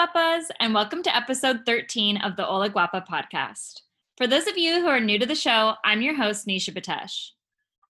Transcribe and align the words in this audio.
Gwapas, 0.00 0.44
and 0.60 0.72
welcome 0.72 1.02
to 1.02 1.14
episode 1.14 1.60
13 1.66 2.16
of 2.22 2.34
the 2.34 2.42
Hola 2.42 2.70
Gwapa 2.70 3.06
podcast. 3.06 3.82
For 4.16 4.26
those 4.26 4.46
of 4.46 4.56
you 4.56 4.80
who 4.80 4.86
are 4.86 4.98
new 4.98 5.18
to 5.18 5.26
the 5.26 5.34
show, 5.34 5.74
I'm 5.84 6.00
your 6.00 6.14
host, 6.14 6.46
Nisha 6.46 6.74
Btesh. 6.74 7.32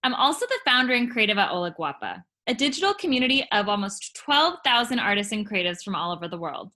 I'm 0.02 0.14
also 0.14 0.44
the 0.44 0.58
founder 0.64 0.92
and 0.92 1.08
creative 1.08 1.38
at 1.38 1.50
Hola 1.50 1.72
Gwapa, 1.72 2.24
a 2.48 2.54
digital 2.54 2.94
community 2.94 3.46
of 3.52 3.68
almost 3.68 4.16
12,000 4.24 4.98
artists 4.98 5.32
and 5.32 5.48
creatives 5.48 5.84
from 5.84 5.94
all 5.94 6.10
over 6.12 6.26
the 6.26 6.36
world. 6.36 6.72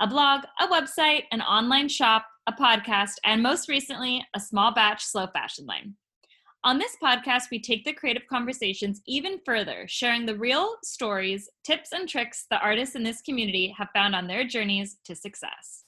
A 0.00 0.06
blog, 0.06 0.44
a 0.60 0.68
website, 0.68 1.24
an 1.32 1.40
online 1.40 1.88
shop, 1.88 2.24
a 2.46 2.52
podcast, 2.52 3.14
and 3.24 3.42
most 3.42 3.68
recently, 3.68 4.24
a 4.34 4.40
small 4.40 4.72
batch 4.72 5.04
slow 5.04 5.26
fashion 5.26 5.66
line. 5.66 5.96
On 6.66 6.78
this 6.78 6.96
podcast, 7.00 7.44
we 7.52 7.60
take 7.60 7.84
the 7.84 7.92
creative 7.92 8.26
conversations 8.28 9.00
even 9.06 9.38
further, 9.46 9.86
sharing 9.86 10.26
the 10.26 10.34
real 10.34 10.74
stories, 10.82 11.48
tips, 11.62 11.92
and 11.92 12.08
tricks 12.08 12.46
the 12.50 12.58
artists 12.58 12.96
in 12.96 13.04
this 13.04 13.22
community 13.22 13.72
have 13.78 13.86
found 13.94 14.16
on 14.16 14.26
their 14.26 14.44
journeys 14.44 14.96
to 15.04 15.14
success. 15.14 15.85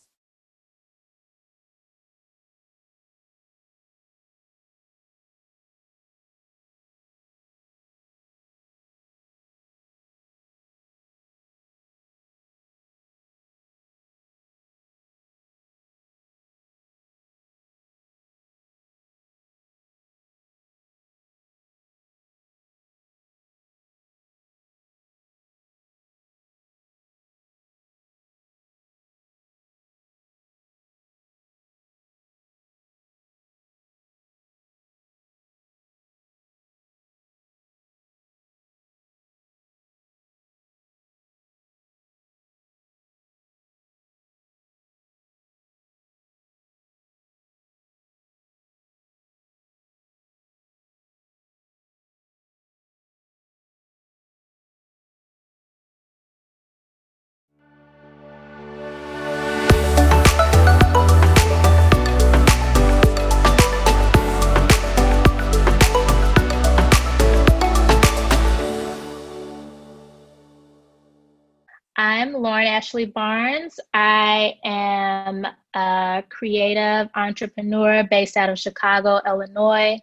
I'm 72.18 72.32
Lauren 72.32 72.66
Ashley 72.66 73.06
Barnes. 73.06 73.78
I 73.94 74.54
am 74.64 75.46
a 75.72 76.24
creative 76.28 77.08
entrepreneur 77.14 78.02
based 78.10 78.36
out 78.36 78.50
of 78.50 78.58
Chicago, 78.58 79.20
Illinois. 79.24 80.00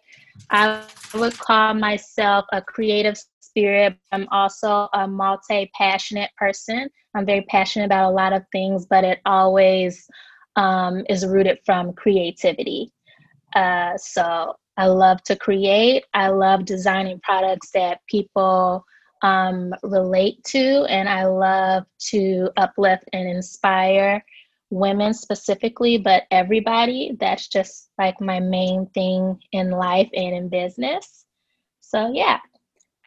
I 0.48 0.82
would 1.12 1.38
call 1.38 1.74
myself 1.74 2.46
a 2.54 2.62
creative 2.62 3.18
spirit. 3.40 3.98
I'm 4.12 4.26
also 4.30 4.88
a 4.94 5.06
multi 5.06 5.70
passionate 5.76 6.30
person. 6.38 6.88
I'm 7.14 7.26
very 7.26 7.42
passionate 7.50 7.84
about 7.84 8.10
a 8.10 8.14
lot 8.14 8.32
of 8.32 8.44
things, 8.50 8.86
but 8.86 9.04
it 9.04 9.20
always 9.26 10.08
um, 10.56 11.04
is 11.10 11.26
rooted 11.26 11.58
from 11.66 11.92
creativity. 11.92 12.94
Uh, 13.54 13.94
so 13.98 14.54
I 14.78 14.86
love 14.86 15.22
to 15.24 15.36
create, 15.36 16.06
I 16.14 16.28
love 16.28 16.64
designing 16.64 17.20
products 17.20 17.72
that 17.72 18.00
people 18.08 18.86
um, 19.22 19.74
relate 19.82 20.42
to, 20.44 20.84
and 20.88 21.08
I 21.08 21.26
love 21.26 21.84
to 22.10 22.50
uplift 22.56 23.04
and 23.12 23.28
inspire 23.28 24.24
women 24.70 25.14
specifically, 25.14 25.98
but 25.98 26.24
everybody. 26.30 27.16
That's 27.18 27.48
just 27.48 27.90
like 27.98 28.20
my 28.20 28.40
main 28.40 28.86
thing 28.94 29.40
in 29.52 29.70
life 29.70 30.10
and 30.14 30.34
in 30.34 30.48
business. 30.48 31.24
So, 31.80 32.12
yeah. 32.12 32.40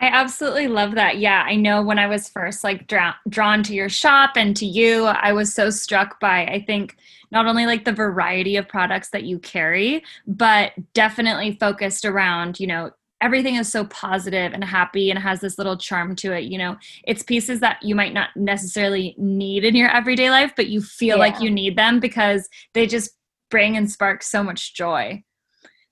I 0.02 0.08
absolutely 0.08 0.70
love 0.70 0.96
that. 0.96 1.18
Yeah, 1.18 1.44
I 1.46 1.58
know 1.58 1.84
when 1.84 2.00
I 2.00 2.08
was 2.08 2.30
first 2.30 2.64
like 2.64 2.88
dra- 2.88 3.18
drawn 3.28 3.64
to 3.64 3.74
your 3.74 3.90
shop 3.90 4.32
and 4.38 4.56
to 4.56 4.66
you, 4.66 5.04
I 5.06 5.34
was 5.34 5.54
so 5.54 5.70
struck 5.70 6.22
by 6.22 6.46
I 6.46 6.64
think 6.66 6.96
not 7.32 7.46
only 7.46 7.66
like 7.66 7.84
the 7.84 7.92
variety 7.92 8.56
of 8.56 8.68
products 8.68 9.10
that 9.10 9.24
you 9.24 9.40
carry, 9.40 10.04
but 10.26 10.72
definitely 10.94 11.58
focused 11.60 12.06
around, 12.06 12.62
you 12.62 12.68
know, 12.68 12.92
everything 13.22 13.56
is 13.56 13.70
so 13.70 13.86
positive 13.86 14.54
and 14.54 14.64
happy 14.64 15.10
and 15.10 15.20
has 15.20 15.42
this 15.42 15.58
little 15.58 15.78
charm 15.78 16.16
to 16.16 16.34
it 16.34 16.46
you 16.46 16.58
know? 16.58 16.78
It's 17.06 17.24
pieces 17.24 17.60
that 17.60 17.82
you 17.82 17.96
might 17.96 18.14
not 18.14 18.30
necessarily 18.36 19.16
need 19.18 19.64
in 19.64 19.76
your 19.76 19.90
everyday 19.90 20.30
life 20.30 20.54
but 20.56 20.68
you 20.68 20.82
feel 20.82 21.18
yeah. 21.18 21.24
like 21.24 21.42
you 21.42 21.52
need 21.52 21.78
them 21.78 22.00
because 22.00 22.50
they 22.74 22.88
just 22.88 23.12
bring 23.50 23.76
and 23.78 23.90
spark 23.90 24.24
so 24.24 24.44
much 24.44 24.74
joy. 24.74 25.24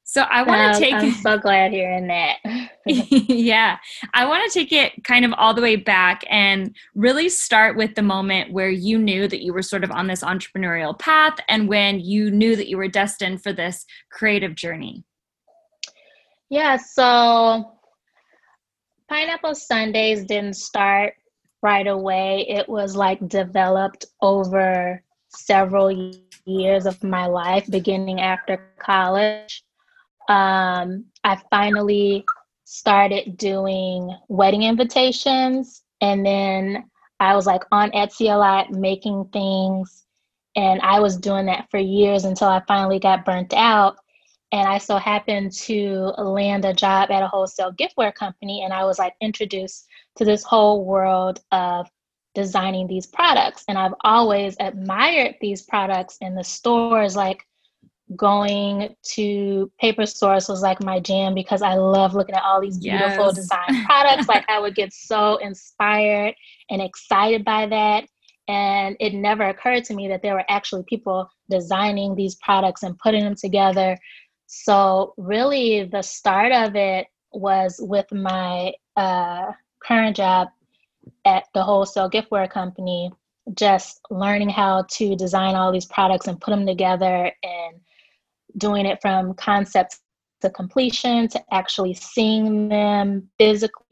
So 0.09 0.21
i 0.21 0.41
want 0.41 0.61
to 0.61 0.77
um, 0.77 0.81
take 0.81 0.93
i'm 0.93 1.11
so 1.11 1.37
glad 1.37 1.73
hearing 1.73 2.07
that 2.07 2.37
yeah. 2.85 3.77
I 4.13 4.25
want 4.25 4.49
to 4.49 4.57
take 4.57 4.71
it 4.71 5.03
kind 5.03 5.25
of 5.25 5.33
all 5.33 5.53
the 5.53 5.61
way 5.61 5.75
back 5.75 6.23
and 6.29 6.73
really 6.95 7.27
start 7.27 7.75
with 7.75 7.95
the 7.95 8.01
moment 8.01 8.53
where 8.53 8.69
you 8.69 8.97
knew 8.97 9.27
that 9.27 9.43
you 9.43 9.51
were 9.51 9.61
sort 9.61 9.83
of 9.83 9.91
on 9.91 10.07
this 10.07 10.23
entrepreneurial 10.23 10.97
path 10.97 11.37
and 11.49 11.67
when 11.67 11.99
you 11.99 12.31
knew 12.31 12.55
that 12.55 12.69
you 12.69 12.77
were 12.77 12.87
destined 12.87 13.43
for 13.43 13.51
this 13.51 13.85
creative 14.09 14.55
journey 14.55 15.03
yeah, 16.49 16.77
so 16.77 17.73
Pineapple 19.09 19.55
Sundays 19.55 20.25
didn't 20.25 20.55
start 20.55 21.13
right 21.61 21.87
away. 21.87 22.45
It 22.47 22.67
was 22.67 22.95
like 22.95 23.27
developed 23.27 24.05
over 24.21 25.01
several 25.29 26.13
years 26.45 26.85
of 26.85 27.03
my 27.03 27.25
life, 27.25 27.65
beginning 27.69 28.21
after 28.21 28.71
college. 28.79 29.63
Um, 30.29 31.05
I 31.23 31.37
finally 31.49 32.25
started 32.65 33.37
doing 33.37 34.15
wedding 34.27 34.63
invitations, 34.63 35.83
and 36.01 36.25
then 36.25 36.85
I 37.19 37.35
was 37.35 37.45
like 37.45 37.63
on 37.71 37.91
Etsy 37.91 38.33
a 38.33 38.37
lot, 38.37 38.71
making 38.71 39.29
things. 39.33 40.05
And 40.55 40.81
I 40.81 40.99
was 40.99 41.17
doing 41.17 41.45
that 41.45 41.69
for 41.69 41.77
years 41.77 42.25
until 42.25 42.47
I 42.47 42.61
finally 42.67 42.99
got 42.99 43.25
burnt 43.25 43.53
out 43.53 43.97
and 44.51 44.67
I 44.67 44.77
so 44.77 44.97
happened 44.97 45.51
to 45.53 46.13
land 46.17 46.63
a 46.65 46.73
job 46.73 47.11
at 47.11 47.23
a 47.23 47.27
wholesale 47.27 47.73
giftware 47.73 48.13
company, 48.13 48.63
and 48.63 48.73
I 48.73 48.85
was 48.85 48.99
like 48.99 49.13
introduced 49.21 49.87
to 50.17 50.25
this 50.25 50.43
whole 50.43 50.85
world 50.85 51.41
of 51.51 51.87
designing 52.33 52.87
these 52.87 53.07
products. 53.07 53.63
And 53.67 53.77
I've 53.77 53.95
always 54.01 54.55
admired 54.59 55.35
these 55.41 55.63
products 55.63 56.17
in 56.21 56.35
the 56.35 56.43
stores, 56.43 57.15
like 57.15 57.43
going 58.15 58.95
to 59.15 59.71
paper 59.79 60.05
stores 60.05 60.47
was 60.47 60.61
like 60.61 60.81
my 60.81 60.99
jam 60.99 61.33
because 61.33 61.61
I 61.61 61.73
love 61.73 62.13
looking 62.13 62.35
at 62.35 62.43
all 62.43 62.61
these 62.61 62.77
beautiful 62.77 63.25
yes. 63.25 63.35
design 63.35 63.85
products. 63.85 64.27
like 64.29 64.45
I 64.49 64.59
would 64.59 64.75
get 64.75 64.93
so 64.93 65.37
inspired 65.37 66.35
and 66.69 66.81
excited 66.81 67.43
by 67.43 67.65
that. 67.67 68.07
And 68.47 68.95
it 69.01 69.13
never 69.13 69.49
occurred 69.49 69.83
to 69.85 69.93
me 69.93 70.07
that 70.07 70.21
there 70.21 70.35
were 70.35 70.45
actually 70.47 70.83
people 70.87 71.29
designing 71.49 72.15
these 72.15 72.35
products 72.35 72.83
and 72.83 72.97
putting 72.97 73.23
them 73.23 73.35
together 73.35 73.97
so, 74.47 75.13
really, 75.17 75.83
the 75.83 76.01
start 76.01 76.53
of 76.53 76.75
it 76.75 77.07
was 77.33 77.79
with 77.81 78.11
my 78.13 78.71
uh, 78.95 79.51
current 79.83 80.15
job 80.15 80.47
at 81.25 81.45
the 81.53 81.61
wholesale 81.61 82.09
giftware 82.09 82.49
company, 82.49 83.11
just 83.53 83.99
learning 84.09 84.49
how 84.49 84.85
to 84.91 85.17
design 85.17 85.55
all 85.55 85.71
these 85.71 85.85
products 85.85 86.27
and 86.27 86.39
put 86.39 86.51
them 86.51 86.65
together 86.65 87.31
and 87.43 87.79
doing 88.57 88.85
it 88.85 88.99
from 89.01 89.33
concept 89.33 89.99
to 90.41 90.49
completion 90.49 91.27
to 91.27 91.43
actually 91.53 91.93
seeing 91.93 92.69
them 92.69 93.29
physically 93.37 93.86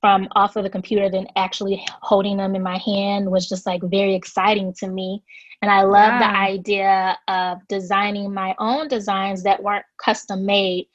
from 0.00 0.28
off 0.36 0.56
of 0.56 0.62
the 0.62 0.70
computer 0.70 1.10
than 1.10 1.26
actually 1.36 1.84
holding 2.02 2.36
them 2.36 2.54
in 2.54 2.62
my 2.62 2.78
hand 2.78 3.30
was 3.30 3.48
just 3.48 3.66
like 3.66 3.82
very 3.84 4.14
exciting 4.14 4.72
to 4.78 4.88
me. 4.88 5.22
And 5.60 5.70
i 5.72 5.82
love 5.82 6.12
yeah. 6.12 6.18
the 6.20 6.38
idea 6.38 7.18
of 7.26 7.58
designing 7.68 8.32
my 8.32 8.54
own 8.58 8.86
designs 8.86 9.42
that 9.42 9.60
weren't 9.62 9.84
custom 10.02 10.46
made 10.46 10.86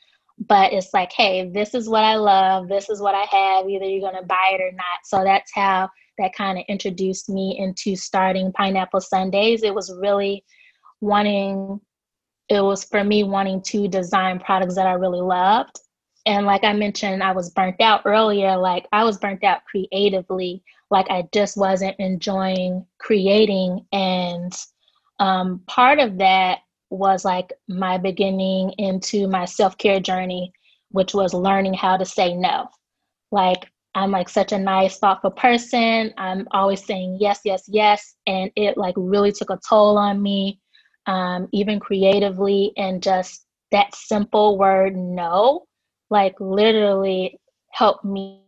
but 0.47 0.71
it's 0.71 0.94
like 0.94 1.11
hey 1.11 1.50
this 1.53 1.75
is 1.75 1.89
what 1.89 2.03
i 2.03 2.15
love 2.15 2.69
this 2.69 2.89
is 2.89 3.01
what 3.01 3.13
i 3.13 3.25
have 3.29 3.69
either 3.69 3.85
you're 3.85 4.00
going 4.00 4.15
to 4.15 4.25
buy 4.25 4.51
it 4.53 4.61
or 4.61 4.71
not. 4.71 5.00
So 5.03 5.23
that's 5.23 5.51
how 5.53 5.89
that 6.17 6.33
kind 6.33 6.57
of 6.57 6.65
introduced 6.69 7.29
me 7.29 7.57
into 7.59 7.95
starting 7.95 8.51
pineapple 8.53 9.01
sundays. 9.01 9.63
It 9.63 9.73
was 9.73 9.94
really 10.00 10.44
wanting 11.01 11.79
it 12.50 12.61
was 12.61 12.83
for 12.83 13.03
me 13.03 13.23
wanting 13.23 13.61
to 13.61 13.88
design 13.88 14.39
products 14.39 14.75
that 14.75 14.88
i 14.88 14.94
really 14.94 15.21
loved 15.21 15.77
and 16.25 16.46
like 16.46 16.64
I 16.64 16.74
mentioned, 16.74 17.22
I 17.22 17.34
was 17.34 17.50
burnt 17.52 17.81
out 17.81 18.02
earlier. 18.06 18.56
Like 18.56 18.88
I 18.92 19.04
was 19.04 19.18
burnt 19.18 19.44
out 19.44 19.66
creatively. 19.66 20.64
Like 20.90 21.10
I 21.10 21.28
just 21.34 21.58
wasn't 21.58 21.96
enjoying 22.00 22.86
creating. 23.00 23.86
And 23.92 24.54
um, 25.20 25.62
part 25.68 26.00
of 26.00 26.18
that 26.20 26.60
was 26.90 27.25
like 27.25 27.52
my 27.68 27.98
beginning 27.98 28.72
into 28.78 29.28
my 29.28 29.46
self 29.46 29.78
care 29.78 30.00
journey, 30.00 30.54
which 30.92 31.14
was 31.14 31.34
learning 31.34 31.74
how 31.74 31.98
to 31.98 32.06
say 32.06 32.34
no. 32.34 32.70
Like 33.31 33.70
I'm 33.96 34.12
like 34.12 34.30
such 34.30 34.54
a 34.54 34.58
nice, 34.58 35.00
thoughtful 35.00 35.31
person. 35.31 36.14
I'm 36.18 36.48
always 36.52 36.86
saying 36.86 37.18
yes, 37.20 37.42
yes, 37.44 37.64
yes. 37.68 38.16
And 38.28 38.50
it 38.56 38.78
like 38.78 38.96
really 38.98 39.34
took 39.34 39.50
a 39.50 39.60
toll 39.68 39.98
on 39.98 40.22
me, 40.22 40.62
um, 41.06 41.50
even 41.52 41.80
creatively. 41.81 42.72
And 42.78 43.04
just 43.04 43.46
that 43.72 43.94
simple 43.94 44.58
word 44.58 44.96
no 44.96 45.66
like 46.13 46.36
literally 46.39 47.39
helped 47.71 48.06
me 48.06 48.42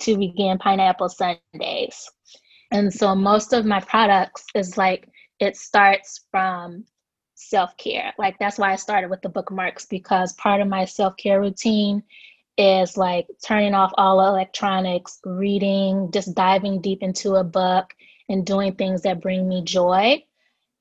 to 0.00 0.16
begin 0.16 0.58
pineapple 0.58 1.08
sundays 1.08 2.10
and 2.72 2.92
so 2.92 3.14
most 3.14 3.52
of 3.52 3.66
my 3.66 3.80
products 3.80 4.44
is 4.54 4.78
like 4.78 5.08
it 5.38 5.56
starts 5.56 6.24
from 6.30 6.84
self-care. 7.34 8.14
Like 8.18 8.38
that's 8.38 8.58
why 8.58 8.72
i 8.72 8.76
started 8.76 9.10
with 9.10 9.20
the 9.22 9.28
bookmarks 9.28 9.86
because 9.86 10.32
part 10.34 10.60
of 10.60 10.68
my 10.68 10.84
self-care 10.86 11.40
routine 11.40 12.02
is 12.56 12.96
like 12.96 13.26
turning 13.46 13.74
off 13.74 13.92
all 13.98 14.26
electronics 14.26 15.20
reading 15.24 16.10
just 16.12 16.34
diving 16.34 16.80
deep 16.80 17.02
into 17.02 17.34
a 17.34 17.44
book 17.44 17.92
and 18.28 18.46
doing 18.46 18.74
things 18.74 19.02
that 19.02 19.20
bring 19.20 19.48
me 19.48 19.62
joy. 19.62 20.22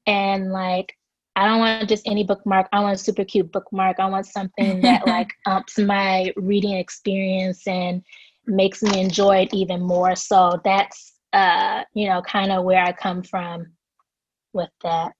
And 0.05 0.51
like 0.51 0.95
I 1.35 1.47
don't 1.47 1.59
want 1.59 1.89
just 1.89 2.07
any 2.07 2.23
bookmark. 2.23 2.67
I 2.71 2.81
want 2.81 2.95
a 2.95 2.97
super 2.97 3.23
cute 3.23 3.51
bookmark. 3.51 3.99
I 3.99 4.07
want 4.07 4.25
something 4.25 4.81
that 4.81 5.07
like 5.07 5.33
ups 5.45 5.77
my 5.77 6.31
reading 6.35 6.73
experience 6.73 7.65
and 7.67 8.03
makes 8.45 8.83
me 8.83 8.99
enjoy 8.99 9.43
it 9.43 9.53
even 9.53 9.81
more. 9.81 10.15
So 10.15 10.59
that's 10.63 11.13
uh, 11.33 11.83
you 11.93 12.07
know, 12.07 12.21
kind 12.21 12.51
of 12.51 12.63
where 12.63 12.83
I 12.83 12.91
come 12.91 13.23
from 13.23 13.67
with 14.53 14.69
that. 14.83 15.13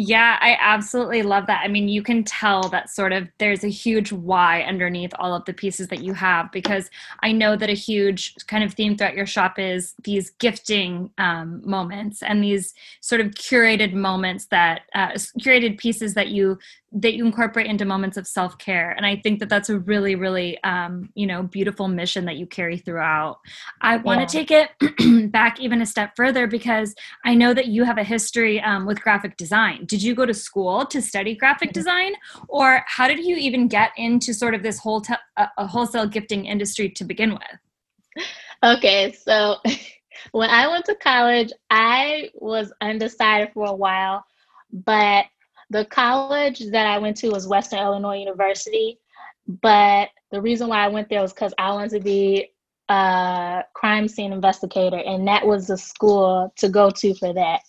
Yeah, 0.00 0.38
I 0.40 0.56
absolutely 0.60 1.24
love 1.24 1.48
that. 1.48 1.62
I 1.64 1.66
mean, 1.66 1.88
you 1.88 2.04
can 2.04 2.22
tell 2.22 2.62
that 2.68 2.88
sort 2.88 3.12
of 3.12 3.26
there's 3.38 3.64
a 3.64 3.68
huge 3.68 4.12
why 4.12 4.62
underneath 4.62 5.10
all 5.18 5.34
of 5.34 5.44
the 5.44 5.52
pieces 5.52 5.88
that 5.88 6.04
you 6.04 6.14
have 6.14 6.52
because 6.52 6.88
I 7.24 7.32
know 7.32 7.56
that 7.56 7.68
a 7.68 7.72
huge 7.72 8.36
kind 8.46 8.62
of 8.62 8.74
theme 8.74 8.96
throughout 8.96 9.16
your 9.16 9.26
shop 9.26 9.58
is 9.58 9.96
these 10.04 10.30
gifting 10.38 11.10
um, 11.18 11.62
moments 11.68 12.22
and 12.22 12.44
these 12.44 12.74
sort 13.00 13.20
of 13.20 13.32
curated 13.32 13.92
moments 13.92 14.46
that 14.52 14.82
uh, 14.94 15.08
curated 15.40 15.78
pieces 15.78 16.14
that 16.14 16.28
you 16.28 16.60
that 16.90 17.14
you 17.14 17.26
incorporate 17.26 17.66
into 17.66 17.84
moments 17.84 18.16
of 18.16 18.26
self-care. 18.26 18.90
And 18.92 19.04
i 19.04 19.16
think 19.16 19.40
that 19.40 19.48
that's 19.48 19.68
a 19.68 19.78
really 19.78 20.14
really 20.14 20.62
um, 20.64 21.10
you 21.14 21.26
know 21.26 21.42
beautiful 21.42 21.88
mission 21.88 22.24
that 22.24 22.36
you 22.36 22.46
carry 22.46 22.78
throughout. 22.78 23.38
I 23.80 23.98
want 23.98 24.26
to 24.26 24.32
take 24.32 24.50
it 24.50 25.30
back 25.32 25.60
even 25.60 25.82
a 25.82 25.86
step 25.86 26.12
further 26.16 26.46
because 26.46 26.94
i 27.24 27.34
know 27.34 27.52
that 27.54 27.66
you 27.66 27.84
have 27.84 27.98
a 27.98 28.04
history 28.04 28.60
um, 28.60 28.86
with 28.86 29.00
graphic 29.00 29.36
design. 29.36 29.84
Did 29.84 30.02
you 30.02 30.14
go 30.14 30.26
to 30.26 30.34
school 30.34 30.86
to 30.86 31.02
study 31.02 31.34
graphic 31.34 31.70
mm-hmm. 31.70 31.80
design? 31.80 32.12
Or 32.48 32.84
how 32.86 33.08
did 33.08 33.24
you 33.24 33.36
even 33.36 33.68
get 33.68 33.90
into 33.96 34.32
sort 34.32 34.54
of 34.54 34.62
this 34.62 34.78
whole 34.78 35.00
te- 35.00 35.14
uh, 35.36 35.66
wholesale 35.66 36.06
gifting 36.06 36.46
industry 36.46 36.88
to 36.90 37.04
begin 37.04 37.32
with? 37.32 38.24
Okay 38.62 39.12
so 39.12 39.56
when 40.32 40.50
i 40.50 40.66
went 40.66 40.84
to 40.84 40.94
college 40.96 41.52
i 41.70 42.28
was 42.34 42.72
undecided 42.80 43.50
for 43.54 43.66
a 43.66 43.74
while 43.74 44.24
but 44.72 45.26
the 45.70 45.84
college 45.84 46.60
that 46.70 46.86
I 46.86 46.98
went 46.98 47.16
to 47.18 47.30
was 47.30 47.46
Western 47.46 47.80
Illinois 47.80 48.18
University, 48.18 48.98
but 49.46 50.08
the 50.30 50.40
reason 50.40 50.68
why 50.68 50.84
I 50.84 50.88
went 50.88 51.08
there 51.08 51.22
was 51.22 51.32
because 51.32 51.54
I 51.58 51.72
wanted 51.72 51.90
to 51.90 52.00
be 52.00 52.50
a 52.88 53.62
crime 53.74 54.08
scene 54.08 54.32
investigator, 54.32 54.98
and 54.98 55.26
that 55.28 55.46
was 55.46 55.66
the 55.66 55.76
school 55.76 56.52
to 56.56 56.68
go 56.68 56.90
to 56.90 57.14
for 57.14 57.32
that. 57.34 57.60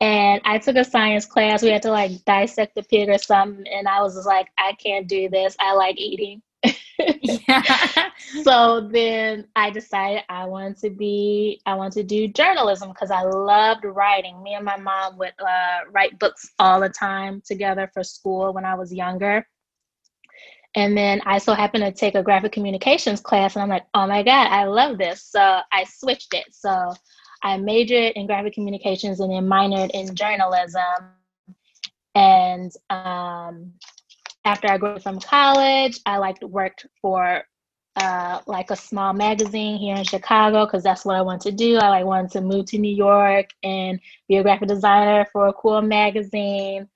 And 0.00 0.42
I 0.44 0.58
took 0.58 0.76
a 0.76 0.84
science 0.84 1.24
class. 1.24 1.62
We 1.62 1.70
had 1.70 1.82
to 1.82 1.90
like 1.90 2.24
dissect 2.26 2.76
a 2.76 2.82
pig 2.82 3.08
or 3.08 3.18
something, 3.18 3.66
and 3.66 3.88
I 3.88 4.00
was 4.02 4.14
just 4.14 4.26
like, 4.26 4.48
I 4.58 4.72
can't 4.74 5.08
do 5.08 5.28
this. 5.30 5.56
I 5.58 5.74
like 5.74 5.98
eating. 5.98 6.42
Yeah. 6.62 8.10
so 8.42 8.88
then 8.90 9.46
I 9.54 9.70
decided 9.70 10.22
I 10.28 10.46
wanted 10.46 10.78
to 10.78 10.90
be, 10.90 11.60
I 11.66 11.74
wanted 11.74 11.94
to 11.94 12.02
do 12.04 12.28
journalism 12.28 12.88
because 12.90 13.10
I 13.10 13.22
loved 13.22 13.84
writing. 13.84 14.42
Me 14.42 14.54
and 14.54 14.64
my 14.64 14.76
mom 14.76 15.18
would 15.18 15.34
uh, 15.38 15.80
write 15.90 16.18
books 16.18 16.50
all 16.58 16.80
the 16.80 16.88
time 16.88 17.42
together 17.44 17.90
for 17.92 18.02
school 18.02 18.52
when 18.52 18.64
I 18.64 18.74
was 18.74 18.92
younger. 18.92 19.46
And 20.74 20.96
then 20.96 21.22
I 21.24 21.38
so 21.38 21.54
happened 21.54 21.84
to 21.84 21.92
take 21.92 22.14
a 22.14 22.22
graphic 22.22 22.52
communications 22.52 23.20
class, 23.20 23.56
and 23.56 23.62
I'm 23.62 23.70
like, 23.70 23.86
oh 23.94 24.06
my 24.06 24.22
God, 24.22 24.48
I 24.48 24.64
love 24.64 24.98
this. 24.98 25.22
So 25.24 25.60
I 25.72 25.84
switched 25.84 26.34
it. 26.34 26.44
So 26.50 26.92
I 27.42 27.56
majored 27.56 28.12
in 28.14 28.26
graphic 28.26 28.52
communications 28.52 29.20
and 29.20 29.32
then 29.32 29.46
minored 29.46 29.90
in 29.92 30.14
journalism. 30.14 30.82
And 32.14 32.72
um, 32.90 33.72
after 34.46 34.68
I 34.68 34.78
graduated 34.78 35.02
from 35.02 35.20
college, 35.20 36.00
I 36.06 36.18
like 36.18 36.40
worked 36.40 36.86
for 37.02 37.42
uh, 37.96 38.40
like 38.46 38.70
a 38.70 38.76
small 38.76 39.12
magazine 39.12 39.78
here 39.78 39.96
in 39.96 40.04
Chicago 40.04 40.64
because 40.66 40.84
that's 40.84 41.04
what 41.04 41.16
I 41.16 41.22
wanted 41.22 41.50
to 41.50 41.56
do. 41.56 41.76
I 41.78 41.88
like 41.88 42.04
wanted 42.04 42.30
to 42.32 42.40
move 42.40 42.66
to 42.66 42.78
New 42.78 42.94
York 42.94 43.50
and 43.64 43.98
be 44.28 44.36
a 44.36 44.42
graphic 44.42 44.68
designer 44.68 45.26
for 45.32 45.48
a 45.48 45.52
cool 45.52 45.82
magazine. 45.82 46.88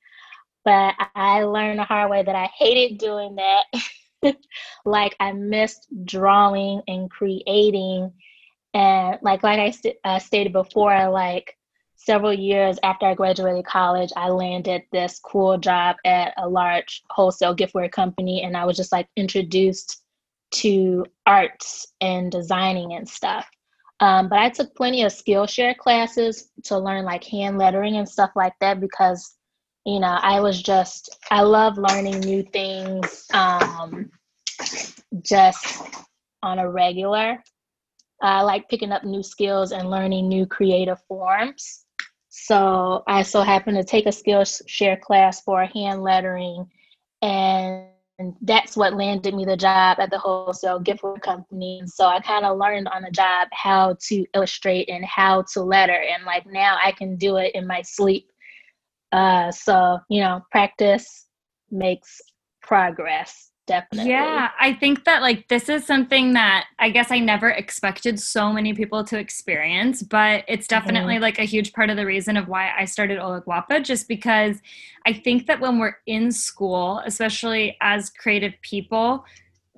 But 0.64 0.94
I 1.16 1.42
learned 1.42 1.80
the 1.80 1.84
hard 1.84 2.10
way 2.10 2.22
that 2.22 2.36
I 2.36 2.50
hated 2.56 2.98
doing 2.98 3.36
that. 3.36 4.36
like 4.84 5.16
I 5.18 5.32
missed 5.32 5.88
drawing 6.04 6.82
and 6.86 7.10
creating, 7.10 8.12
and 8.74 9.18
like 9.22 9.42
like 9.42 9.58
I 9.58 9.70
st- 9.70 9.96
uh, 10.04 10.18
stated 10.20 10.52
before, 10.52 11.10
like 11.10 11.56
several 12.04 12.32
years 12.32 12.78
after 12.82 13.06
I 13.06 13.14
graduated 13.14 13.66
college, 13.66 14.10
I 14.16 14.28
landed 14.30 14.82
this 14.90 15.20
cool 15.22 15.58
job 15.58 15.96
at 16.04 16.32
a 16.38 16.48
large 16.48 17.02
wholesale 17.10 17.54
giftware 17.54 17.92
company, 17.92 18.42
and 18.42 18.56
I 18.56 18.64
was 18.64 18.76
just 18.76 18.90
like 18.90 19.06
introduced 19.16 20.02
to 20.52 21.04
arts 21.26 21.86
and 22.00 22.32
designing 22.32 22.94
and 22.94 23.08
stuff. 23.08 23.48
Um, 24.00 24.30
but 24.30 24.38
I 24.38 24.48
took 24.48 24.74
plenty 24.74 25.02
of 25.02 25.12
Skillshare 25.12 25.76
classes 25.76 26.50
to 26.64 26.78
learn 26.78 27.04
like 27.04 27.22
hand 27.22 27.58
lettering 27.58 27.96
and 27.96 28.08
stuff 28.08 28.30
like 28.34 28.54
that 28.60 28.80
because, 28.80 29.34
you 29.84 30.00
know, 30.00 30.18
I 30.22 30.40
was 30.40 30.62
just, 30.62 31.18
I 31.30 31.42
love 31.42 31.76
learning 31.76 32.20
new 32.20 32.42
things 32.42 33.26
um, 33.34 34.10
just 35.22 35.82
on 36.42 36.58
a 36.58 36.70
regular. 36.70 37.42
I 38.22 38.40
like 38.40 38.70
picking 38.70 38.90
up 38.90 39.04
new 39.04 39.22
skills 39.22 39.72
and 39.72 39.90
learning 39.90 40.28
new 40.28 40.46
creative 40.46 41.00
forms. 41.06 41.84
So 42.30 43.02
I 43.08 43.22
so 43.22 43.42
happened 43.42 43.76
to 43.76 43.84
take 43.84 44.06
a 44.06 44.10
Skillshare 44.10 45.00
class 45.00 45.42
for 45.42 45.64
hand 45.66 46.02
lettering, 46.02 46.70
and 47.22 47.88
that's 48.42 48.76
what 48.76 48.94
landed 48.94 49.34
me 49.34 49.44
the 49.44 49.56
job 49.56 49.98
at 49.98 50.10
the 50.10 50.18
wholesale 50.18 50.80
giftware 50.80 51.20
company. 51.20 51.82
So 51.86 52.06
I 52.06 52.20
kind 52.20 52.44
of 52.44 52.56
learned 52.56 52.86
on 52.88 53.02
the 53.02 53.10
job 53.10 53.48
how 53.52 53.96
to 54.08 54.24
illustrate 54.34 54.88
and 54.88 55.04
how 55.04 55.42
to 55.54 55.62
letter, 55.62 55.92
and 56.14 56.24
like 56.24 56.46
now 56.46 56.78
I 56.82 56.92
can 56.92 57.16
do 57.16 57.36
it 57.36 57.54
in 57.54 57.66
my 57.66 57.82
sleep. 57.82 58.30
Uh, 59.10 59.50
so 59.50 59.98
you 60.08 60.20
know, 60.20 60.40
practice 60.52 61.26
makes 61.72 62.20
progress 62.62 63.49
definitely. 63.66 64.10
Yeah, 64.10 64.50
I 64.58 64.74
think 64.74 65.04
that 65.04 65.22
like 65.22 65.48
this 65.48 65.68
is 65.68 65.86
something 65.86 66.32
that 66.34 66.66
I 66.78 66.90
guess 66.90 67.10
I 67.10 67.18
never 67.18 67.50
expected 67.50 68.18
so 68.18 68.52
many 68.52 68.74
people 68.74 69.04
to 69.04 69.18
experience, 69.18 70.02
but 70.02 70.44
it's 70.48 70.66
definitely 70.66 71.14
mm-hmm. 71.14 71.22
like 71.22 71.38
a 71.38 71.44
huge 71.44 71.72
part 71.72 71.90
of 71.90 71.96
the 71.96 72.06
reason 72.06 72.36
of 72.36 72.48
why 72.48 72.72
I 72.76 72.84
started 72.84 73.18
Hola 73.18 73.42
Gwapa, 73.42 73.82
just 73.82 74.08
because 74.08 74.58
I 75.06 75.12
think 75.12 75.46
that 75.46 75.60
when 75.60 75.78
we're 75.78 75.96
in 76.06 76.32
school, 76.32 77.02
especially 77.04 77.76
as 77.80 78.10
creative 78.10 78.54
people, 78.62 79.24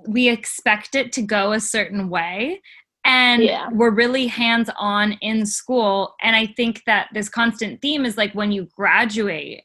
we 0.07 0.29
expect 0.29 0.95
it 0.95 1.13
to 1.13 1.23
go 1.23 1.53
a 1.53 1.61
certain 1.61 2.09
way 2.09 2.61
and 3.05 3.43
yeah. 3.43 3.69
we're 3.73 3.91
really 3.91 4.27
hands 4.27 4.71
on 4.79 5.13
in 5.21 5.45
school 5.45 6.15
and 6.23 6.37
i 6.37 6.47
think 6.47 6.83
that 6.87 7.09
this 7.13 7.29
constant 7.29 7.81
theme 7.81 8.05
is 8.05 8.17
like 8.17 8.33
when 8.33 8.53
you 8.53 8.69
graduate 8.77 9.63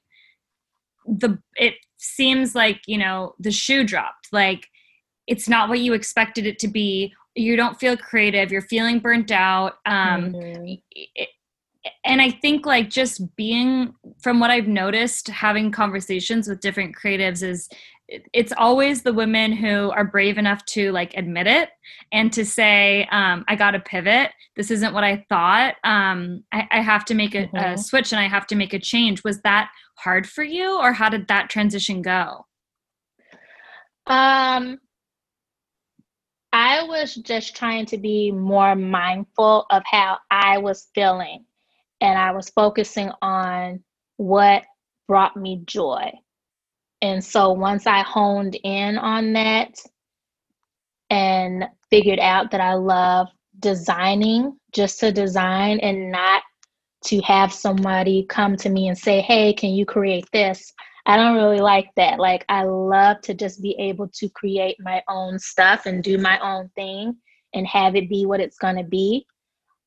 the 1.06 1.38
it 1.56 1.76
seems 1.98 2.56
like 2.56 2.82
you 2.88 2.98
know 2.98 3.36
the 3.40 3.52
shoe 3.52 3.84
dropped. 3.84 4.30
Like 4.32 4.68
it's 5.28 5.50
not 5.50 5.70
what 5.70 5.80
you 5.80 5.94
expected 5.94 6.46
it 6.46 6.60
to 6.60 6.68
be. 6.68 7.14
You 7.36 7.56
don't 7.56 7.80
feel 7.80 7.98
creative. 7.98 8.52
You're 8.52 8.62
feeling 8.62 9.00
burnt 9.00 9.32
out. 9.32 9.76
Um 9.86 10.34
mm-hmm. 10.34 10.76
it, 10.92 11.30
and 12.04 12.22
i 12.22 12.30
think 12.30 12.66
like 12.66 12.90
just 12.90 13.36
being 13.36 13.94
from 14.22 14.42
what 14.42 14.50
i've 14.50 14.68
noticed 14.68 15.30
having 15.30 15.72
conversations 15.72 16.48
with 16.48 16.60
different 16.60 16.94
creatives 16.94 17.42
is 17.42 17.70
it's 18.34 18.54
always 18.58 19.04
the 19.04 19.14
women 19.14 19.52
who 19.52 19.92
are 19.92 20.06
brave 20.06 20.38
enough 20.38 20.64
to 20.66 20.92
like 20.92 21.14
admit 21.16 21.46
it 21.46 21.70
and 22.12 22.32
to 22.32 22.46
say 22.46 23.08
um, 23.12 23.44
i 23.48 23.56
gotta 23.56 23.80
pivot. 23.80 24.32
This 24.56 24.72
isn't 24.72 24.94
what 24.94 25.04
i 25.04 25.26
thought. 25.30 25.76
Um, 25.84 26.44
I, 26.52 26.68
I, 26.72 26.82
have 26.82 27.04
to 27.06 27.14
make 27.14 27.36
a, 27.36 27.48
mm-hmm. 27.48 27.58
a 27.58 27.78
switch 27.78 28.14
and 28.14 28.20
i 28.20 28.28
have 28.28 28.48
to 28.48 28.56
make 28.56 28.74
a 28.74 28.80
change. 28.80 29.24
Was 29.24 29.42
that 29.42 29.70
hard 29.98 30.28
for 30.28 30.44
you 30.44 30.80
or 30.80 30.94
how 30.94 31.10
did 31.10 31.28
that 31.28 31.50
transition 31.50 32.02
go 32.02 32.46
um 34.08 34.80
I 36.54 36.84
was 36.84 37.14
just 37.16 37.56
trying 37.56 37.86
to 37.88 37.98
be 37.98 38.32
more 38.32 38.76
mindful 38.76 39.66
of 39.70 39.84
how 39.86 40.18
I 40.32 40.58
was 40.58 40.88
feeling. 40.96 41.46
And 42.02 42.18
I 42.18 42.32
was 42.32 42.50
focusing 42.50 43.12
on 43.22 43.84
what 44.18 44.64
brought 45.08 45.36
me 45.36 45.62
joy. 45.66 46.12
And 47.02 47.24
so 47.24 47.52
once 47.52 47.86
I 47.86 48.00
honed 48.00 48.58
in 48.64 48.98
on 48.98 49.34
that 49.34 49.76
and 51.10 51.66
figured 51.90 52.20
out 52.20 52.52
that 52.52 52.62
I 52.62 52.74
love 52.74 53.28
designing 53.60 54.58
just 54.74 55.00
to 55.02 55.12
design 55.12 55.80
and 55.80 56.12
not 56.12 56.42
to 57.08 57.22
have 57.22 57.54
somebody 57.54 58.26
come 58.30 58.56
to 58.58 58.70
me 58.70 58.88
and 58.88 58.98
say, 58.98 59.22
Hey, 59.22 59.54
can 59.54 59.72
you 59.72 59.86
create 59.86 60.28
this? 60.32 60.74
I 61.06 61.16
don't 61.16 61.36
really 61.36 61.62
like 61.62 61.90
that. 61.96 62.20
Like, 62.20 62.44
I 62.50 62.64
love 62.64 63.22
to 63.22 63.34
just 63.34 63.62
be 63.62 63.76
able 63.80 64.10
to 64.10 64.30
create 64.30 64.76
my 64.80 65.02
own 65.08 65.40
stuff 65.40 65.86
and 65.86 66.04
do 66.04 66.18
my 66.18 66.38
own 66.40 66.70
thing 66.76 67.16
and 67.54 67.66
have 67.66 67.96
it 67.96 68.10
be 68.10 68.26
what 68.26 68.42
it's 68.42 68.58
going 68.58 68.76
to 68.76 68.84
be 68.84 69.26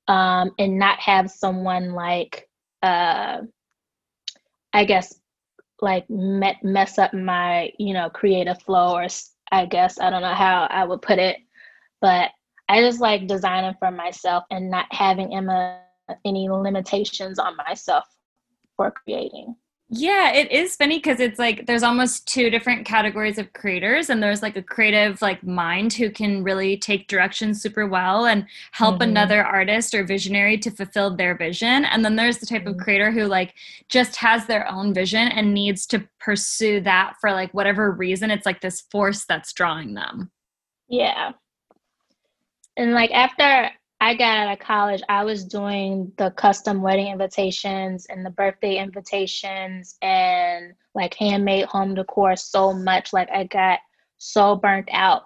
um, 0.09 0.51
and 0.59 0.79
not 0.79 0.99
have 0.99 1.31
someone 1.31 1.93
like, 1.93 2.49
uh, 2.83 3.43
I 4.73 4.85
guess, 4.85 5.21
like 5.83 6.09
me- 6.09 6.59
mess 6.63 6.99
up 6.99 7.13
my, 7.13 7.71
you 7.79 7.93
know, 7.93 8.09
creative 8.09 8.61
flow 8.63 8.95
or 8.95 9.07
I 9.53 9.67
guess, 9.67 10.01
I 10.01 10.09
don't 10.09 10.23
know 10.23 10.35
how 10.35 10.69
I 10.71 10.85
would 10.85 11.03
put 11.03 11.19
it, 11.19 11.37
but 12.01 12.31
I 12.69 12.81
just 12.81 13.01
like 13.01 13.27
designing 13.27 13.75
for 13.79 13.91
myself 13.91 14.45
and 14.51 14.71
not 14.71 14.87
having 14.91 15.35
Emma 15.35 15.81
any 16.25 16.49
limitations 16.49 17.39
on 17.39 17.57
myself 17.57 18.05
for 18.77 18.91
creating. 18.91 19.57
Yeah, 19.93 20.33
it 20.33 20.53
is 20.53 20.77
funny 20.77 20.99
because 20.99 21.19
it's 21.19 21.41
like 21.41 21.67
there's 21.67 21.83
almost 21.83 22.29
two 22.29 22.49
different 22.49 22.87
categories 22.87 23.39
of 23.39 23.53
creators, 23.55 24.09
and 24.09 24.23
there's 24.23 24.41
like 24.41 24.57
a 24.57 24.63
creative 24.63 25.21
like 25.21 25.43
mind 25.43 25.93
who 25.93 26.11
can 26.11 26.45
really 26.45 26.77
take 26.77 27.09
direction 27.09 27.53
super 27.53 27.89
well 27.89 28.27
and 28.27 28.47
help 28.71 28.95
mm-hmm. 28.95 29.11
another 29.11 29.43
artist 29.43 29.93
or 29.93 30.05
visionary 30.05 30.57
to 30.59 30.71
fulfill 30.71 31.17
their 31.17 31.37
vision. 31.37 31.85
And 31.87 32.05
then 32.05 32.15
there's 32.15 32.39
the 32.39 32.47
type 32.47 32.63
mm-hmm. 32.63 32.79
of 32.79 32.85
creator 32.85 33.11
who 33.11 33.25
like 33.25 33.55
just 33.89 34.15
has 34.17 34.47
their 34.47 34.69
own 34.71 34.95
vision 34.95 35.27
and 35.27 35.53
needs 35.53 35.87
to 35.87 36.09
pursue 36.21 36.81
that 36.83 37.15
for 37.21 37.33
like 37.33 37.53
whatever 37.53 37.91
reason. 37.91 38.31
It's 38.31 38.47
like 38.47 38.61
this 38.61 38.83
force 38.93 39.25
that's 39.25 39.53
drawing 39.53 39.95
them. 39.95 40.31
Yeah. 40.89 41.33
And 42.77 42.93
like 42.93 43.11
after 43.11 43.73
I 44.03 44.15
got 44.15 44.39
out 44.39 44.53
of 44.53 44.59
college, 44.61 45.03
I 45.11 45.25
was 45.25 45.45
doing 45.45 46.11
the 46.17 46.31
custom 46.31 46.81
wedding 46.81 47.09
invitations 47.09 48.07
and 48.07 48.25
the 48.25 48.31
birthday 48.31 48.79
invitations 48.79 49.97
and 50.01 50.73
like 50.95 51.13
handmade 51.15 51.67
home 51.67 51.95
decor 51.95 52.35
so 52.37 52.73
much. 52.73 53.13
Like 53.13 53.31
I 53.31 53.45
got 53.45 53.81
so 54.17 54.57
burnt 54.57 54.89
out 54.91 55.25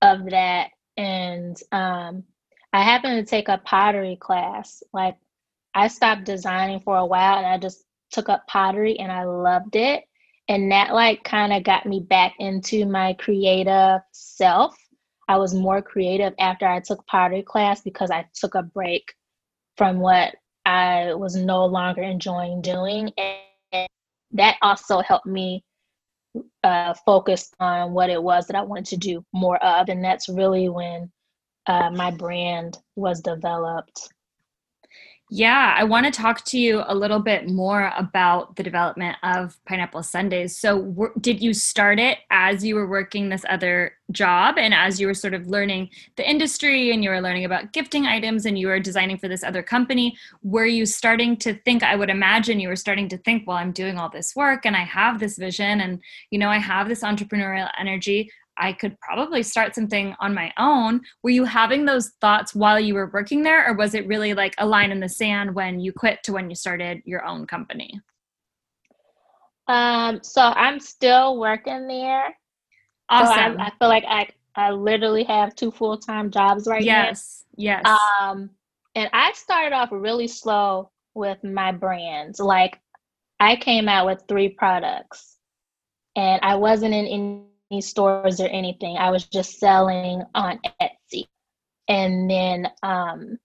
of 0.00 0.30
that. 0.30 0.70
And 0.96 1.60
um, 1.72 2.22
I 2.72 2.82
happened 2.82 3.24
to 3.24 3.28
take 3.28 3.48
a 3.48 3.58
pottery 3.58 4.16
class. 4.16 4.80
Like 4.92 5.16
I 5.74 5.88
stopped 5.88 6.24
designing 6.24 6.80
for 6.80 6.96
a 6.96 7.06
while 7.06 7.38
and 7.38 7.46
I 7.46 7.58
just 7.58 7.84
took 8.12 8.28
up 8.28 8.46
pottery 8.46 8.98
and 9.00 9.10
I 9.10 9.24
loved 9.24 9.74
it. 9.74 10.04
And 10.48 10.70
that 10.70 10.94
like 10.94 11.24
kind 11.24 11.52
of 11.52 11.64
got 11.64 11.84
me 11.84 11.98
back 12.00 12.34
into 12.38 12.86
my 12.86 13.14
creative 13.14 14.00
self 14.12 14.76
I 15.28 15.36
was 15.36 15.54
more 15.54 15.82
creative 15.82 16.34
after 16.38 16.66
I 16.66 16.80
took 16.80 17.06
pottery 17.06 17.42
class 17.42 17.82
because 17.82 18.10
I 18.10 18.26
took 18.34 18.54
a 18.54 18.62
break 18.62 19.14
from 19.76 20.00
what 20.00 20.34
I 20.64 21.14
was 21.14 21.36
no 21.36 21.66
longer 21.66 22.02
enjoying 22.02 22.62
doing. 22.62 23.12
And 23.72 23.88
that 24.32 24.56
also 24.62 25.00
helped 25.00 25.26
me 25.26 25.64
uh, 26.64 26.94
focus 27.06 27.50
on 27.60 27.92
what 27.92 28.10
it 28.10 28.22
was 28.22 28.46
that 28.46 28.56
I 28.56 28.62
wanted 28.62 28.86
to 28.86 28.96
do 28.96 29.24
more 29.32 29.62
of. 29.62 29.88
And 29.88 30.02
that's 30.02 30.28
really 30.28 30.68
when 30.68 31.10
uh, 31.66 31.90
my 31.90 32.10
brand 32.10 32.78
was 32.96 33.20
developed. 33.20 34.12
Yeah, 35.30 35.74
I 35.76 35.84
want 35.84 36.06
to 36.06 36.10
talk 36.10 36.42
to 36.46 36.58
you 36.58 36.82
a 36.86 36.94
little 36.94 37.18
bit 37.18 37.50
more 37.50 37.92
about 37.98 38.56
the 38.56 38.62
development 38.62 39.18
of 39.22 39.58
Pineapple 39.66 40.02
Sundays. 40.02 40.56
So, 40.56 40.80
w- 40.82 41.12
did 41.20 41.42
you 41.42 41.52
start 41.52 41.98
it 41.98 42.20
as 42.30 42.64
you 42.64 42.74
were 42.74 42.88
working 42.88 43.28
this 43.28 43.44
other 43.50 43.92
job 44.10 44.56
and 44.56 44.72
as 44.72 44.98
you 44.98 45.06
were 45.06 45.12
sort 45.12 45.34
of 45.34 45.46
learning 45.46 45.90
the 46.16 46.28
industry 46.28 46.92
and 46.92 47.04
you 47.04 47.10
were 47.10 47.20
learning 47.20 47.44
about 47.44 47.74
gifting 47.74 48.06
items 48.06 48.46
and 48.46 48.58
you 48.58 48.68
were 48.68 48.80
designing 48.80 49.18
for 49.18 49.28
this 49.28 49.44
other 49.44 49.62
company? 49.62 50.16
Were 50.42 50.64
you 50.64 50.86
starting 50.86 51.36
to 51.38 51.52
think, 51.52 51.82
I 51.82 51.94
would 51.94 52.08
imagine 52.08 52.58
you 52.58 52.68
were 52.68 52.76
starting 52.76 53.10
to 53.10 53.18
think, 53.18 53.46
well, 53.46 53.58
I'm 53.58 53.72
doing 53.72 53.98
all 53.98 54.08
this 54.08 54.34
work 54.34 54.64
and 54.64 54.74
I 54.74 54.84
have 54.84 55.20
this 55.20 55.36
vision 55.36 55.82
and, 55.82 56.00
you 56.30 56.38
know, 56.38 56.48
I 56.48 56.58
have 56.58 56.88
this 56.88 57.02
entrepreneurial 57.02 57.68
energy. 57.78 58.30
I 58.58 58.72
could 58.72 58.98
probably 59.00 59.42
start 59.42 59.74
something 59.74 60.14
on 60.20 60.34
my 60.34 60.52
own. 60.58 61.00
Were 61.22 61.30
you 61.30 61.44
having 61.44 61.84
those 61.84 62.10
thoughts 62.20 62.54
while 62.54 62.78
you 62.78 62.94
were 62.94 63.10
working 63.12 63.42
there, 63.42 63.68
or 63.68 63.74
was 63.74 63.94
it 63.94 64.06
really 64.06 64.34
like 64.34 64.54
a 64.58 64.66
line 64.66 64.90
in 64.90 65.00
the 65.00 65.08
sand 65.08 65.54
when 65.54 65.80
you 65.80 65.92
quit 65.92 66.22
to 66.24 66.32
when 66.32 66.50
you 66.50 66.56
started 66.56 67.02
your 67.04 67.24
own 67.24 67.46
company? 67.46 68.00
Um, 69.68 70.20
so 70.22 70.40
I'm 70.40 70.80
still 70.80 71.38
working 71.38 71.86
there. 71.86 72.36
Awesome. 73.10 73.56
So 73.56 73.62
I, 73.62 73.66
I, 73.66 73.72
feel 73.78 73.88
like 73.88 74.04
I 74.08 74.28
I 74.56 74.70
literally 74.70 75.24
have 75.24 75.54
two 75.54 75.70
full 75.70 75.98
time 75.98 76.30
jobs 76.30 76.66
right 76.66 76.82
yes, 76.82 77.44
now. 77.56 77.62
Yes. 77.62 77.84
Yes. 77.84 77.98
Um, 78.20 78.50
and 78.94 79.10
I 79.12 79.32
started 79.32 79.74
off 79.74 79.90
really 79.92 80.26
slow 80.26 80.90
with 81.14 81.42
my 81.44 81.72
brands. 81.72 82.40
Like 82.40 82.80
I 83.38 83.56
came 83.56 83.88
out 83.88 84.06
with 84.06 84.24
three 84.26 84.48
products, 84.48 85.36
and 86.16 86.40
I 86.42 86.56
wasn't 86.56 86.94
in 86.94 87.06
any 87.06 87.47
stores 87.80 88.40
or 88.40 88.48
anything. 88.48 88.96
I 88.96 89.10
was 89.10 89.24
just 89.24 89.58
selling 89.58 90.22
on 90.34 90.58
Etsy. 90.80 91.26
And 91.88 92.30
then 92.30 92.68
um 92.82 93.38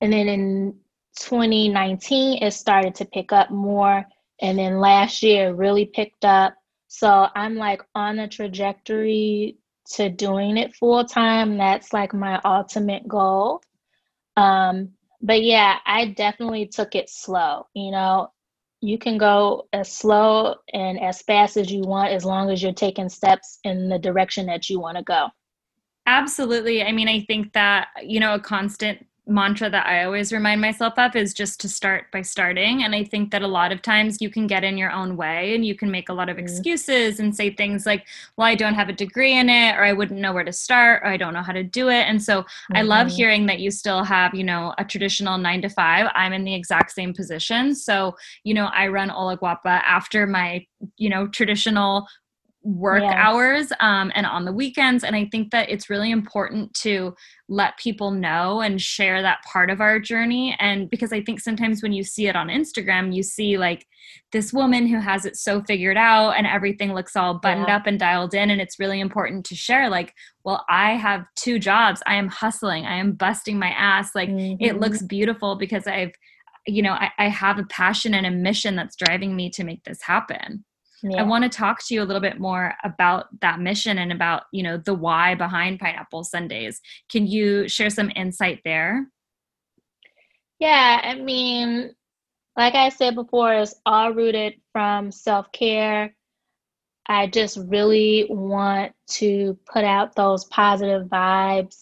and 0.00 0.12
then 0.12 0.28
in 0.28 0.74
2019 1.18 2.42
it 2.42 2.52
started 2.52 2.94
to 2.96 3.04
pick 3.04 3.32
up 3.32 3.50
more 3.50 4.04
and 4.40 4.58
then 4.58 4.78
last 4.78 5.22
year 5.22 5.54
really 5.54 5.86
picked 5.86 6.24
up. 6.24 6.54
So 6.88 7.28
I'm 7.34 7.54
like 7.56 7.82
on 7.94 8.18
a 8.18 8.28
trajectory 8.28 9.58
to 9.94 10.08
doing 10.08 10.56
it 10.56 10.74
full 10.74 11.04
time. 11.04 11.58
That's 11.58 11.92
like 11.92 12.12
my 12.12 12.40
ultimate 12.44 13.06
goal. 13.08 13.62
Um 14.36 14.90
but 15.24 15.42
yeah, 15.42 15.78
I 15.86 16.06
definitely 16.06 16.66
took 16.66 16.96
it 16.96 17.08
slow. 17.08 17.66
You 17.74 17.92
know, 17.92 18.32
you 18.82 18.98
can 18.98 19.16
go 19.16 19.68
as 19.72 19.90
slow 19.90 20.56
and 20.74 21.00
as 21.00 21.22
fast 21.22 21.56
as 21.56 21.70
you 21.70 21.82
want 21.82 22.12
as 22.12 22.24
long 22.24 22.50
as 22.50 22.62
you're 22.62 22.72
taking 22.72 23.08
steps 23.08 23.60
in 23.62 23.88
the 23.88 23.98
direction 23.98 24.44
that 24.46 24.68
you 24.68 24.80
want 24.80 24.98
to 24.98 25.04
go. 25.04 25.28
Absolutely. 26.06 26.82
I 26.82 26.90
mean, 26.90 27.08
I 27.08 27.20
think 27.20 27.52
that, 27.52 27.88
you 28.02 28.18
know, 28.18 28.34
a 28.34 28.40
constant 28.40 29.06
mantra 29.26 29.70
that 29.70 29.86
I 29.86 30.04
always 30.04 30.32
remind 30.32 30.60
myself 30.60 30.94
of 30.98 31.14
is 31.14 31.32
just 31.32 31.60
to 31.60 31.68
start 31.68 32.10
by 32.12 32.22
starting. 32.22 32.82
And 32.82 32.92
I 32.92 33.04
think 33.04 33.30
that 33.30 33.42
a 33.42 33.46
lot 33.46 33.70
of 33.70 33.80
times 33.80 34.20
you 34.20 34.28
can 34.28 34.48
get 34.48 34.64
in 34.64 34.76
your 34.76 34.90
own 34.90 35.16
way 35.16 35.54
and 35.54 35.64
you 35.64 35.76
can 35.76 35.92
make 35.92 36.08
a 36.08 36.12
lot 36.12 36.28
of 36.28 36.36
mm-hmm. 36.36 36.46
excuses 36.46 37.20
and 37.20 37.34
say 37.34 37.50
things 37.50 37.86
like, 37.86 38.06
well, 38.36 38.48
I 38.48 38.56
don't 38.56 38.74
have 38.74 38.88
a 38.88 38.92
degree 38.92 39.38
in 39.38 39.48
it, 39.48 39.76
or 39.76 39.84
I 39.84 39.92
wouldn't 39.92 40.20
know 40.20 40.32
where 40.32 40.42
to 40.42 40.52
start, 40.52 41.02
or 41.04 41.08
I 41.08 41.16
don't 41.16 41.34
know 41.34 41.42
how 41.42 41.52
to 41.52 41.62
do 41.62 41.88
it. 41.88 42.02
And 42.08 42.20
so 42.20 42.42
mm-hmm. 42.42 42.76
I 42.76 42.82
love 42.82 43.06
mm-hmm. 43.06 43.16
hearing 43.16 43.46
that 43.46 43.60
you 43.60 43.70
still 43.70 44.02
have, 44.02 44.34
you 44.34 44.44
know, 44.44 44.74
a 44.78 44.84
traditional 44.84 45.38
nine 45.38 45.62
to 45.62 45.68
five. 45.68 46.10
I'm 46.14 46.32
in 46.32 46.44
the 46.44 46.54
exact 46.54 46.90
same 46.90 47.14
position. 47.14 47.76
So, 47.76 48.16
you 48.42 48.54
know, 48.54 48.66
I 48.66 48.88
run 48.88 49.08
Hola 49.08 49.38
Gwapa 49.38 49.82
after 49.84 50.26
my, 50.26 50.66
you 50.96 51.08
know, 51.08 51.28
traditional 51.28 52.08
work 52.64 53.02
yes. 53.02 53.14
hours 53.16 53.72
um, 53.80 54.12
and 54.14 54.26
on 54.26 54.44
the 54.44 54.52
weekends. 54.52 55.04
And 55.04 55.16
I 55.16 55.26
think 55.30 55.50
that 55.50 55.68
it's 55.68 55.90
really 55.90 56.10
important 56.10 56.72
to 56.74 57.14
let 57.48 57.76
people 57.76 58.10
know 58.10 58.60
and 58.60 58.80
share 58.80 59.20
that 59.22 59.42
part 59.44 59.68
of 59.70 59.80
our 59.80 59.98
journey. 59.98 60.56
And 60.58 60.88
because 60.88 61.12
I 61.12 61.22
think 61.22 61.40
sometimes 61.40 61.82
when 61.82 61.92
you 61.92 62.04
see 62.04 62.28
it 62.28 62.36
on 62.36 62.48
Instagram, 62.48 63.14
you 63.14 63.22
see 63.22 63.58
like 63.58 63.86
this 64.30 64.52
woman 64.52 64.86
who 64.86 64.98
has 64.98 65.24
it 65.24 65.36
so 65.36 65.62
figured 65.62 65.96
out 65.96 66.32
and 66.32 66.46
everything 66.46 66.94
looks 66.94 67.16
all 67.16 67.34
buttoned 67.34 67.66
yeah. 67.68 67.76
up 67.76 67.86
and 67.86 67.98
dialed 67.98 68.34
in. 68.34 68.50
And 68.50 68.60
it's 68.60 68.78
really 68.78 69.00
important 69.00 69.44
to 69.46 69.54
share, 69.54 69.88
like, 69.88 70.14
well, 70.44 70.64
I 70.68 70.92
have 70.92 71.24
two 71.36 71.58
jobs. 71.58 72.02
I 72.06 72.14
am 72.14 72.28
hustling, 72.28 72.86
I 72.86 72.96
am 72.96 73.12
busting 73.12 73.58
my 73.58 73.70
ass. 73.70 74.14
Like, 74.14 74.28
mm-hmm. 74.28 74.62
it 74.62 74.78
looks 74.78 75.02
beautiful 75.02 75.56
because 75.56 75.86
I've 75.86 76.12
you 76.64 76.80
know 76.80 76.92
I, 76.92 77.10
I 77.18 77.28
have 77.28 77.58
a 77.58 77.64
passion 77.64 78.14
and 78.14 78.24
a 78.24 78.30
mission 78.30 78.76
that's 78.76 78.94
driving 78.94 79.34
me 79.34 79.50
to 79.50 79.64
make 79.64 79.82
this 79.82 80.00
happen 80.00 80.64
yeah. 81.02 81.20
i 81.20 81.22
want 81.22 81.42
to 81.42 81.48
talk 81.48 81.84
to 81.84 81.94
you 81.94 82.02
a 82.02 82.04
little 82.04 82.20
bit 82.20 82.38
more 82.38 82.74
about 82.84 83.26
that 83.40 83.60
mission 83.60 83.98
and 83.98 84.12
about 84.12 84.44
you 84.52 84.62
know 84.62 84.76
the 84.76 84.94
why 84.94 85.34
behind 85.34 85.80
pineapple 85.80 86.24
sundays. 86.24 86.80
Can 87.10 87.26
you 87.26 87.68
share 87.68 87.90
some 87.90 88.10
insight 88.14 88.60
there? 88.64 89.06
Yeah 90.58 91.00
i 91.02 91.14
mean 91.14 91.94
like 92.56 92.74
i 92.74 92.88
said 92.88 93.14
before 93.14 93.54
it's 93.54 93.74
all 93.86 94.12
rooted 94.12 94.54
from 94.72 95.10
self-care. 95.10 96.14
I 97.06 97.26
just 97.26 97.58
really 97.66 98.26
want 98.30 98.92
to 99.10 99.58
put 99.66 99.84
out 99.84 100.14
those 100.14 100.44
positive 100.44 101.08
vibes 101.08 101.78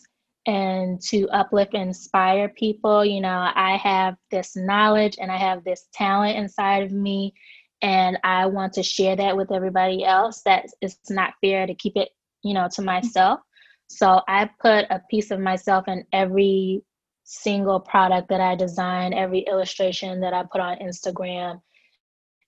and 0.47 0.99
to 1.03 1.29
uplift 1.29 1.75
and 1.75 1.89
inspire 1.89 2.49
people. 2.49 3.05
You 3.05 3.21
know 3.21 3.50
i 3.55 3.77
have 3.77 4.17
this 4.31 4.57
knowledge 4.57 5.19
and 5.21 5.31
i 5.31 5.37
have 5.37 5.62
this 5.62 5.89
talent 5.93 6.39
inside 6.39 6.85
of 6.85 6.93
me 6.93 7.35
and 7.83 8.19
I 8.25 8.47
want 8.47 8.75
to 8.75 8.83
share 8.83 9.17
that 9.17 9.37
with 9.37 9.53
everybody 9.53 10.05
else. 10.05 10.43
That 10.43 10.67
it's 10.81 10.99
not 11.09 11.35
fair 11.41 11.67
to 11.67 11.75
keep 11.75 11.97
it, 11.97 12.11
you 12.43 12.55
know, 12.55 12.69
to 12.75 12.83
myself. 12.83 13.41
So 13.89 14.21
I 14.29 14.49
put 14.61 14.87
a 14.91 15.03
piece 15.11 15.31
of 15.31 15.41
myself 15.41 15.89
in 15.89 16.05
every 16.13 16.83
single 17.25 17.81
product 17.81 18.29
that 18.29 18.41
I 18.41 18.55
design, 18.55 19.15
every 19.15 19.41
illustration 19.41 20.21
that 20.21 20.33
I 20.33 20.45
put 20.51 20.61
on 20.61 20.79
Instagram 20.79 21.61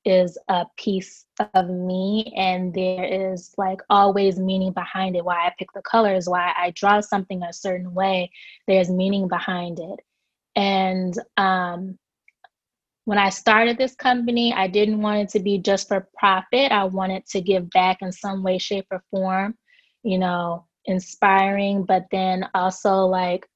is 0.05 0.37
a 0.49 0.67
piece 0.77 1.25
of 1.55 1.69
me. 1.69 2.33
And 2.37 2.75
there 2.75 3.05
is 3.05 3.55
like 3.57 3.81
always 3.89 4.39
meaning 4.39 4.73
behind 4.73 5.17
it. 5.17 5.25
Why 5.25 5.47
i 5.47 5.53
pick 5.59 5.73
the 5.73 5.83
colors 5.83 6.29
why 6.29 6.53
i 6.57 6.73
draw 6.75 7.01
something 7.01 7.43
a 7.43 7.53
certain 7.53 7.95
way. 7.95 8.31
There's 8.67 8.91
meaning 8.91 9.29
behind 9.29 9.79
it. 9.79 10.01
And 10.57 11.15
um, 11.37 11.99
when 13.05 13.19
i 13.19 13.29
started 13.29 13.79
this 13.79 13.95
company 13.95 14.53
i 14.53 14.67
didn't 14.67 15.01
want 15.01 15.21
it 15.21 15.29
to 15.29 15.41
be 15.41 15.59
just 15.59 15.89
for 15.89 16.09
profit 16.17 16.73
i 16.73 16.85
wanted 16.85 17.25
to 17.27 17.41
give 17.41 17.69
back 17.71 17.99
in 18.01 18.13
some 18.13 18.43
way 18.43 18.59
shape 18.59 18.87
or 18.91 19.03
form 19.11 19.55
you 20.03 20.19
know 20.19 20.65
inspiring 20.87 21.85
but 21.85 22.07
then 22.11 22.45
also 22.55 23.07
like 23.07 23.47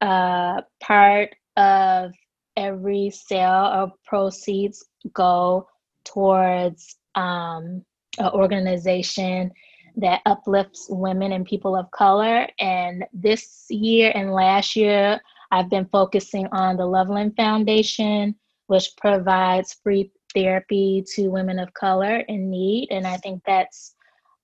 uh 0.00 0.60
part 0.80 1.34
of 1.56 2.12
every 2.56 3.10
sale 3.10 3.50
of 3.50 3.92
proceeds 4.04 4.84
go 5.12 5.68
towards 6.04 6.96
um, 7.14 7.84
an 8.18 8.30
organization 8.32 9.52
that 9.96 10.20
uplifts 10.26 10.86
women 10.90 11.32
and 11.32 11.46
people 11.46 11.76
of 11.76 11.90
color. 11.90 12.46
And 12.58 13.04
this 13.12 13.66
year 13.70 14.12
and 14.14 14.32
last 14.32 14.76
year, 14.76 15.20
I've 15.50 15.70
been 15.70 15.86
focusing 15.86 16.46
on 16.52 16.76
the 16.76 16.86
Loveland 16.86 17.34
Foundation, 17.36 18.34
which 18.66 18.96
provides 18.96 19.74
free 19.74 20.10
therapy 20.34 21.04
to 21.14 21.28
women 21.28 21.58
of 21.58 21.72
color 21.74 22.16
in 22.16 22.50
need. 22.50 22.88
And 22.90 23.06
I 23.06 23.16
think 23.16 23.42
that's 23.46 23.94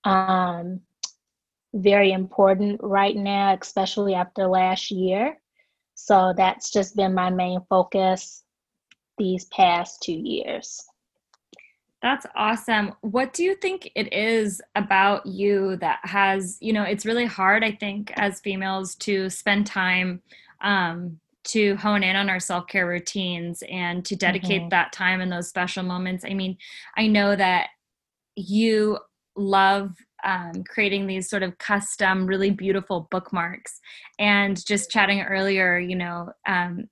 um, 0.05 0.81
very 1.75 2.13
important 2.13 2.81
right 2.83 3.17
now, 3.17 3.57
especially 3.61 4.15
after 4.15 4.47
last 4.47 4.91
year. 4.91 5.39
So 5.95 6.33
that's 6.37 6.71
just 6.71 6.97
been 6.97 7.15
my 7.15 7.31
main 7.31 7.61
focus 7.69 8.43
these 9.19 9.45
past 9.47 10.03
two 10.03 10.13
years. 10.13 10.85
That's 12.03 12.27
awesome. 12.35 12.95
What 13.03 13.33
do 13.33 13.45
you 13.45 13.55
think 13.55 13.93
it 13.95 14.13
is 14.13 14.61
about 14.75 15.25
you 15.25 15.77
that 15.77 16.01
has, 16.03 16.59
you 16.61 16.73
know, 16.73 16.83
it's 16.83 17.07
really 17.07 17.27
hard, 17.27 17.63
I 17.63 17.71
think, 17.71 18.13
as 18.17 18.41
females 18.41 18.97
to 18.97 19.31
spend 19.31 19.69
time 19.69 20.21
um, 20.63 21.21
to 21.45 21.77
hone 21.77 22.03
in 22.03 22.17
on 22.17 22.29
our 22.29 22.41
self 22.41 22.67
care 22.67 22.87
routines 22.87 23.63
and 23.71 24.05
to 24.05 24.17
dedicate 24.17 24.63
mm-hmm. 24.63 24.69
that 24.71 24.93
time 24.93 25.21
in 25.21 25.31
those 25.31 25.49
special 25.49 25.83
moments. 25.83 26.25
I 26.25 26.35
mean, 26.35 26.57
I 26.97 27.07
know 27.07 27.37
that 27.37 27.69
you 28.37 28.99
love 29.37 29.95
um, 30.25 30.65
creating 30.69 31.07
these 31.07 31.29
sort 31.29 31.43
of 31.43 31.59
custom, 31.59 32.27
really 32.27 32.51
beautiful 32.51 33.09
bookmarks. 33.11 33.81
And 34.19 34.65
just 34.65 34.91
chatting 34.91 35.21
earlier, 35.23 35.79
you 35.79 35.97
know, 35.97 36.31
um, 36.47 36.89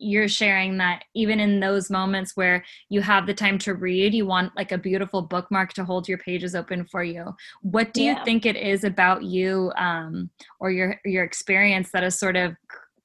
you're 0.00 0.28
sharing 0.28 0.78
that 0.78 1.04
even 1.14 1.38
in 1.38 1.60
those 1.60 1.90
moments 1.90 2.34
where 2.34 2.64
you 2.88 3.02
have 3.02 3.26
the 3.26 3.34
time 3.34 3.58
to 3.58 3.74
read 3.74 4.14
you 4.14 4.24
want 4.24 4.50
like 4.56 4.72
a 4.72 4.78
beautiful 4.78 5.20
bookmark 5.20 5.74
to 5.74 5.84
hold 5.84 6.08
your 6.08 6.16
pages 6.16 6.54
open 6.54 6.86
for 6.86 7.04
you 7.04 7.26
what 7.60 7.92
do 7.92 8.02
yeah. 8.02 8.18
you 8.18 8.24
think 8.24 8.46
it 8.46 8.56
is 8.56 8.82
about 8.82 9.22
you 9.22 9.70
um, 9.76 10.30
or 10.58 10.70
your 10.70 10.98
your 11.04 11.22
experience 11.22 11.90
that 11.92 12.02
has 12.02 12.18
sort 12.18 12.34
of 12.34 12.56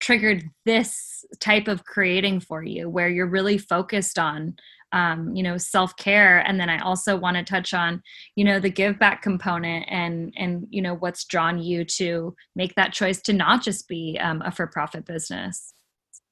triggered 0.05 0.43
this 0.65 1.25
type 1.39 1.67
of 1.67 1.83
creating 1.85 2.39
for 2.39 2.63
you 2.63 2.89
where 2.89 3.09
you're 3.09 3.25
really 3.25 3.57
focused 3.57 4.19
on 4.19 4.55
um, 4.91 5.36
you 5.36 5.41
know 5.41 5.58
self-care 5.58 6.39
and 6.47 6.60
then 6.60 6.69
i 6.69 6.77
also 6.80 7.17
want 7.17 7.36
to 7.36 7.43
touch 7.43 7.73
on 7.73 8.01
you 8.36 8.45
know 8.45 8.60
the 8.60 8.69
give 8.69 8.99
back 8.99 9.21
component 9.21 9.84
and 9.89 10.32
and 10.38 10.67
you 10.69 10.82
know 10.82 10.93
what's 10.95 11.25
drawn 11.25 11.58
you 11.58 11.84
to 11.84 12.36
make 12.56 12.75
that 12.75 12.93
choice 12.93 13.19
to 13.21 13.34
not 13.34 13.63
just 13.63 13.88
be 13.88 14.17
um, 14.21 14.41
a 14.45 14.51
for-profit 14.51 15.06
business 15.06 15.73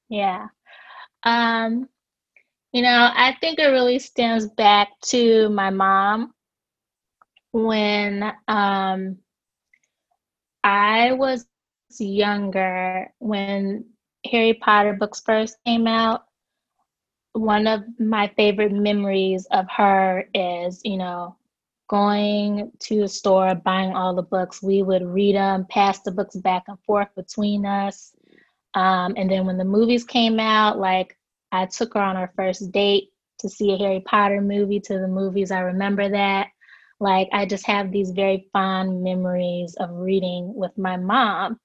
yeah. 0.08 0.48
Um, 1.24 1.88
you 2.72 2.82
know, 2.82 3.10
I 3.14 3.36
think 3.40 3.58
it 3.58 3.66
really 3.66 3.98
stems 3.98 4.48
back 4.48 4.88
to 5.06 5.48
my 5.48 5.70
mom 5.70 6.32
when 7.52 8.32
um, 8.48 9.18
I 10.62 11.12
was 11.12 11.46
younger, 11.90 13.12
when 13.18 13.84
Harry 14.30 14.54
Potter 14.54 14.94
books 14.94 15.20
first 15.20 15.56
came 15.64 15.86
out. 15.86 16.24
One 17.32 17.66
of 17.66 17.82
my 17.98 18.28
favorite 18.36 18.72
memories 18.72 19.46
of 19.50 19.66
her 19.76 20.28
is, 20.34 20.80
you 20.84 20.96
know, 20.96 21.36
going 21.88 22.70
to 22.78 23.00
the 23.00 23.08
store, 23.08 23.54
buying 23.54 23.94
all 23.94 24.14
the 24.14 24.22
books. 24.22 24.62
We 24.62 24.82
would 24.82 25.04
read 25.04 25.34
them, 25.34 25.66
pass 25.68 26.00
the 26.00 26.12
books 26.12 26.36
back 26.36 26.64
and 26.68 26.78
forth 26.86 27.08
between 27.16 27.66
us. 27.66 28.14
Um, 28.74 29.14
and 29.16 29.30
then 29.30 29.46
when 29.46 29.58
the 29.58 29.64
movies 29.64 30.04
came 30.04 30.40
out, 30.40 30.78
like 30.78 31.16
I 31.52 31.66
took 31.66 31.94
her 31.94 32.00
on 32.00 32.16
our 32.16 32.32
first 32.36 32.72
date 32.72 33.10
to 33.40 33.48
see 33.48 33.72
a 33.72 33.78
Harry 33.78 34.00
Potter 34.00 34.40
movie 34.40 34.80
to 34.80 34.98
the 34.98 35.08
movies. 35.08 35.50
I 35.50 35.60
remember 35.60 36.08
that. 36.08 36.48
Like 37.04 37.28
I 37.34 37.44
just 37.44 37.66
have 37.66 37.92
these 37.92 38.12
very 38.12 38.48
fond 38.50 39.02
memories 39.02 39.76
of 39.78 39.90
reading 39.92 40.54
with 40.54 40.72
my 40.78 40.96
mom. 40.96 41.60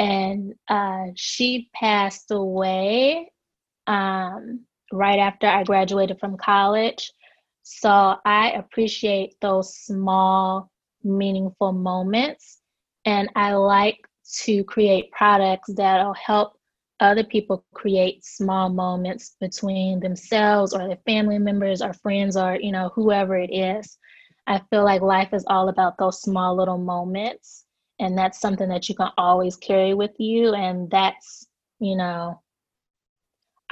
And 0.00 0.54
uh, 0.66 1.06
she 1.14 1.70
passed 1.72 2.32
away 2.32 3.30
um, 3.86 4.64
right 4.92 5.20
after 5.20 5.46
I 5.46 5.62
graduated 5.62 6.18
from 6.18 6.36
college. 6.36 7.12
So 7.62 8.16
I 8.24 8.50
appreciate 8.56 9.36
those 9.40 9.76
small, 9.76 10.72
meaningful 11.04 11.70
moments. 11.70 12.58
And 13.04 13.30
I 13.36 13.52
like 13.52 14.00
to 14.42 14.64
create 14.64 15.12
products 15.12 15.72
that'll 15.72 16.14
help 16.14 16.54
other 16.98 17.22
people 17.22 17.64
create 17.74 18.24
small 18.24 18.70
moments 18.70 19.36
between 19.40 20.00
themselves 20.00 20.74
or 20.74 20.88
their 20.88 21.04
family 21.06 21.38
members 21.38 21.80
or 21.80 21.92
friends 21.92 22.36
or 22.36 22.56
you 22.60 22.72
know 22.72 22.90
whoever 22.94 23.36
it 23.36 23.52
is 23.52 23.98
i 24.46 24.60
feel 24.70 24.84
like 24.84 25.02
life 25.02 25.32
is 25.32 25.44
all 25.48 25.68
about 25.68 25.98
those 25.98 26.20
small 26.20 26.56
little 26.56 26.78
moments 26.78 27.64
and 28.00 28.16
that's 28.16 28.40
something 28.40 28.68
that 28.68 28.88
you 28.88 28.94
can 28.94 29.10
always 29.16 29.56
carry 29.56 29.94
with 29.94 30.12
you 30.18 30.54
and 30.54 30.90
that's 30.90 31.46
you 31.80 31.96
know 31.96 32.40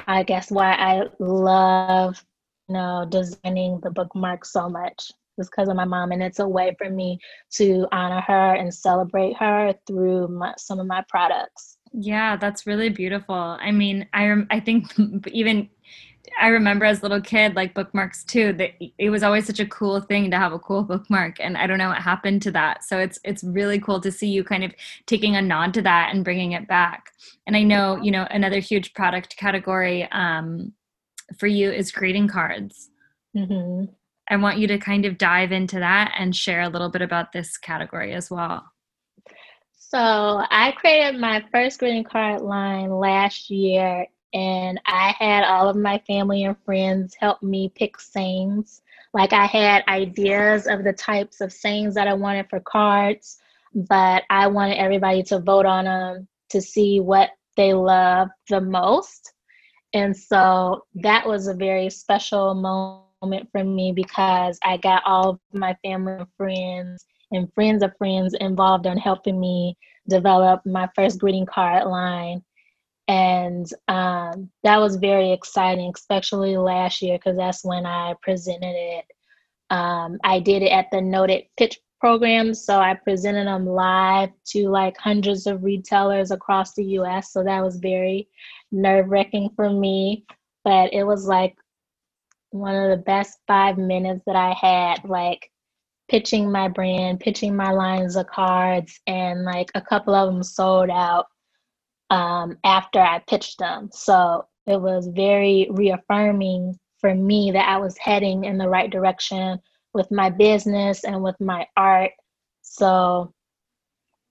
i 0.07 0.23
guess 0.23 0.51
why 0.51 0.73
i 0.73 1.03
love 1.19 2.25
you 2.69 2.75
know 2.75 3.07
designing 3.09 3.81
the 3.83 3.91
bookmark 3.91 4.45
so 4.45 4.69
much 4.69 5.11
it's 5.39 5.49
because 5.49 5.69
of 5.69 5.77
my 5.77 5.85
mom, 5.85 6.13
and 6.13 6.23
it's 6.23 6.39
a 6.39 6.49
way 6.49 6.75
for 6.77 6.91
me 6.91 7.19
to 7.53 7.87
honor 7.91 8.21
her 8.21 8.55
and 8.55 8.73
celebrate 8.73 9.37
her 9.39 9.75
through 9.87 10.29
my, 10.29 10.53
some 10.59 10.79
of 10.79 10.87
my 10.87 11.03
products. 11.09 11.79
Yeah, 11.93 12.37
that's 12.37 12.67
really 12.67 12.91
beautiful. 12.91 13.35
I 13.35 13.71
mean, 13.71 14.07
I 14.13 14.35
I 14.51 14.61
think 14.61 14.87
even 15.29 15.69
I 16.41 16.49
remember 16.49 16.85
as 16.85 17.01
a 17.01 17.03
little 17.03 17.21
kid, 17.21 17.57
like 17.57 17.75
bookmarks 17.75 18.25
too. 18.25 18.53
That 18.55 18.71
it 18.99 19.11
was 19.11 19.23
always 19.23 19.47
such 19.47 19.61
a 19.61 19.67
cool 19.67 20.01
thing 20.01 20.31
to 20.31 20.39
have 20.39 20.53
a 20.53 20.59
cool 20.59 20.83
bookmark, 20.83 21.37
and 21.41 21.57
I 21.57 21.67
don't 21.67 21.79
know 21.79 21.89
what 21.89 21.99
happened 22.03 22.43
to 22.43 22.51
that. 22.53 22.85
So 22.85 22.99
it's 22.99 23.19
it's 23.25 23.43
really 23.43 23.79
cool 23.79 24.01
to 24.01 24.13
see 24.13 24.29
you 24.29 24.45
kind 24.45 24.65
of 24.65 24.73
taking 25.07 25.37
a 25.37 25.43
nod 25.43 25.75
to 25.75 25.83
that 25.83 26.15
and 26.15 26.25
bringing 26.25 26.53
it 26.53 26.69
back. 26.69 27.11
And 27.47 27.57
I 27.57 27.63
know 27.63 27.97
you 27.97 28.11
know 28.11 28.27
another 28.31 28.61
huge 28.61 28.95
product 28.95 29.37
category 29.37 30.09
um, 30.13 30.73
for 31.39 31.47
you 31.47 31.71
is 31.71 31.91
greeting 31.91 32.29
cards. 32.29 32.91
Mm-hmm. 33.37 33.93
I 34.31 34.37
want 34.37 34.59
you 34.59 34.67
to 34.69 34.79
kind 34.79 35.05
of 35.05 35.19
dive 35.19 35.53
into 35.53 35.79
that 35.81 36.15
and 36.19 36.35
share 36.35 36.63
a 36.63 36.69
little 36.69 36.89
bit 36.89 37.03
about 37.03 37.33
this 37.33 37.59
category 37.59 38.15
as 38.15 38.31
well. 38.31 38.65
So, 39.75 39.99
I 39.99 40.73
created 40.79 41.21
my 41.21 41.45
first 41.53 41.79
greeting 41.79 42.05
card 42.05 42.41
line 42.41 42.91
last 42.91 43.51
year, 43.51 44.07
and 44.33 44.81
I 44.87 45.14
had 45.18 45.45
all 45.45 45.68
of 45.68 45.77
my 45.77 45.99
family 46.07 46.45
and 46.45 46.57
friends 46.64 47.14
help 47.18 47.42
me 47.42 47.73
pick 47.75 48.01
sayings. 48.01 48.83
Like, 49.14 49.33
I 49.33 49.47
had 49.47 49.85
ideas 49.88 50.66
of 50.66 50.85
the 50.85 50.92
types 50.92 51.40
of 51.40 51.53
sayings 51.53 51.95
that 51.95 52.09
I 52.09 52.14
wanted 52.14 52.49
for 52.49 52.61
cards, 52.61 53.38
but 53.75 54.23
I 54.31 54.47
wanted 54.47 54.79
everybody 54.79 55.23
to 55.25 55.40
vote 55.40 55.66
on 55.66 55.85
them 55.85 56.29
to 56.51 56.61
see 56.62 57.01
what 57.01 57.31
they 57.57 57.75
love 57.75 58.29
the 58.49 58.61
most. 58.61 59.33
And 59.95 60.16
so 60.16 60.87
that 60.97 61.27
was 61.27 61.49
a 61.49 61.55
very 61.55 61.90
special 61.90 62.55
moment 62.55 63.49
for 63.53 63.62
me 63.62 63.92
because 63.92 64.59
I 64.64 64.79
got 64.79 65.03
all 65.05 65.31
of 65.31 65.40
my 65.53 65.77
family 65.83 66.14
and 66.14 66.27
friends 66.37 67.05
and 67.31 67.53
friends 67.55 67.83
of 67.83 67.97
friends 67.97 68.35
involved 68.40 68.87
in 68.87 68.97
helping 68.99 69.38
me 69.38 69.77
develop 70.09 70.64
my 70.64 70.88
first 70.95 71.18
greeting 71.18 71.47
card 71.47 71.87
line. 71.87 72.42
And 73.12 73.70
um, 73.88 74.48
that 74.62 74.81
was 74.81 74.96
very 74.96 75.33
exciting, 75.33 75.92
especially 75.94 76.57
last 76.57 77.03
year 77.03 77.18
because 77.18 77.37
that's 77.37 77.62
when 77.62 77.85
I 77.85 78.14
presented 78.22 78.75
it. 78.75 79.05
Um, 79.68 80.16
I 80.25 80.40
did 80.40 80.62
it 80.62 80.72
at 80.72 80.87
the 80.90 81.03
Noted 81.03 81.44
Pitch 81.59 81.79
program, 82.01 82.55
so 82.55 82.79
I 82.79 82.94
presented 82.94 83.48
them 83.48 83.66
live 83.66 84.31
to 84.53 84.70
like 84.70 84.96
hundreds 84.96 85.46
of 85.46 85.62
retailers 85.62 86.31
across 86.31 86.72
the 86.72 86.85
US. 87.01 87.35
So 87.35 87.44
that 87.44 87.62
was 87.62 87.77
very 87.77 88.29
nerve 88.70 89.11
wracking 89.11 89.51
for 89.57 89.68
me. 89.68 90.25
But 90.64 90.94
it 90.94 91.05
was 91.05 91.27
like 91.27 91.55
one 92.48 92.75
of 92.75 92.88
the 92.88 93.05
best 93.05 93.40
five 93.46 93.77
minutes 93.77 94.22
that 94.25 94.37
I 94.37 94.55
had, 94.59 95.07
like 95.07 95.51
pitching 96.09 96.51
my 96.51 96.68
brand, 96.68 97.20
pitching 97.20 97.55
my 97.55 97.72
lines 97.72 98.16
of 98.16 98.27
cards, 98.27 98.98
and 99.07 99.44
like 99.44 99.70
a 99.75 99.83
couple 99.83 100.14
of 100.14 100.33
them 100.33 100.42
sold 100.42 100.88
out 100.88 101.27
um, 102.12 102.59
after 102.62 103.01
I 103.01 103.20
pitched 103.27 103.59
them. 103.59 103.88
So 103.90 104.46
it 104.66 104.81
was 104.81 105.09
very 105.09 105.66
reaffirming 105.70 106.79
for 106.98 107.14
me 107.14 107.51
that 107.53 107.68
I 107.68 107.79
was 107.79 107.96
heading 107.96 108.44
in 108.44 108.59
the 108.59 108.68
right 108.68 108.90
direction 108.90 109.59
with 109.94 110.11
my 110.11 110.29
business 110.29 111.05
and 111.05 111.22
with 111.22 111.40
my 111.40 111.66
art. 111.77 112.12
So 112.61 113.33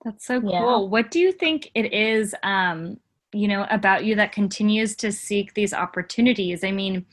that's 0.05 0.25
so 0.25 0.39
cool. 0.41 0.89
What 0.89 1.09
do 1.09 1.19
you 1.19 1.31
think 1.31 1.71
it 1.73 1.91
is 1.91 2.35
um, 2.43 2.97
you 3.33 3.47
know, 3.47 3.65
about 3.69 4.05
you 4.05 4.15
that 4.15 4.31
continues 4.31 4.95
to 4.97 5.11
seek 5.11 5.53
these 5.53 5.73
opportunities? 5.73 6.63
I 6.63 6.71
mean, 6.71 7.05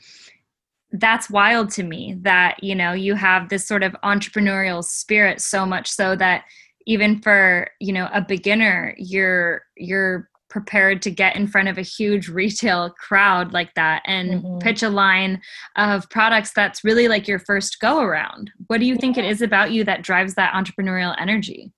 that's 0.91 1.29
wild 1.29 1.71
to 1.71 1.83
me 1.83 2.15
that, 2.21 2.63
you 2.63 2.75
know, 2.75 2.93
you 2.93 3.15
have 3.15 3.49
this 3.49 3.67
sort 3.67 3.83
of 3.83 3.95
entrepreneurial 4.03 4.83
spirit 4.83 5.41
so 5.41 5.65
much 5.65 5.89
so 5.89 6.15
that 6.15 6.45
even 6.85 7.21
for, 7.21 7.69
you 7.79 7.93
know, 7.93 8.09
a 8.13 8.21
beginner, 8.21 8.95
you're 8.97 9.61
you're 9.77 10.28
prepared 10.49 11.01
to 11.03 11.11
get 11.11 11.35
in 11.35 11.47
front 11.47 11.67
of 11.67 11.77
a 11.77 11.83
huge 11.83 12.27
retail 12.27 12.89
crowd 12.89 13.53
like 13.53 13.73
that 13.75 14.01
and 14.05 14.43
mm-hmm. 14.43 14.57
pitch 14.59 14.83
a 14.83 14.89
line 14.89 15.41
of 15.75 16.09
products 16.09 16.51
that's 16.53 16.83
really 16.83 17.07
like 17.07 17.27
your 17.27 17.39
first 17.39 17.79
go 17.79 17.99
around. 17.99 18.51
What 18.67 18.79
do 18.79 18.85
you 18.85 18.95
think 18.95 19.17
it 19.17 19.25
is 19.25 19.41
about 19.41 19.71
you 19.71 19.83
that 19.85 20.01
drives 20.01 20.35
that 20.35 20.53
entrepreneurial 20.53 21.15
energy? 21.19 21.71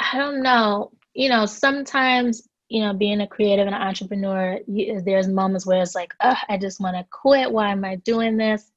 I 0.00 0.18
don't 0.18 0.42
know. 0.42 0.92
You 1.14 1.28
know, 1.28 1.46
sometimes, 1.46 2.48
you 2.68 2.82
know, 2.82 2.92
being 2.92 3.20
a 3.20 3.26
creative 3.26 3.66
and 3.66 3.74
an 3.74 3.82
entrepreneur, 3.82 4.58
you, 4.66 5.00
there's 5.00 5.28
moments 5.28 5.66
where 5.66 5.82
it's 5.82 5.94
like, 5.94 6.12
oh, 6.20 6.38
I 6.48 6.58
just 6.58 6.80
want 6.80 6.96
to 6.96 7.06
quit. 7.10 7.50
Why 7.50 7.70
am 7.70 7.84
I 7.84 7.96
doing 7.96 8.36
this? 8.36 8.70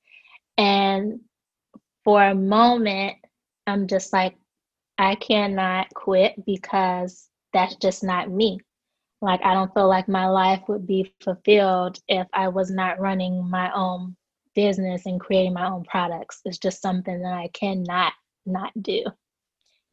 And 0.57 1.19
for 2.03 2.23
a 2.23 2.35
moment, 2.35 3.15
I'm 3.67 3.87
just 3.87 4.13
like, 4.13 4.35
I 4.97 5.15
cannot 5.15 5.93
quit 5.93 6.35
because 6.45 7.27
that's 7.55 7.77
just 7.77 8.03
not 8.03 8.29
me. 8.29 8.59
Like, 9.21 9.43
I 9.43 9.53
don't 9.53 9.73
feel 9.73 9.87
like 9.87 10.07
my 10.09 10.27
life 10.27 10.61
would 10.67 10.85
be 10.85 11.13
fulfilled 11.23 11.99
if 12.09 12.27
I 12.33 12.49
was 12.49 12.69
not 12.69 12.99
running 12.99 13.49
my 13.49 13.71
own 13.73 14.15
business 14.55 15.05
and 15.05 15.19
creating 15.19 15.53
my 15.53 15.67
own 15.67 15.85
products. 15.85 16.41
It's 16.43 16.57
just 16.57 16.81
something 16.81 17.21
that 17.21 17.33
I 17.33 17.47
cannot 17.53 18.13
not 18.45 18.71
do. 18.83 19.03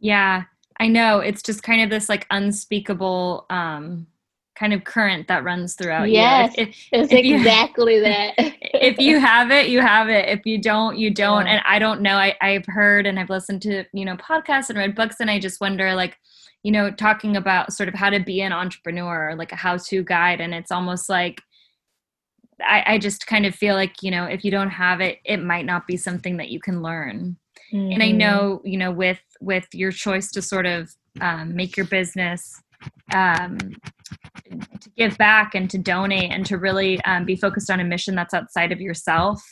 Yeah, 0.00 0.42
I 0.80 0.88
know. 0.88 1.20
It's 1.20 1.42
just 1.42 1.62
kind 1.62 1.82
of 1.82 1.88
this 1.88 2.08
like 2.08 2.26
unspeakable 2.30 3.46
um 3.48 4.08
kind 4.54 4.74
of 4.74 4.84
current 4.84 5.28
that 5.28 5.44
runs 5.44 5.74
throughout 5.74 6.10
yes, 6.10 6.54
you. 6.56 6.66
Yes, 6.66 6.76
it's 6.92 7.12
if 7.12 7.18
exactly 7.24 7.94
you, 7.96 8.02
that. 8.02 8.34
if 8.36 8.98
you 8.98 9.18
have 9.18 9.50
it, 9.50 9.68
you 9.68 9.80
have 9.80 10.08
it. 10.08 10.28
If 10.28 10.44
you 10.44 10.60
don't, 10.60 10.98
you 10.98 11.10
don't. 11.10 11.46
Yeah. 11.46 11.52
And 11.52 11.62
I 11.64 11.78
don't 11.78 12.02
know. 12.02 12.16
I, 12.16 12.36
I've 12.40 12.66
heard 12.66 13.06
and 13.06 13.18
I've 13.18 13.30
listened 13.30 13.62
to, 13.62 13.84
you 13.92 14.04
know, 14.04 14.16
podcasts 14.16 14.68
and 14.68 14.78
read 14.78 14.94
books 14.94 15.16
and 15.20 15.30
I 15.30 15.38
just 15.38 15.60
wonder 15.60 15.94
like, 15.94 16.18
you 16.62 16.70
know, 16.70 16.90
talking 16.90 17.36
about 17.36 17.72
sort 17.72 17.88
of 17.88 17.94
how 17.94 18.10
to 18.10 18.20
be 18.20 18.40
an 18.40 18.52
entrepreneur, 18.52 19.34
like 19.36 19.52
a 19.52 19.56
how 19.56 19.76
to 19.76 20.04
guide. 20.04 20.40
And 20.40 20.54
it's 20.54 20.70
almost 20.70 21.08
like, 21.08 21.42
I, 22.60 22.84
I 22.86 22.98
just 22.98 23.26
kind 23.26 23.46
of 23.46 23.54
feel 23.54 23.74
like, 23.74 24.02
you 24.02 24.10
know, 24.10 24.24
if 24.24 24.44
you 24.44 24.50
don't 24.50 24.70
have 24.70 25.00
it, 25.00 25.18
it 25.24 25.38
might 25.38 25.66
not 25.66 25.86
be 25.86 25.96
something 25.96 26.36
that 26.36 26.50
you 26.50 26.60
can 26.60 26.82
learn. 26.82 27.36
Mm-hmm. 27.72 27.92
And 27.92 28.02
I 28.02 28.08
mm-hmm. 28.08 28.18
know, 28.18 28.62
you 28.64 28.78
know, 28.78 28.92
with 28.92 29.20
with 29.40 29.66
your 29.72 29.90
choice 29.90 30.30
to 30.32 30.42
sort 30.42 30.66
of 30.66 30.94
um, 31.20 31.56
make 31.56 31.76
your 31.76 31.86
business 31.86 32.62
um, 33.12 33.58
to 34.80 34.90
give 34.96 35.18
back 35.18 35.54
and 35.54 35.68
to 35.70 35.78
donate 35.78 36.30
and 36.30 36.46
to 36.46 36.58
really 36.58 37.02
um, 37.04 37.24
be 37.24 37.36
focused 37.36 37.70
on 37.70 37.80
a 37.80 37.84
mission 37.84 38.14
that's 38.14 38.34
outside 38.34 38.72
of 38.72 38.80
yourself 38.80 39.42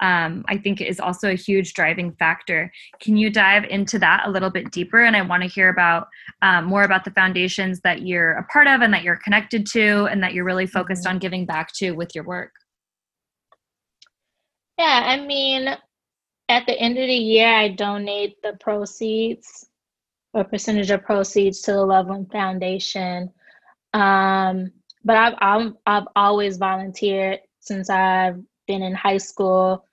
um, 0.00 0.44
I 0.48 0.58
think 0.58 0.80
is 0.80 1.00
also 1.00 1.30
a 1.30 1.34
huge 1.34 1.74
driving 1.74 2.12
factor. 2.12 2.70
Can 3.00 3.16
you 3.16 3.30
dive 3.30 3.64
into 3.64 3.98
that 4.00 4.24
a 4.26 4.30
little 4.30 4.50
bit 4.50 4.70
deeper? 4.70 5.02
And 5.02 5.16
I 5.16 5.22
want 5.22 5.42
to 5.42 5.48
hear 5.48 5.68
about 5.68 6.08
um, 6.42 6.64
more 6.64 6.84
about 6.84 7.04
the 7.04 7.10
foundations 7.10 7.80
that 7.80 8.02
you're 8.02 8.32
a 8.32 8.44
part 8.44 8.66
of 8.66 8.80
and 8.80 8.92
that 8.92 9.02
you're 9.02 9.16
connected 9.16 9.66
to 9.72 10.06
and 10.06 10.22
that 10.22 10.34
you're 10.34 10.44
really 10.44 10.66
focused 10.66 11.04
mm-hmm. 11.04 11.14
on 11.14 11.20
giving 11.20 11.46
back 11.46 11.72
to 11.74 11.92
with 11.92 12.14
your 12.14 12.24
work. 12.24 12.52
Yeah, 14.78 15.02
I 15.06 15.24
mean, 15.24 15.68
at 16.48 16.66
the 16.66 16.78
end 16.78 16.98
of 16.98 17.06
the 17.06 17.14
year, 17.14 17.48
I 17.48 17.68
donate 17.68 18.36
the 18.42 18.56
proceeds 18.60 19.66
or 20.34 20.44
percentage 20.44 20.90
of 20.90 21.02
proceeds 21.02 21.62
to 21.62 21.72
the 21.72 21.84
Loveland 21.84 22.30
Foundation. 22.30 23.32
Um, 23.94 24.70
but 25.02 25.16
I've, 25.16 25.34
I've 25.40 25.72
I've 25.86 26.08
always 26.14 26.58
volunteered 26.58 27.38
since 27.60 27.88
I've 27.88 28.38
been 28.66 28.82
in 28.82 28.94
high 28.94 29.18
school. 29.18 29.84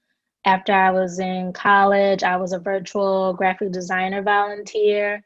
After 0.45 0.73
I 0.73 0.91
was 0.91 1.19
in 1.19 1.53
college, 1.53 2.23
I 2.23 2.35
was 2.35 2.51
a 2.51 2.59
virtual 2.59 3.33
graphic 3.33 3.71
designer 3.71 4.21
volunteer 4.21 5.23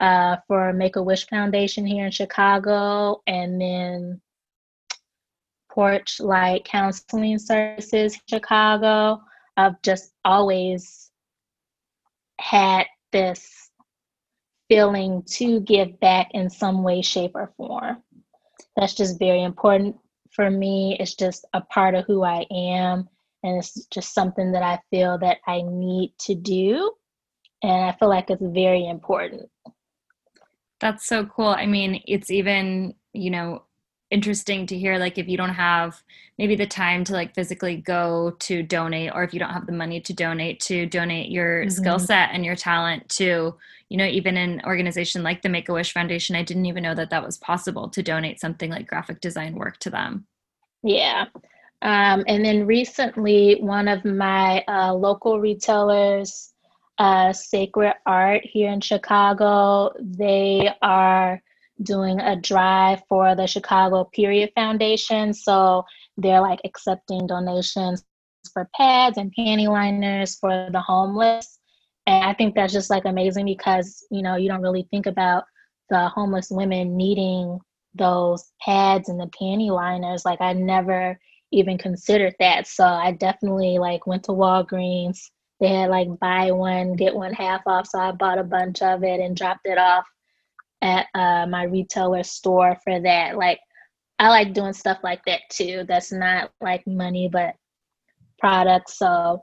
uh, 0.00 0.36
for 0.46 0.72
Make 0.72 0.96
a 0.96 1.02
Wish 1.02 1.26
Foundation 1.28 1.86
here 1.86 2.06
in 2.06 2.10
Chicago, 2.10 3.22
and 3.26 3.60
then 3.60 4.20
Porch 5.70 6.20
Light 6.20 6.64
Counseling 6.64 7.38
Services 7.38 8.18
Chicago. 8.28 9.22
I've 9.56 9.80
just 9.82 10.12
always 10.24 11.10
had 12.40 12.86
this 13.12 13.70
feeling 14.68 15.22
to 15.26 15.60
give 15.60 16.00
back 16.00 16.28
in 16.32 16.48
some 16.48 16.82
way, 16.82 17.02
shape, 17.02 17.32
or 17.34 17.52
form. 17.56 18.02
That's 18.76 18.94
just 18.94 19.18
very 19.18 19.42
important 19.42 19.96
for 20.34 20.50
me. 20.50 20.96
It's 21.00 21.14
just 21.14 21.46
a 21.52 21.60
part 21.60 21.94
of 21.94 22.04
who 22.06 22.24
I 22.24 22.46
am. 22.50 23.08
And 23.42 23.58
it's 23.58 23.86
just 23.86 24.14
something 24.14 24.52
that 24.52 24.62
I 24.62 24.80
feel 24.90 25.18
that 25.18 25.38
I 25.46 25.62
need 25.62 26.14
to 26.20 26.34
do. 26.34 26.92
And 27.62 27.84
I 27.84 27.96
feel 27.98 28.08
like 28.08 28.30
it's 28.30 28.42
very 28.42 28.86
important. 28.86 29.48
That's 30.80 31.06
so 31.06 31.26
cool. 31.26 31.48
I 31.48 31.66
mean, 31.66 32.02
it's 32.06 32.30
even, 32.30 32.94
you 33.12 33.30
know, 33.30 33.64
interesting 34.14 34.64
to 34.64 34.78
hear 34.78 34.96
like 34.96 35.18
if 35.18 35.26
you 35.28 35.36
don't 35.36 35.54
have 35.54 36.00
maybe 36.38 36.54
the 36.54 36.66
time 36.66 37.02
to 37.02 37.12
like 37.12 37.34
physically 37.34 37.76
go 37.76 38.36
to 38.38 38.62
donate 38.62 39.10
or 39.12 39.24
if 39.24 39.34
you 39.34 39.40
don't 39.40 39.52
have 39.52 39.66
the 39.66 39.72
money 39.72 40.00
to 40.00 40.12
donate 40.12 40.60
to 40.60 40.86
donate 40.86 41.30
your 41.30 41.62
mm-hmm. 41.62 41.70
skill 41.70 41.98
set 41.98 42.30
and 42.32 42.44
your 42.44 42.54
talent 42.54 43.08
to 43.08 43.56
you 43.88 43.96
know 43.96 44.06
even 44.06 44.36
an 44.36 44.62
organization 44.64 45.24
like 45.24 45.42
the 45.42 45.48
make 45.48 45.68
a 45.68 45.72
wish 45.72 45.92
foundation. 45.92 46.36
I 46.36 46.44
didn't 46.44 46.66
even 46.66 46.84
know 46.84 46.94
that 46.94 47.10
that 47.10 47.24
was 47.24 47.38
possible 47.38 47.88
to 47.88 48.02
donate 48.04 48.40
something 48.40 48.70
like 48.70 48.86
graphic 48.86 49.20
design 49.20 49.56
work 49.56 49.78
to 49.78 49.90
them. 49.90 50.26
Yeah. 50.84 51.26
Um, 51.82 52.24
and 52.28 52.44
then 52.44 52.66
recently 52.66 53.56
one 53.60 53.88
of 53.88 54.04
my 54.04 54.64
uh, 54.68 54.94
local 54.94 55.40
retailers 55.40 56.52
uh, 56.98 57.32
sacred 57.32 57.94
art 58.06 58.42
here 58.44 58.70
in 58.70 58.80
chicago 58.80 59.92
they 60.00 60.70
are 60.80 61.42
doing 61.82 62.20
a 62.20 62.36
drive 62.36 63.02
for 63.08 63.34
the 63.34 63.46
Chicago 63.46 64.04
Period 64.04 64.50
Foundation. 64.54 65.34
So 65.34 65.84
they're 66.16 66.40
like 66.40 66.60
accepting 66.64 67.26
donations 67.26 68.04
for 68.52 68.68
pads 68.76 69.18
and 69.18 69.32
panty 69.36 69.68
liners 69.68 70.36
for 70.36 70.68
the 70.70 70.80
homeless. 70.80 71.58
And 72.06 72.24
I 72.24 72.34
think 72.34 72.54
that's 72.54 72.72
just 72.72 72.90
like 72.90 73.04
amazing 73.04 73.46
because, 73.46 74.04
you 74.10 74.22
know, 74.22 74.36
you 74.36 74.48
don't 74.48 74.62
really 74.62 74.86
think 74.90 75.06
about 75.06 75.44
the 75.90 76.08
homeless 76.08 76.48
women 76.50 76.96
needing 76.96 77.58
those 77.94 78.52
pads 78.60 79.08
and 79.08 79.18
the 79.18 79.30
panty 79.40 79.70
liners. 79.70 80.24
Like 80.24 80.40
I 80.40 80.52
never 80.52 81.18
even 81.52 81.78
considered 81.78 82.34
that. 82.40 82.66
So 82.66 82.84
I 82.84 83.12
definitely 83.12 83.78
like 83.78 84.06
went 84.06 84.24
to 84.24 84.32
Walgreens. 84.32 85.30
They 85.60 85.68
had 85.68 85.90
like 85.90 86.08
buy 86.18 86.50
one, 86.50 86.94
get 86.94 87.14
one 87.14 87.32
half 87.32 87.62
off. 87.66 87.86
So 87.86 87.98
I 87.98 88.12
bought 88.12 88.38
a 88.38 88.44
bunch 88.44 88.82
of 88.82 89.02
it 89.04 89.20
and 89.20 89.36
dropped 89.36 89.66
it 89.66 89.78
off 89.78 90.04
at 90.84 91.06
uh, 91.14 91.46
my 91.46 91.64
retailer 91.64 92.22
store 92.22 92.76
for 92.84 93.00
that. 93.00 93.36
Like, 93.36 93.58
I 94.18 94.28
like 94.28 94.52
doing 94.52 94.74
stuff 94.74 94.98
like 95.02 95.24
that 95.24 95.40
too. 95.50 95.84
That's 95.88 96.12
not 96.12 96.52
like 96.60 96.86
money, 96.86 97.28
but 97.32 97.54
products. 98.38 98.98
So, 98.98 99.42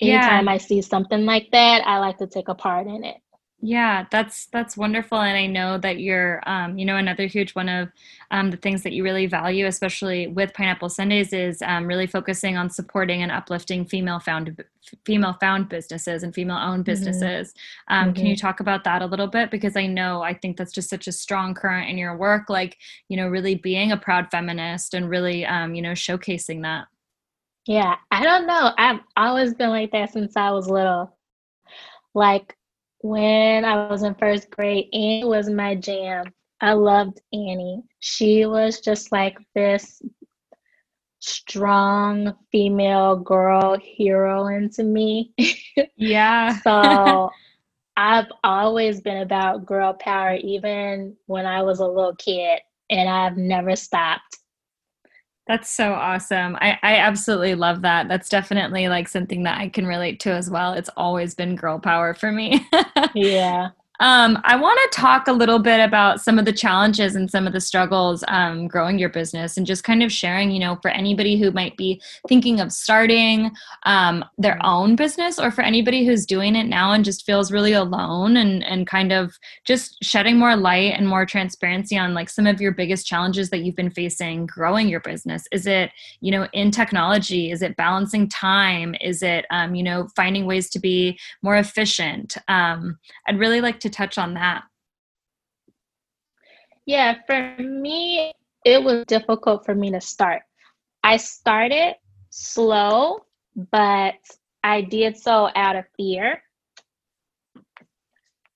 anytime 0.00 0.46
yeah. 0.46 0.52
I 0.52 0.58
see 0.58 0.82
something 0.82 1.24
like 1.24 1.48
that, 1.52 1.84
I 1.86 1.98
like 1.98 2.18
to 2.18 2.26
take 2.26 2.48
a 2.48 2.54
part 2.54 2.86
in 2.86 3.02
it 3.02 3.16
yeah 3.60 4.04
that's 4.10 4.46
that's 4.46 4.76
wonderful 4.76 5.18
and 5.18 5.36
i 5.36 5.46
know 5.46 5.78
that 5.78 5.98
you're 5.98 6.42
um, 6.46 6.78
you 6.78 6.84
know 6.84 6.96
another 6.96 7.26
huge 7.26 7.54
one 7.54 7.68
of 7.70 7.88
um, 8.30 8.50
the 8.50 8.56
things 8.56 8.82
that 8.82 8.92
you 8.92 9.02
really 9.02 9.26
value 9.26 9.66
especially 9.66 10.26
with 10.26 10.52
pineapple 10.52 10.90
sundays 10.90 11.32
is 11.32 11.62
um, 11.62 11.86
really 11.86 12.06
focusing 12.06 12.58
on 12.58 12.68
supporting 12.68 13.22
and 13.22 13.32
uplifting 13.32 13.84
female 13.86 14.20
found 14.20 14.62
female 15.06 15.32
found 15.40 15.70
businesses 15.70 16.22
and 16.22 16.34
female 16.34 16.58
owned 16.58 16.84
mm-hmm. 16.84 16.92
businesses 16.92 17.54
mm-hmm. 17.90 18.12
can 18.12 18.26
you 18.26 18.34
mm-hmm. 18.34 18.46
talk 18.46 18.60
about 18.60 18.84
that 18.84 19.00
a 19.00 19.06
little 19.06 19.26
bit 19.26 19.50
because 19.50 19.74
i 19.74 19.86
know 19.86 20.20
i 20.20 20.34
think 20.34 20.58
that's 20.58 20.72
just 20.72 20.90
such 20.90 21.08
a 21.08 21.12
strong 21.12 21.54
current 21.54 21.88
in 21.88 21.96
your 21.96 22.14
work 22.14 22.50
like 22.50 22.76
you 23.08 23.16
know 23.16 23.26
really 23.26 23.54
being 23.54 23.90
a 23.90 23.96
proud 23.96 24.30
feminist 24.30 24.92
and 24.92 25.08
really 25.08 25.46
um, 25.46 25.74
you 25.74 25.80
know 25.80 25.92
showcasing 25.92 26.60
that 26.60 26.86
yeah 27.66 27.96
i 28.10 28.22
don't 28.22 28.46
know 28.46 28.72
i've 28.76 29.00
always 29.16 29.54
been 29.54 29.70
like 29.70 29.90
that 29.92 30.12
since 30.12 30.36
i 30.36 30.50
was 30.50 30.68
little 30.68 31.16
like 32.14 32.54
when 33.00 33.64
I 33.64 33.88
was 33.88 34.02
in 34.02 34.14
first 34.14 34.50
grade, 34.50 34.88
Annie 34.92 35.24
was 35.24 35.48
my 35.48 35.74
jam. 35.74 36.32
I 36.60 36.72
loved 36.72 37.20
Annie. 37.32 37.82
She 38.00 38.46
was 38.46 38.80
just 38.80 39.12
like 39.12 39.38
this. 39.54 40.02
strong 41.20 42.34
female 42.52 43.16
girl 43.16 43.76
hero 43.78 44.46
into 44.46 44.82
me. 44.84 45.32
Yeah. 45.96 46.60
so 46.60 47.30
I've 47.96 48.30
always 48.44 49.00
been 49.00 49.18
about 49.22 49.64
girl 49.66 49.94
power, 49.94 50.34
even 50.34 51.16
when 51.26 51.46
I 51.46 51.62
was 51.62 51.80
a 51.80 51.86
little 51.86 52.14
kid, 52.16 52.60
and 52.90 53.08
I've 53.08 53.36
never 53.38 53.74
stopped. 53.76 54.38
That's 55.46 55.70
so 55.70 55.92
awesome. 55.92 56.56
I, 56.56 56.76
I 56.82 56.96
absolutely 56.96 57.54
love 57.54 57.82
that. 57.82 58.08
That's 58.08 58.28
definitely 58.28 58.88
like 58.88 59.06
something 59.08 59.44
that 59.44 59.58
I 59.60 59.68
can 59.68 59.86
relate 59.86 60.18
to 60.20 60.32
as 60.32 60.50
well. 60.50 60.72
It's 60.72 60.90
always 60.96 61.34
been 61.36 61.54
girl 61.54 61.78
power 61.78 62.14
for 62.14 62.32
me. 62.32 62.66
yeah. 63.14 63.70
Um, 64.00 64.38
I 64.44 64.56
want 64.56 64.78
to 64.82 65.00
talk 65.00 65.28
a 65.28 65.32
little 65.32 65.58
bit 65.58 65.80
about 65.80 66.20
some 66.20 66.38
of 66.38 66.44
the 66.44 66.52
challenges 66.52 67.16
and 67.16 67.30
some 67.30 67.46
of 67.46 67.52
the 67.52 67.60
struggles 67.60 68.22
um, 68.28 68.68
growing 68.68 68.98
your 68.98 69.08
business 69.08 69.56
and 69.56 69.66
just 69.66 69.84
kind 69.84 70.02
of 70.02 70.12
sharing, 70.12 70.50
you 70.50 70.60
know, 70.60 70.78
for 70.82 70.90
anybody 70.90 71.38
who 71.38 71.50
might 71.50 71.76
be 71.76 72.00
thinking 72.28 72.60
of 72.60 72.72
starting 72.72 73.50
um, 73.84 74.24
their 74.38 74.58
own 74.62 74.96
business 74.96 75.38
or 75.38 75.50
for 75.50 75.62
anybody 75.62 76.04
who's 76.04 76.26
doing 76.26 76.56
it 76.56 76.64
now 76.64 76.92
and 76.92 77.04
just 77.04 77.24
feels 77.24 77.50
really 77.50 77.72
alone 77.72 78.36
and, 78.36 78.64
and 78.64 78.86
kind 78.86 79.12
of 79.12 79.38
just 79.64 79.96
shedding 80.02 80.38
more 80.38 80.56
light 80.56 80.92
and 80.94 81.08
more 81.08 81.24
transparency 81.24 81.96
on 81.96 82.14
like 82.14 82.28
some 82.28 82.46
of 82.46 82.60
your 82.60 82.72
biggest 82.72 83.06
challenges 83.06 83.50
that 83.50 83.58
you've 83.58 83.76
been 83.76 83.90
facing 83.90 84.46
growing 84.46 84.88
your 84.88 85.00
business. 85.00 85.46
Is 85.52 85.66
it, 85.66 85.90
you 86.20 86.30
know, 86.30 86.46
in 86.52 86.70
technology? 86.70 87.50
Is 87.50 87.62
it 87.62 87.76
balancing 87.76 88.28
time? 88.28 88.94
Is 89.00 89.22
it, 89.22 89.46
um, 89.50 89.74
you 89.74 89.82
know, 89.82 90.08
finding 90.14 90.46
ways 90.46 90.68
to 90.70 90.78
be 90.78 91.18
more 91.42 91.56
efficient? 91.56 92.36
Um, 92.48 92.98
I'd 93.26 93.38
really 93.38 93.60
like 93.60 93.80
to 93.80 93.85
to 93.86 93.90
touch 93.90 94.18
on 94.18 94.34
that. 94.34 94.64
Yeah, 96.84 97.16
for 97.26 97.56
me, 97.58 98.32
it 98.64 98.82
was 98.82 99.04
difficult 99.06 99.64
for 99.64 99.74
me 99.74 99.90
to 99.92 100.00
start. 100.00 100.42
I 101.02 101.16
started 101.16 101.94
slow, 102.30 103.18
but 103.72 104.14
I 104.62 104.82
did 104.82 105.16
so 105.16 105.50
out 105.54 105.76
of 105.76 105.84
fear. 105.96 106.42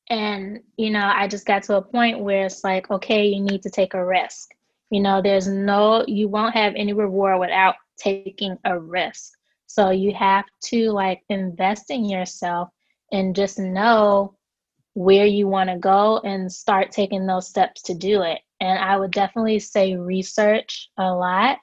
And, 0.09 0.61
you 0.77 0.90
know, 0.90 1.09
I 1.14 1.29
just 1.29 1.47
got 1.47 1.62
to 1.64 1.77
a 1.77 1.83
point 1.83 2.19
where 2.19 2.47
it's 2.47 2.64
like, 2.64 2.90
okay, 2.90 3.27
you 3.27 3.40
need 3.40 3.62
to 3.62 3.71
take 3.71 3.95
a 3.95 4.05
risk. 4.05 4.51
You 4.90 5.01
know, 5.01 5.23
there's 5.23 5.47
no, 5.47 6.05
you 6.09 6.29
won't 6.29 6.55
have 6.57 6.75
any 6.75 6.93
reward 6.93 7.38
without 7.38 7.77
taking 7.97 8.57
a 8.64 8.79
risk. 8.79 9.33
So 9.66 9.90
you 9.90 10.12
have 10.14 10.45
to 10.64 10.90
like 10.90 11.21
invest 11.29 11.90
in 11.90 12.05
yourself 12.05 12.71
and 13.12 13.37
just 13.37 13.61
know 13.61 14.35
where 14.94 15.26
you 15.26 15.46
want 15.46 15.70
to 15.70 15.79
go 15.79 16.18
and 16.18 16.50
start 16.50 16.92
taking 16.92 17.26
those 17.26 17.48
steps 17.48 17.83
to 17.83 17.94
do 17.94 18.22
it. 18.22 18.40
And 18.61 18.79
I 18.79 18.96
would 18.96 19.12
definitely 19.12 19.59
say 19.59 19.96
research 19.96 20.90
a 20.98 21.12
lot. 21.12 21.59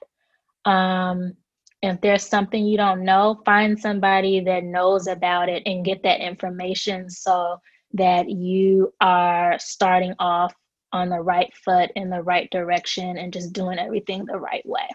Um, 0.64 1.34
if 1.82 2.00
there's 2.00 2.26
something 2.26 2.66
you 2.66 2.76
don't 2.76 3.04
know, 3.04 3.40
find 3.44 3.78
somebody 3.78 4.40
that 4.40 4.64
knows 4.64 5.06
about 5.06 5.48
it 5.48 5.62
and 5.66 5.84
get 5.84 6.02
that 6.02 6.20
information 6.20 7.08
so 7.08 7.60
that 7.94 8.28
you 8.28 8.92
are 9.00 9.56
starting 9.58 10.14
off 10.18 10.52
on 10.92 11.08
the 11.08 11.20
right 11.20 11.52
foot 11.64 11.90
in 11.94 12.10
the 12.10 12.22
right 12.22 12.50
direction 12.50 13.16
and 13.16 13.32
just 13.32 13.52
doing 13.52 13.78
everything 13.78 14.24
the 14.24 14.38
right 14.38 14.66
way. 14.66 14.88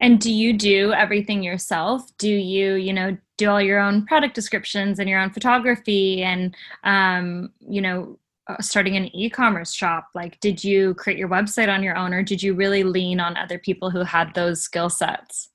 And 0.00 0.18
do 0.18 0.32
you 0.32 0.54
do 0.54 0.92
everything 0.92 1.42
yourself? 1.42 2.02
Do 2.16 2.30
you, 2.30 2.74
you 2.74 2.94
know, 2.94 3.18
do 3.40 3.50
all 3.50 3.60
your 3.60 3.80
own 3.80 4.04
product 4.04 4.34
descriptions 4.34 4.98
and 4.98 5.08
your 5.08 5.18
own 5.18 5.30
photography 5.30 6.22
and, 6.22 6.54
um, 6.84 7.50
you 7.60 7.80
know, 7.80 8.18
uh, 8.46 8.60
starting 8.60 8.96
an 8.96 9.06
e-commerce 9.16 9.72
shop? 9.72 10.08
Like, 10.14 10.38
did 10.40 10.62
you 10.62 10.94
create 10.94 11.18
your 11.18 11.28
website 11.28 11.72
on 11.72 11.82
your 11.82 11.96
own, 11.96 12.12
or 12.12 12.22
did 12.22 12.42
you 12.42 12.54
really 12.54 12.84
lean 12.84 13.18
on 13.18 13.38
other 13.38 13.58
people 13.58 13.90
who 13.90 14.02
had 14.02 14.34
those 14.34 14.62
skill 14.62 14.90
sets? 14.90 15.48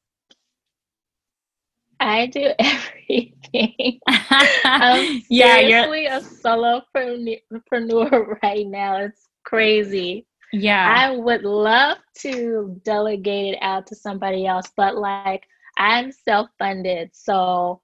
I 1.99 2.25
do 2.25 2.51
everything. 2.59 3.99
I'm 4.07 5.21
yeah, 5.29 5.59
you're 5.59 6.07
a 6.07 6.21
solopreneur 6.21 8.39
right 8.43 8.67
now. 8.67 8.97
It's 8.97 9.27
crazy. 9.45 10.25
Yeah. 10.51 10.93
I 10.97 11.11
would 11.11 11.43
love 11.43 11.99
to 12.21 12.81
delegate 12.83 13.53
it 13.53 13.59
out 13.61 13.85
to 13.87 13.95
somebody 13.95 14.47
else, 14.47 14.71
but 14.75 14.97
like 14.97 15.43
I'm 15.77 16.11
self 16.11 16.49
funded. 16.57 17.11
So 17.13 17.81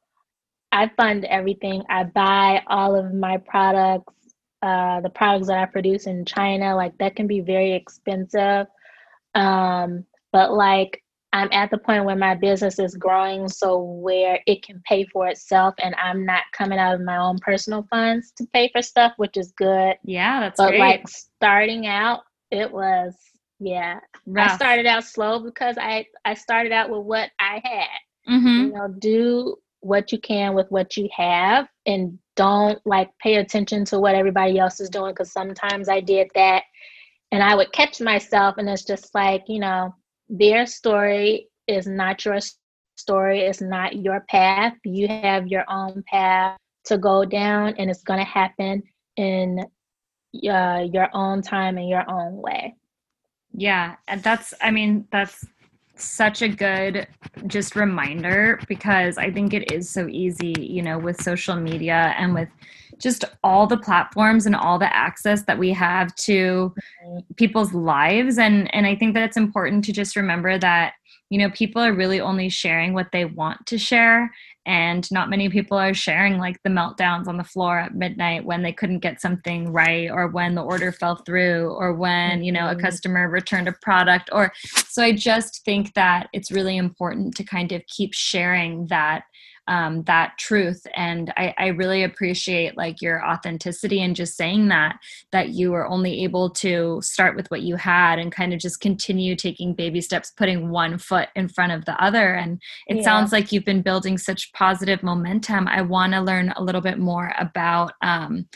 I 0.71 0.89
fund 0.97 1.25
everything. 1.25 1.83
I 1.89 2.05
buy 2.05 2.63
all 2.67 2.95
of 2.95 3.13
my 3.13 3.37
products, 3.37 4.13
uh, 4.61 5.01
the 5.01 5.09
products 5.09 5.47
that 5.47 5.57
I 5.57 5.65
produce 5.65 6.07
in 6.07 6.25
China, 6.25 6.75
like 6.75 6.97
that 6.99 7.15
can 7.15 7.27
be 7.27 7.41
very 7.41 7.73
expensive. 7.73 8.67
Um, 9.35 10.05
but 10.31 10.53
like 10.53 11.01
I'm 11.33 11.49
at 11.51 11.71
the 11.71 11.77
point 11.77 12.05
where 12.05 12.15
my 12.15 12.35
business 12.35 12.77
is 12.77 12.95
growing, 12.95 13.47
so 13.47 13.79
where 13.79 14.39
it 14.45 14.63
can 14.63 14.81
pay 14.85 15.05
for 15.05 15.27
itself, 15.27 15.73
and 15.81 15.95
I'm 15.95 16.25
not 16.25 16.43
coming 16.51 16.77
out 16.77 16.95
of 16.95 17.01
my 17.01 17.17
own 17.17 17.39
personal 17.39 17.87
funds 17.89 18.33
to 18.37 18.45
pay 18.53 18.69
for 18.73 18.81
stuff, 18.81 19.13
which 19.15 19.37
is 19.37 19.53
good. 19.53 19.95
Yeah, 20.03 20.41
that's 20.41 20.57
but 20.57 20.69
great. 20.69 20.79
like 20.79 21.07
starting 21.07 21.87
out, 21.87 22.21
it 22.49 22.69
was 22.69 23.15
yeah. 23.61 23.99
Rough. 24.25 24.53
I 24.53 24.55
started 24.55 24.87
out 24.87 25.03
slow 25.03 25.39
because 25.39 25.77
I 25.77 26.07
I 26.25 26.33
started 26.33 26.71
out 26.71 26.89
with 26.89 27.03
what 27.03 27.29
I 27.39 27.61
had. 27.63 28.33
Mm-hmm. 28.33 28.47
You 28.47 28.73
know, 28.73 28.87
do 28.97 29.55
what 29.81 30.11
you 30.11 30.19
can 30.19 30.55
with 30.55 30.69
what 30.71 30.97
you 30.97 31.07
have, 31.15 31.67
and 31.85 32.17
don't 32.35 32.79
like 32.85 33.09
pay 33.19 33.35
attention 33.35 33.85
to 33.85 33.99
what 33.99 34.15
everybody 34.15 34.57
else 34.57 34.79
is 34.79 34.89
doing. 34.89 35.13
Because 35.13 35.31
sometimes 35.31 35.89
I 35.89 35.99
did 35.99 36.29
that, 36.33 36.63
and 37.31 37.43
I 37.43 37.53
would 37.55 37.71
catch 37.71 38.01
myself, 38.01 38.55
and 38.57 38.67
it's 38.67 38.83
just 38.83 39.13
like 39.13 39.43
you 39.47 39.59
know, 39.59 39.93
their 40.27 40.65
story 40.65 41.47
is 41.67 41.85
not 41.85 42.25
your 42.25 42.39
story. 42.97 43.41
It's 43.41 43.61
not 43.61 43.95
your 43.95 44.21
path. 44.27 44.73
You 44.83 45.07
have 45.07 45.47
your 45.47 45.65
own 45.69 46.03
path 46.07 46.57
to 46.85 46.97
go 46.97 47.25
down, 47.25 47.75
and 47.77 47.91
it's 47.91 48.03
gonna 48.03 48.25
happen 48.25 48.81
in 49.17 49.59
uh, 50.49 50.87
your 50.91 51.09
own 51.13 51.43
time 51.43 51.77
and 51.77 51.87
your 51.87 52.09
own 52.09 52.37
way. 52.37 52.75
Yeah, 53.53 53.95
and 54.07 54.23
that's 54.23 54.53
I 54.61 54.71
mean 54.71 55.07
that's 55.11 55.45
such 55.95 56.41
a 56.41 56.47
good 56.47 57.07
just 57.47 57.75
reminder 57.75 58.59
because 58.67 59.17
I 59.17 59.31
think 59.31 59.53
it 59.53 59.71
is 59.71 59.89
so 59.89 60.07
easy, 60.07 60.53
you 60.57 60.81
know, 60.81 60.97
with 60.97 61.21
social 61.21 61.55
media 61.55 62.15
and 62.17 62.33
with 62.33 62.49
just 62.99 63.25
all 63.43 63.67
the 63.67 63.77
platforms 63.77 64.45
and 64.45 64.55
all 64.55 64.79
the 64.79 64.95
access 64.95 65.43
that 65.43 65.57
we 65.57 65.71
have 65.73 66.13
to 66.15 66.73
people's 67.35 67.73
lives. 67.73 68.37
And 68.37 68.73
and 68.73 68.85
I 68.87 68.95
think 68.95 69.13
that 69.15 69.23
it's 69.23 69.37
important 69.37 69.83
to 69.85 69.93
just 69.93 70.15
remember 70.15 70.57
that 70.57 70.93
you 71.29 71.37
know 71.37 71.49
people 71.51 71.81
are 71.81 71.93
really 71.93 72.19
only 72.19 72.49
sharing 72.49 72.93
what 72.93 73.11
they 73.11 73.25
want 73.25 73.65
to 73.67 73.77
share 73.77 74.31
and 74.65 75.09
not 75.11 75.29
many 75.29 75.49
people 75.49 75.77
are 75.77 75.93
sharing 75.93 76.37
like 76.37 76.61
the 76.63 76.69
meltdowns 76.69 77.27
on 77.27 77.37
the 77.37 77.43
floor 77.43 77.79
at 77.79 77.95
midnight 77.95 78.45
when 78.45 78.61
they 78.61 78.71
couldn't 78.71 78.99
get 78.99 79.19
something 79.19 79.71
right 79.71 80.09
or 80.11 80.27
when 80.27 80.53
the 80.53 80.61
order 80.61 80.91
fell 80.91 81.15
through 81.15 81.69
or 81.71 81.93
when 81.93 82.43
you 82.43 82.51
know 82.51 82.67
a 82.67 82.71
mm-hmm. 82.71 82.81
customer 82.81 83.27
returned 83.27 83.67
a 83.67 83.73
product 83.81 84.29
or 84.31 84.51
so 84.87 85.01
i 85.01 85.11
just 85.11 85.65
think 85.65 85.93
that 85.93 86.27
it's 86.33 86.51
really 86.51 86.77
important 86.77 87.35
to 87.35 87.43
kind 87.43 87.71
of 87.71 87.81
keep 87.87 88.13
sharing 88.13 88.85
that 88.87 89.23
um, 89.67 90.03
that 90.03 90.37
truth. 90.37 90.85
And 90.95 91.31
I, 91.37 91.53
I 91.57 91.67
really 91.67 92.03
appreciate 92.03 92.77
like 92.77 93.01
your 93.01 93.25
authenticity 93.25 94.01
and 94.01 94.15
just 94.15 94.35
saying 94.35 94.69
that 94.69 94.97
that 95.31 95.49
you 95.49 95.71
were 95.71 95.87
only 95.87 96.23
able 96.23 96.49
to 96.49 96.99
start 97.01 97.35
with 97.35 97.49
what 97.51 97.61
you 97.61 97.75
had 97.75 98.19
and 98.19 98.31
kind 98.31 98.53
of 98.53 98.59
just 98.59 98.81
continue 98.81 99.35
taking 99.35 99.73
baby 99.73 100.01
steps 100.01 100.31
putting 100.31 100.69
one 100.69 100.97
foot 100.97 101.29
in 101.35 101.47
front 101.47 101.71
of 101.71 101.85
the 101.85 102.03
other. 102.03 102.33
And 102.33 102.61
it 102.87 102.97
yeah. 102.97 103.03
sounds 103.03 103.31
like 103.31 103.51
you've 103.51 103.65
been 103.65 103.81
building 103.81 104.17
such 104.17 104.51
positive 104.53 105.03
momentum. 105.03 105.67
I 105.67 105.81
want 105.81 106.13
to 106.13 106.21
learn 106.21 106.53
a 106.55 106.63
little 106.63 106.81
bit 106.81 106.97
more 106.97 107.33
about 107.37 107.93
um, 108.01 108.47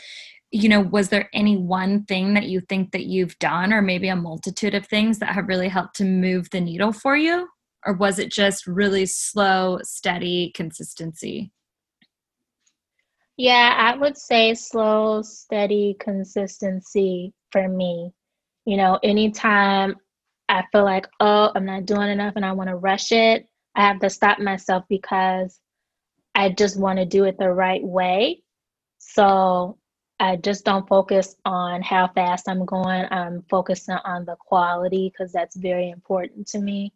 you 0.50 0.68
know 0.68 0.80
was 0.80 1.08
there 1.08 1.28
any 1.32 1.56
one 1.56 2.04
thing 2.04 2.34
that 2.34 2.46
you 2.46 2.60
think 2.60 2.92
that 2.92 3.06
you've 3.06 3.38
done 3.38 3.72
or 3.72 3.82
maybe 3.82 4.08
a 4.08 4.16
multitude 4.16 4.74
of 4.74 4.86
things 4.86 5.18
that 5.18 5.34
have 5.34 5.48
really 5.48 5.68
helped 5.68 5.96
to 5.96 6.04
move 6.04 6.48
the 6.50 6.60
needle 6.60 6.92
for 6.92 7.16
you 7.16 7.48
or 7.86 7.94
was 7.94 8.18
it 8.18 8.30
just 8.30 8.66
really 8.66 9.06
slow 9.06 9.78
steady 9.82 10.52
consistency? 10.54 11.52
Yeah 13.36 13.74
i 13.78 13.96
would 13.96 14.16
say 14.16 14.54
slow 14.54 15.22
steady 15.22 15.96
consistency 16.00 17.32
for 17.52 17.68
me. 17.68 18.12
You 18.64 18.76
know 18.76 18.98
anytime 19.02 19.96
i 20.48 20.64
feel 20.72 20.84
like 20.84 21.06
oh 21.20 21.52
i'm 21.54 21.64
not 21.64 21.86
doing 21.86 22.10
enough 22.10 22.34
and 22.36 22.44
i 22.44 22.52
want 22.52 22.68
to 22.68 22.76
rush 22.76 23.12
it 23.12 23.48
i 23.74 23.82
have 23.86 24.00
to 24.00 24.10
stop 24.10 24.38
myself 24.38 24.84
because 24.88 25.60
i 26.34 26.48
just 26.50 26.78
want 26.78 26.98
to 26.98 27.04
do 27.04 27.24
it 27.24 27.38
the 27.38 27.50
right 27.52 27.82
way. 27.84 28.42
So 28.98 29.78
i 30.18 30.34
just 30.36 30.64
don't 30.64 30.88
focus 30.88 31.36
on 31.44 31.82
how 31.82 32.08
fast 32.08 32.48
i'm 32.48 32.64
going. 32.64 33.06
I'm 33.12 33.44
focusing 33.48 33.98
on 34.04 34.24
the 34.24 34.36
quality 34.40 35.12
because 35.12 35.30
that's 35.30 35.56
very 35.56 35.90
important 35.90 36.48
to 36.48 36.58
me 36.58 36.92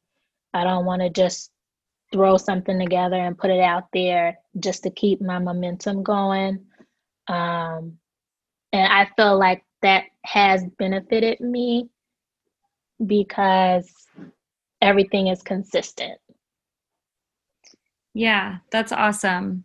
I 0.53 0.65
don't 0.65 0.85
want 0.85 1.03
to 1.03 1.11
just 1.11 1.51
throw 2.13 2.37
something 2.37 2.79
together 2.79 3.17
and 3.17 3.39
put 3.39 3.51
it 3.51 3.61
out 3.61 3.85
there 3.93 4.39
just 4.59 4.83
to 4.83 4.91
keep 4.91 5.21
my 5.21 5.39
momentum 5.39 6.03
going. 6.03 6.67
Um, 7.29 7.99
and 8.73 8.93
I 8.93 9.09
feel 9.17 9.39
like 9.39 9.65
that 9.83 10.05
has 10.25 10.65
benefited 10.79 11.41
me 11.41 11.89
because 13.05 13.91
everything 14.83 15.29
is 15.29 15.43
consistent. 15.43 16.19
Yeah, 18.13 18.59
that's 18.71 18.93
awesome. 18.93 19.65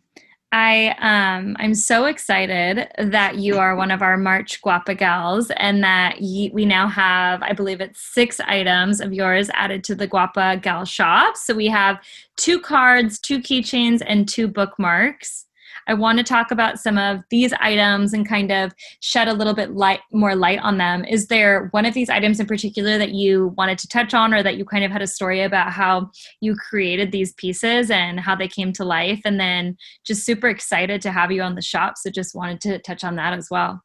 I 0.55 0.95
um 1.01 1.57
I'm 1.59 1.75
so 1.75 2.05
excited 2.05 2.87
that 2.97 3.35
you 3.39 3.59
are 3.59 3.75
one 3.75 3.91
of 3.91 4.01
our 4.01 4.15
March 4.15 4.61
Gwapa 4.61 4.97
gals 4.97 5.51
and 5.57 5.83
that 5.83 6.21
you, 6.21 6.49
we 6.53 6.63
now 6.63 6.87
have 6.87 7.43
I 7.43 7.51
believe 7.51 7.81
it's 7.81 7.99
six 7.99 8.39
items 8.39 9.01
of 9.01 9.11
yours 9.11 9.49
added 9.53 9.83
to 9.83 9.95
the 9.95 10.07
Gwapa 10.07 10.61
Gal 10.61 10.85
shop. 10.85 11.35
So 11.35 11.53
we 11.53 11.67
have 11.67 11.99
two 12.37 12.61
cards, 12.61 13.19
two 13.19 13.39
keychains 13.39 14.01
and 14.05 14.29
two 14.29 14.47
bookmarks. 14.47 15.44
I 15.87 15.93
want 15.93 16.17
to 16.17 16.23
talk 16.23 16.51
about 16.51 16.79
some 16.79 16.97
of 16.97 17.21
these 17.29 17.53
items 17.53 18.13
and 18.13 18.27
kind 18.27 18.51
of 18.51 18.73
shed 19.01 19.27
a 19.27 19.33
little 19.33 19.53
bit 19.53 19.71
light 19.71 19.99
more 20.11 20.35
light 20.35 20.59
on 20.59 20.77
them. 20.77 21.05
Is 21.05 21.27
there 21.27 21.67
one 21.71 21.85
of 21.85 21.93
these 21.93 22.09
items 22.09 22.39
in 22.39 22.45
particular 22.45 22.97
that 22.97 23.11
you 23.11 23.53
wanted 23.57 23.77
to 23.79 23.87
touch 23.87 24.13
on 24.13 24.33
or 24.33 24.41
that 24.43 24.57
you 24.57 24.65
kind 24.65 24.83
of 24.83 24.91
had 24.91 25.01
a 25.01 25.07
story 25.07 25.41
about 25.41 25.71
how 25.71 26.09
you 26.41 26.55
created 26.55 27.11
these 27.11 27.33
pieces 27.33 27.91
and 27.91 28.19
how 28.19 28.35
they 28.35 28.47
came 28.47 28.73
to 28.73 28.83
life 28.85 29.21
and 29.25 29.39
then 29.39 29.77
just 30.05 30.25
super 30.25 30.47
excited 30.47 31.01
to 31.01 31.11
have 31.11 31.31
you 31.31 31.41
on 31.41 31.55
the 31.55 31.61
shop 31.61 31.95
so 31.97 32.09
just 32.09 32.35
wanted 32.35 32.61
to 32.61 32.79
touch 32.79 33.03
on 33.03 33.15
that 33.15 33.33
as 33.33 33.47
well. 33.51 33.81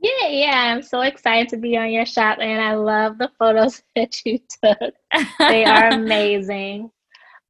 Yeah, 0.00 0.28
yeah, 0.28 0.72
I'm 0.72 0.82
so 0.82 1.00
excited 1.00 1.48
to 1.48 1.56
be 1.56 1.76
on 1.76 1.90
your 1.90 2.06
shop 2.06 2.38
and 2.40 2.60
I 2.60 2.74
love 2.74 3.18
the 3.18 3.30
photos 3.38 3.82
that 3.96 4.14
you 4.24 4.38
took. 4.62 4.94
they 5.38 5.64
are 5.64 5.88
amazing. 5.92 6.90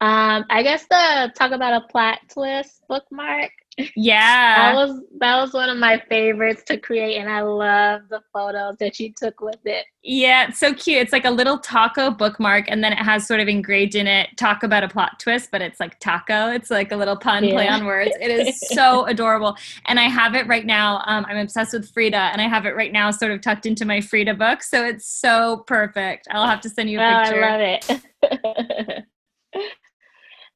Um, 0.01 0.45
I 0.49 0.63
guess 0.63 0.85
the 0.89 1.31
talk 1.35 1.51
about 1.51 1.83
a 1.83 1.87
plot 1.87 2.19
twist 2.31 2.81
bookmark. 2.87 3.51
Yeah. 3.95 4.73
That 4.73 4.75
was 4.75 5.01
that 5.19 5.41
was 5.41 5.53
one 5.53 5.69
of 5.69 5.77
my 5.77 6.01
favorites 6.09 6.63
to 6.67 6.77
create 6.77 7.17
and 7.17 7.29
I 7.29 7.41
love 7.41 8.01
the 8.09 8.21
photos 8.33 8.77
that 8.79 8.99
you 8.99 9.13
took 9.15 9.41
with 9.41 9.59
it. 9.65 9.85
Yeah, 10.03 10.47
it's 10.47 10.59
so 10.59 10.73
cute. 10.73 11.01
It's 11.01 11.11
like 11.11 11.25
a 11.25 11.31
little 11.31 11.57
taco 11.57 12.11
bookmark 12.11 12.65
and 12.67 12.83
then 12.83 12.93
it 12.93 12.99
has 12.99 13.27
sort 13.27 13.39
of 13.39 13.47
engraved 13.47 13.95
in 13.95 14.07
it 14.07 14.29
talk 14.37 14.63
about 14.63 14.83
a 14.83 14.87
plot 14.87 15.19
twist, 15.19 15.49
but 15.51 15.61
it's 15.61 15.79
like 15.79 15.99
taco. 15.99 16.51
It's 16.51 16.69
like 16.69 16.91
a 16.91 16.95
little 16.95 17.17
pun 17.17 17.43
yeah. 17.43 17.53
play 17.53 17.67
on 17.67 17.85
words. 17.85 18.11
It 18.19 18.31
is 18.31 18.59
so 18.69 19.05
adorable. 19.05 19.55
And 19.85 19.99
I 19.99 20.03
have 20.03 20.35
it 20.35 20.47
right 20.47 20.65
now. 20.65 21.03
Um, 21.05 21.25
I'm 21.27 21.37
obsessed 21.37 21.73
with 21.73 21.89
Frida 21.91 22.17
and 22.17 22.41
I 22.41 22.47
have 22.47 22.65
it 22.65 22.75
right 22.75 22.91
now 22.91 23.11
sort 23.11 23.31
of 23.31 23.41
tucked 23.41 23.65
into 23.65 23.85
my 23.85 24.01
Frida 24.01 24.33
book. 24.35 24.63
So 24.63 24.85
it's 24.85 25.05
so 25.05 25.63
perfect. 25.67 26.27
I'll 26.31 26.47
have 26.47 26.61
to 26.61 26.69
send 26.69 26.89
you 26.89 26.99
a 26.99 27.03
oh, 27.03 27.23
picture. 27.23 27.43
I 27.43 27.51
love 27.51 29.05
it. 29.53 29.63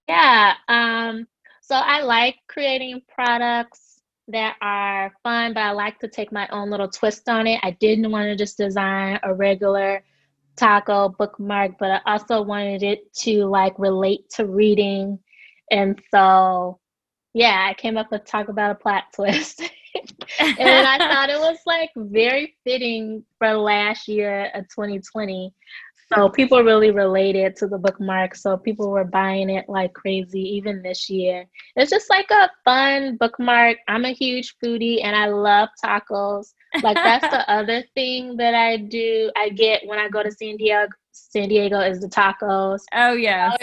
yeah. 0.07 0.53
Um 0.67 1.27
so 1.73 1.79
I 1.79 2.03
like 2.03 2.35
creating 2.47 3.01
products 3.15 3.99
that 4.27 4.57
are 4.61 5.11
fun, 5.23 5.55
but 5.55 5.61
I 5.61 5.71
like 5.71 5.97
to 6.01 6.07
take 6.07 6.31
my 6.31 6.47
own 6.49 6.69
little 6.69 6.87
twist 6.87 7.27
on 7.27 7.47
it. 7.47 7.59
I 7.63 7.71
didn't 7.71 8.11
want 8.11 8.25
to 8.25 8.35
just 8.35 8.57
design 8.57 9.19
a 9.23 9.33
regular 9.33 10.03
taco 10.55 11.09
bookmark, 11.09 11.79
but 11.79 11.89
I 11.89 12.01
also 12.05 12.43
wanted 12.43 12.83
it 12.83 13.11
to 13.21 13.45
like 13.45 13.73
relate 13.79 14.29
to 14.35 14.45
reading. 14.45 15.17
And 15.71 15.99
so, 16.11 16.79
yeah, 17.33 17.65
I 17.67 17.73
came 17.73 17.97
up 17.97 18.11
with 18.11 18.23
talk 18.25 18.49
about 18.49 18.69
a 18.69 18.75
plot 18.75 19.05
twist. 19.15 19.63
and 20.39 20.87
I 20.87 20.97
thought 21.11 21.31
it 21.31 21.39
was 21.39 21.57
like 21.65 21.89
very 21.95 22.53
fitting 22.63 23.23
for 23.39 23.51
last 23.53 24.07
year 24.07 24.51
of 24.53 24.65
2020 24.65 25.51
so 26.15 26.29
people 26.29 26.63
really 26.63 26.91
related 26.91 27.55
to 27.57 27.67
the 27.67 27.77
bookmark. 27.77 28.35
So 28.35 28.57
people 28.57 28.89
were 28.91 29.03
buying 29.03 29.49
it 29.49 29.65
like 29.67 29.93
crazy 29.93 30.41
even 30.41 30.81
this 30.81 31.09
year. 31.09 31.45
It's 31.75 31.91
just 31.91 32.09
like 32.09 32.29
a 32.31 32.49
fun 32.65 33.17
bookmark. 33.17 33.77
I'm 33.87 34.05
a 34.05 34.13
huge 34.13 34.55
foodie 34.63 35.03
and 35.03 35.15
I 35.15 35.27
love 35.27 35.69
tacos. 35.83 36.53
Like 36.81 36.95
that's 36.95 37.27
the 37.29 37.49
other 37.51 37.83
thing 37.95 38.37
that 38.37 38.53
I 38.53 38.77
do. 38.77 39.31
I 39.35 39.49
get 39.49 39.81
when 39.85 39.99
I 39.99 40.09
go 40.09 40.23
to 40.23 40.31
San 40.31 40.57
Diego. 40.57 40.91
San 41.11 41.49
Diego 41.49 41.79
is 41.79 41.99
the 41.99 42.07
tacos. 42.07 42.79
Oh 42.93 43.13
yeah. 43.13 43.55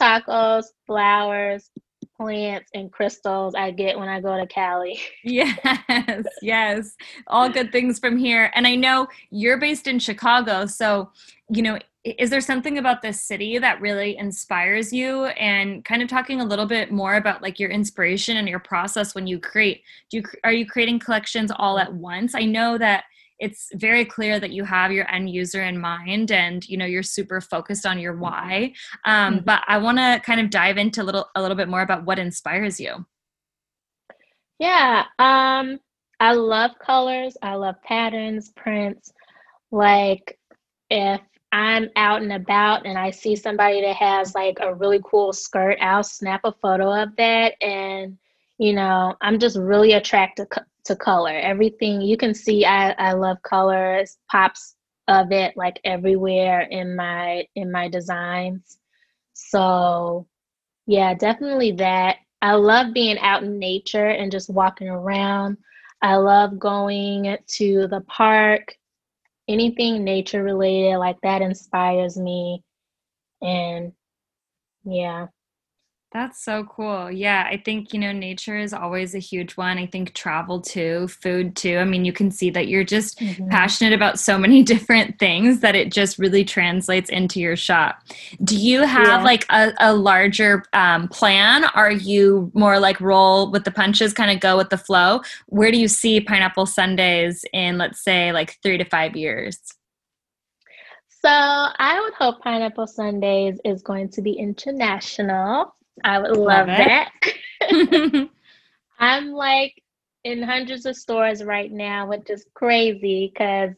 Tacos, 0.00 0.66
flowers, 0.86 1.70
plants 2.18 2.70
and 2.74 2.92
crystals 2.92 3.54
I 3.54 3.70
get 3.70 3.98
when 3.98 4.08
I 4.08 4.20
go 4.20 4.36
to 4.36 4.46
Cali. 4.46 5.00
yes, 5.24 6.26
yes. 6.42 6.96
All 7.28 7.48
good 7.48 7.72
things 7.72 7.98
from 7.98 8.18
here. 8.18 8.50
And 8.54 8.66
I 8.66 8.74
know 8.74 9.06
you're 9.30 9.58
based 9.58 9.86
in 9.86 9.98
Chicago, 9.98 10.66
so 10.66 11.10
you 11.48 11.62
know, 11.62 11.78
is 12.04 12.30
there 12.30 12.40
something 12.40 12.78
about 12.78 13.02
this 13.02 13.20
city 13.20 13.58
that 13.58 13.80
really 13.80 14.16
inspires 14.16 14.92
you 14.92 15.26
and 15.26 15.84
kind 15.84 16.02
of 16.02 16.08
talking 16.08 16.40
a 16.40 16.44
little 16.44 16.66
bit 16.66 16.90
more 16.92 17.16
about 17.16 17.42
like 17.42 17.58
your 17.58 17.70
inspiration 17.70 18.36
and 18.36 18.48
your 18.48 18.60
process 18.60 19.14
when 19.14 19.26
you 19.26 19.38
create 19.38 19.82
do 20.10 20.18
you 20.18 20.22
are 20.44 20.52
you 20.52 20.64
creating 20.64 20.98
collections 20.98 21.50
all 21.56 21.78
at 21.78 21.92
once 21.92 22.34
i 22.34 22.44
know 22.44 22.78
that 22.78 23.04
it's 23.38 23.68
very 23.74 24.04
clear 24.04 24.40
that 24.40 24.50
you 24.50 24.64
have 24.64 24.90
your 24.90 25.10
end 25.12 25.30
user 25.30 25.62
in 25.62 25.78
mind 25.78 26.30
and 26.30 26.68
you 26.68 26.76
know 26.76 26.86
you're 26.86 27.02
super 27.02 27.40
focused 27.40 27.86
on 27.86 27.98
your 27.98 28.16
why 28.16 28.72
um, 29.04 29.36
mm-hmm. 29.36 29.44
but 29.44 29.62
i 29.66 29.78
want 29.78 29.98
to 29.98 30.20
kind 30.24 30.40
of 30.40 30.50
dive 30.50 30.76
into 30.76 31.02
a 31.02 31.04
little 31.04 31.28
a 31.34 31.42
little 31.42 31.56
bit 31.56 31.68
more 31.68 31.82
about 31.82 32.04
what 32.04 32.18
inspires 32.18 32.78
you 32.80 33.04
yeah 34.58 35.04
um 35.18 35.78
i 36.20 36.32
love 36.32 36.72
colors 36.84 37.36
i 37.42 37.54
love 37.54 37.76
patterns 37.82 38.50
prints 38.56 39.12
like 39.70 40.38
if 40.90 41.20
I'm 41.52 41.88
out 41.96 42.22
and 42.22 42.32
about 42.32 42.86
and 42.86 42.98
I 42.98 43.10
see 43.10 43.34
somebody 43.34 43.80
that 43.80 43.96
has 43.96 44.34
like 44.34 44.58
a 44.60 44.74
really 44.74 45.00
cool 45.04 45.32
skirt, 45.32 45.78
I'll 45.80 46.02
snap 46.02 46.42
a 46.44 46.52
photo 46.52 47.02
of 47.02 47.16
that. 47.16 47.54
And, 47.62 48.18
you 48.58 48.72
know, 48.72 49.14
I'm 49.20 49.38
just 49.38 49.56
really 49.56 49.92
attracted 49.92 50.48
to 50.84 50.96
color. 50.96 51.32
Everything 51.32 52.00
you 52.00 52.16
can 52.16 52.34
see, 52.34 52.64
I, 52.64 52.90
I 52.92 53.12
love 53.12 53.38
colors, 53.42 54.18
pops 54.30 54.74
of 55.06 55.32
it 55.32 55.56
like 55.56 55.80
everywhere 55.84 56.62
in 56.62 56.94
my 56.94 57.46
in 57.54 57.72
my 57.72 57.88
designs. 57.88 58.78
So 59.34 60.26
yeah, 60.86 61.14
definitely 61.14 61.72
that. 61.72 62.16
I 62.42 62.54
love 62.54 62.92
being 62.94 63.18
out 63.18 63.42
in 63.42 63.58
nature 63.58 64.08
and 64.08 64.30
just 64.30 64.50
walking 64.50 64.88
around. 64.88 65.56
I 66.02 66.16
love 66.16 66.58
going 66.58 67.36
to 67.46 67.88
the 67.88 68.00
park 68.06 68.74
anything 69.48 70.04
nature 70.04 70.42
related 70.42 70.98
like 70.98 71.16
that 71.22 71.42
inspires 71.42 72.18
me 72.18 72.62
and 73.40 73.92
yeah 74.84 75.26
that's 76.10 76.42
so 76.42 76.64
cool. 76.64 77.10
Yeah, 77.10 77.46
I 77.50 77.58
think, 77.62 77.92
you 77.92 78.00
know, 78.00 78.12
nature 78.12 78.56
is 78.58 78.72
always 78.72 79.14
a 79.14 79.18
huge 79.18 79.58
one. 79.58 79.76
I 79.76 79.84
think 79.84 80.14
travel 80.14 80.58
too, 80.58 81.06
food 81.08 81.54
too. 81.54 81.76
I 81.76 81.84
mean, 81.84 82.06
you 82.06 82.14
can 82.14 82.30
see 82.30 82.48
that 82.50 82.68
you're 82.68 82.82
just 82.82 83.18
mm-hmm. 83.18 83.48
passionate 83.48 83.92
about 83.92 84.18
so 84.18 84.38
many 84.38 84.62
different 84.74 85.18
things 85.18 85.60
that 85.60 85.74
it 85.74 85.92
just 85.92 86.18
really 86.18 86.44
translates 86.44 87.10
into 87.10 87.40
your 87.40 87.56
shop. 87.56 88.02
Do 88.42 88.56
you 88.56 88.82
have 88.84 89.20
yeah. 89.20 89.22
like 89.22 89.44
a, 89.50 89.72
a 89.80 89.94
larger 89.94 90.64
um, 90.72 91.08
plan? 91.08 91.64
Are 91.74 91.92
you 91.92 92.50
more 92.54 92.80
like 92.80 93.02
roll 93.02 93.50
with 93.50 93.64
the 93.64 93.70
punches, 93.70 94.14
kind 94.14 94.30
of 94.30 94.40
go 94.40 94.56
with 94.56 94.70
the 94.70 94.78
flow? 94.78 95.20
Where 95.48 95.70
do 95.70 95.78
you 95.78 95.88
see 95.88 96.22
Pineapple 96.22 96.66
Sundays 96.66 97.44
in, 97.52 97.76
let's 97.76 98.02
say, 98.02 98.32
like 98.32 98.56
three 98.62 98.78
to 98.78 98.84
five 98.84 99.14
years? 99.14 99.58
So 101.20 101.28
I 101.30 102.00
would 102.00 102.14
hope 102.14 102.40
Pineapple 102.40 102.86
Sundays 102.86 103.58
is 103.64 103.82
going 103.82 104.08
to 104.10 104.22
be 104.22 104.32
international. 104.32 105.74
I 106.04 106.18
would 106.18 106.36
love, 106.36 106.66
love 106.66 106.66
that. 106.66 107.10
I'm 108.98 109.32
like 109.32 109.82
in 110.24 110.42
hundreds 110.42 110.86
of 110.86 110.96
stores 110.96 111.44
right 111.44 111.70
now, 111.70 112.08
which 112.08 112.30
is 112.30 112.46
crazy 112.54 113.30
because 113.32 113.74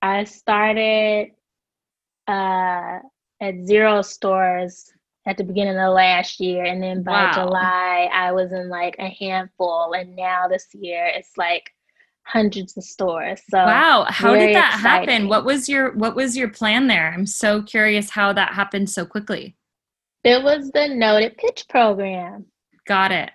I 0.00 0.24
started 0.24 1.30
uh, 2.28 2.98
at 3.40 3.66
zero 3.66 4.02
stores 4.02 4.92
at 5.26 5.36
the 5.36 5.44
beginning 5.44 5.78
of 5.78 5.94
last 5.94 6.40
year, 6.40 6.64
and 6.64 6.82
then 6.82 7.02
by 7.02 7.24
wow. 7.24 7.32
July 7.32 8.10
I 8.12 8.32
was 8.32 8.52
in 8.52 8.68
like 8.68 8.96
a 8.98 9.08
handful, 9.08 9.92
and 9.92 10.16
now 10.16 10.48
this 10.48 10.66
year 10.72 11.06
it's 11.06 11.36
like 11.36 11.70
hundreds 12.24 12.76
of 12.76 12.84
stores. 12.84 13.40
So 13.48 13.58
wow, 13.58 14.06
how 14.08 14.34
did 14.34 14.54
that 14.54 14.74
exciting. 14.74 15.08
happen? 15.08 15.28
What 15.28 15.44
was 15.44 15.68
your 15.68 15.92
what 15.92 16.16
was 16.16 16.36
your 16.36 16.48
plan 16.48 16.86
there? 16.88 17.12
I'm 17.12 17.26
so 17.26 17.62
curious 17.62 18.10
how 18.10 18.32
that 18.32 18.54
happened 18.54 18.90
so 18.90 19.06
quickly. 19.06 19.56
It 20.24 20.42
was 20.42 20.70
the 20.70 20.88
Noted 20.88 21.36
Pitch 21.36 21.66
program. 21.68 22.46
Got 22.86 23.10
it. 23.12 23.30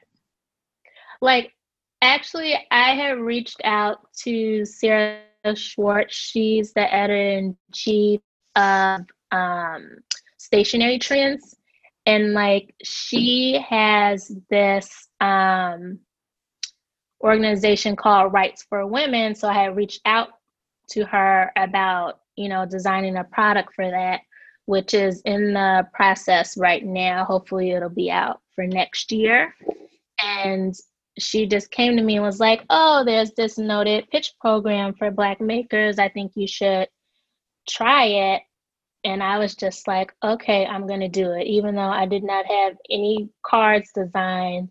Like, 1.22 1.54
actually, 2.02 2.56
I 2.72 2.96
had 2.96 3.20
reached 3.20 3.62
out 3.64 4.00
to 4.24 4.64
Sarah 4.66 5.22
Schwartz. 5.56 6.16
She's 6.16 6.74
the 6.74 6.94
editor 6.94 7.16
in 7.16 7.58
chief 7.74 8.22
of 8.56 9.02
um, 9.32 9.98
Stationery 10.38 11.00
Trends. 11.00 11.56
And 12.06 12.34
like, 12.34 12.74
she 12.84 13.62
has 13.68 14.32
this 14.50 15.10
um, 15.20 16.00
organization 17.22 17.98
called 17.98 18.32
Rights 18.32 18.66
for 18.70 18.88
Women. 18.88 19.36
So 19.36 19.50
I 19.50 19.64
had 19.64 19.76
reached 19.76 20.02
out 20.06 20.30
to 20.92 21.04
her 21.06 21.52
about, 21.58 22.20
you 22.38 22.48
know, 22.48 22.66
designing 22.66 23.18
a 23.18 23.26
product 23.26 23.74
for 23.76 23.90
that 23.90 24.22
which 24.68 24.94
is 24.94 25.22
in 25.26 25.54
the 25.54 25.88
process 25.94 26.56
right 26.58 26.86
now. 26.86 27.26
Hopefully, 27.26 27.72
it'll 27.72 27.90
be 27.90 28.12
out 28.12 28.42
for 28.56 28.66
next 28.68 29.12
year. 29.12 29.54
And 30.24 30.76
she 31.18 31.48
just 31.48 31.72
came 31.72 31.98
to 31.98 32.04
me 32.04 32.16
and 32.16 32.26
was 32.26 32.40
like, 32.40 32.64
Oh, 32.70 33.04
there's 33.04 33.32
this 33.32 33.58
noted 33.58 34.10
pitch 34.12 34.34
program 34.40 34.94
for 34.94 35.10
Black 35.10 35.42
makers. 35.42 36.00
I 36.00 36.10
think 36.10 36.34
you 36.36 36.48
should 36.48 36.88
try 37.68 38.06
it. 38.06 38.42
And 39.04 39.24
I 39.24 39.38
was 39.38 39.56
just 39.56 39.88
like, 39.88 40.12
okay, 40.24 40.66
I'm 40.66 40.88
going 40.88 41.00
to 41.00 41.08
do 41.08 41.32
it. 41.32 41.48
Even 41.48 41.76
though 41.76 41.82
I 41.82 42.06
did 42.06 42.24
not 42.24 42.46
have 42.46 42.76
any 42.90 43.30
cards 43.46 43.90
designed, 43.94 44.70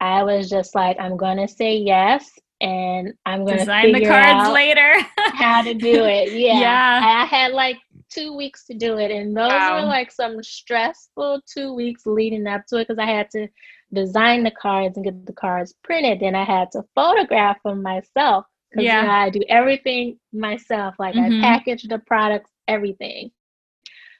I 0.00 0.22
was 0.22 0.50
just 0.50 0.74
like, 0.74 0.98
I'm 0.98 1.16
going 1.16 1.38
to 1.38 1.48
say 1.48 1.76
yes. 1.76 2.30
And 2.60 3.14
I'm 3.24 3.44
going 3.44 3.54
to 3.56 3.64
design 3.64 3.92
the 3.92 4.04
cards 4.04 4.50
later. 4.52 4.92
how 5.16 5.62
to 5.62 5.72
do 5.72 6.04
it. 6.04 6.32
Yeah. 6.40 6.60
yeah. 6.60 7.00
I 7.02 7.24
had 7.24 7.52
like 7.52 7.78
two 8.10 8.36
weeks 8.36 8.66
to 8.66 8.74
do 8.74 8.98
it. 8.98 9.10
And 9.10 9.36
those 9.36 9.48
wow. 9.48 9.80
were 9.80 9.86
like 9.86 10.10
some 10.10 10.42
stressful 10.42 11.40
two 11.52 11.72
weeks 11.72 12.06
leading 12.06 12.46
up 12.46 12.66
to 12.66 12.76
it 12.76 12.88
because 12.88 12.98
I 12.98 13.06
had 13.06 13.30
to 13.30 13.48
design 13.92 14.44
the 14.44 14.50
cards 14.50 14.96
and 14.96 15.04
get 15.04 15.26
the 15.26 15.32
cards 15.32 15.74
printed. 15.82 16.20
Then 16.20 16.34
I 16.34 16.44
had 16.44 16.70
to 16.72 16.82
photograph 16.94 17.58
them 17.64 17.82
myself. 17.82 18.44
Because 18.70 18.84
yeah. 18.84 19.00
You 19.00 19.06
know, 19.06 19.12
I 19.12 19.30
do 19.30 19.42
everything 19.48 20.18
myself. 20.32 20.94
Like 20.98 21.14
mm-hmm. 21.14 21.44
I 21.44 21.58
package 21.58 21.84
the 21.84 21.98
products, 21.98 22.50
everything. 22.68 23.30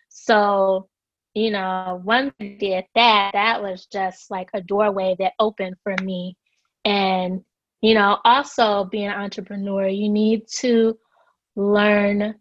So, 0.08 0.88
you 1.34 1.52
know, 1.52 2.00
once 2.04 2.34
I 2.40 2.56
did 2.58 2.84
that, 2.96 3.30
that 3.34 3.62
was 3.62 3.86
just 3.86 4.30
like 4.30 4.50
a 4.52 4.60
doorway 4.60 5.14
that 5.20 5.34
opened 5.38 5.76
for 5.84 5.94
me. 6.02 6.36
And, 6.84 7.42
you 7.80 7.94
know, 7.94 8.18
also 8.24 8.84
being 8.84 9.06
an 9.06 9.20
entrepreneur, 9.20 9.86
you 9.86 10.08
need 10.08 10.48
to 10.58 10.98
learn 11.54 12.34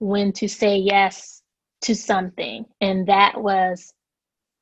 when 0.00 0.32
to 0.32 0.48
say 0.48 0.76
yes 0.76 1.42
to 1.82 1.94
something. 1.94 2.64
And 2.80 3.06
that 3.06 3.40
was 3.40 3.92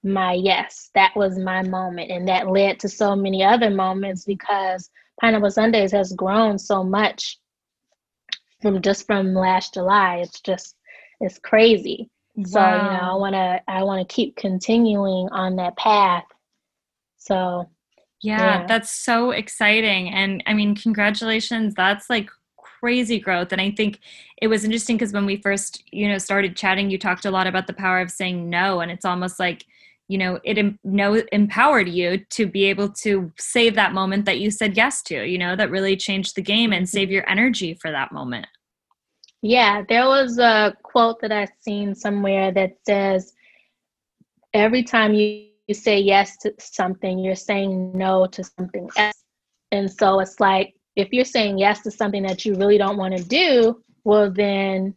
my 0.04 0.34
yes. 0.34 0.90
That 0.94 1.16
was 1.16 1.38
my 1.38 1.62
moment. 1.62 2.10
And 2.10 2.28
that 2.28 2.48
led 2.48 2.78
to 2.80 2.88
so 2.88 3.16
many 3.16 3.42
other 3.42 3.70
moments 3.70 4.24
because 4.24 4.90
Pineapple 5.20 5.50
Sundays 5.50 5.92
has 5.92 6.12
grown 6.12 6.58
so 6.58 6.84
much 6.84 7.38
from 8.60 8.82
just 8.82 9.06
from 9.06 9.34
last 9.34 9.74
July. 9.74 10.16
It's 10.16 10.40
just 10.40 10.76
it's 11.20 11.38
crazy. 11.38 12.10
Wow. 12.36 12.44
So, 12.46 12.60
you 12.60 12.92
know, 12.92 13.12
I 13.12 13.14
wanna 13.14 13.60
I 13.66 13.82
wanna 13.82 14.04
keep 14.04 14.36
continuing 14.36 15.28
on 15.30 15.56
that 15.56 15.76
path. 15.76 16.24
So 17.16 17.68
yeah, 18.22 18.60
yeah, 18.60 18.66
that's 18.66 18.90
so 18.90 19.30
exciting. 19.30 20.10
And 20.10 20.42
I 20.46 20.54
mean, 20.54 20.74
congratulations. 20.74 21.74
That's 21.74 22.08
like 22.10 22.30
crazy 22.80 23.18
growth. 23.18 23.52
And 23.52 23.60
i 23.60 23.70
think 23.70 24.00
it 24.40 24.48
was 24.48 24.64
interesting 24.64 24.96
because 24.96 25.12
when 25.12 25.26
we 25.26 25.36
first 25.36 25.82
you 25.90 26.08
know 26.08 26.18
started 26.18 26.56
chatting 26.56 26.90
you 26.90 26.98
talked 26.98 27.24
a 27.24 27.30
lot 27.30 27.46
about 27.46 27.66
the 27.66 27.72
power 27.72 28.00
of 28.00 28.10
saying 28.10 28.48
no. 28.48 28.80
And 28.80 28.90
it's 28.90 29.04
almost 29.04 29.38
like 29.38 29.64
you 30.08 30.18
know 30.18 30.40
it 30.44 30.58
em- 30.58 30.78
no 30.84 31.22
empowered 31.32 31.88
you 31.88 32.18
to 32.30 32.46
be 32.46 32.64
able 32.64 32.88
to 32.90 33.32
save 33.38 33.74
that 33.74 33.92
moment 33.92 34.24
that 34.24 34.40
you 34.40 34.50
said 34.50 34.76
yes 34.76 35.02
to 35.02 35.24
you 35.24 35.38
know 35.38 35.56
that 35.56 35.70
really 35.70 35.96
changed 35.96 36.34
the 36.34 36.42
game 36.42 36.72
and 36.72 36.88
save 36.88 37.10
your 37.10 37.28
energy 37.28 37.74
for 37.74 37.90
that 37.90 38.12
moment. 38.12 38.46
Yeah 39.42 39.82
there 39.88 40.06
was 40.06 40.38
a 40.38 40.74
quote 40.82 41.20
that 41.20 41.30
i've 41.30 41.52
seen 41.60 41.94
somewhere 41.94 42.50
that 42.52 42.72
says 42.84 43.32
every 44.54 44.82
time 44.82 45.14
you, 45.14 45.46
you 45.66 45.74
say 45.74 45.98
yes 45.98 46.36
to 46.38 46.52
something 46.58 47.18
you're 47.18 47.34
saying 47.34 47.92
no 47.96 48.26
to 48.26 48.42
something 48.42 48.88
else. 48.96 49.24
And 49.70 49.90
so 49.90 50.20
it's 50.20 50.40
like 50.40 50.74
if 50.98 51.12
you're 51.12 51.24
saying 51.24 51.58
yes 51.58 51.82
to 51.82 51.92
something 51.92 52.24
that 52.24 52.44
you 52.44 52.56
really 52.56 52.76
don't 52.76 52.96
want 52.96 53.16
to 53.16 53.22
do, 53.22 53.80
well, 54.02 54.32
then, 54.32 54.94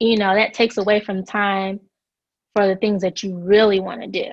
you 0.00 0.16
know, 0.16 0.34
that 0.34 0.52
takes 0.52 0.78
away 0.78 0.98
from 0.98 1.24
time 1.24 1.78
for 2.54 2.66
the 2.66 2.74
things 2.74 3.02
that 3.02 3.22
you 3.22 3.38
really 3.38 3.78
want 3.78 4.00
to 4.02 4.08
do. 4.08 4.32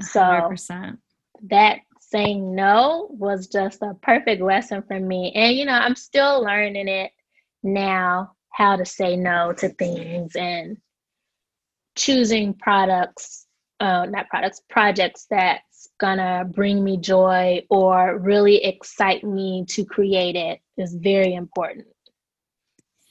100%. 0.00 0.56
So 0.60 0.96
that 1.48 1.80
saying 1.98 2.54
no 2.54 3.08
was 3.10 3.48
just 3.48 3.82
a 3.82 3.94
perfect 4.00 4.40
lesson 4.40 4.84
for 4.86 5.00
me. 5.00 5.32
And, 5.34 5.56
you 5.56 5.64
know, 5.64 5.72
I'm 5.72 5.96
still 5.96 6.40
learning 6.40 6.86
it 6.86 7.10
now 7.64 8.30
how 8.50 8.76
to 8.76 8.84
say 8.84 9.16
no 9.16 9.52
to 9.54 9.70
things 9.70 10.36
and 10.36 10.76
choosing 11.96 12.54
products, 12.54 13.44
uh, 13.80 14.06
not 14.06 14.28
products, 14.28 14.60
projects 14.70 15.26
that 15.30 15.62
gonna 16.00 16.44
bring 16.44 16.82
me 16.82 16.96
joy 16.96 17.64
or 17.70 18.18
really 18.18 18.64
excite 18.64 19.22
me 19.22 19.64
to 19.68 19.84
create 19.84 20.34
it 20.34 20.60
is 20.76 20.94
very 20.94 21.34
important. 21.34 21.86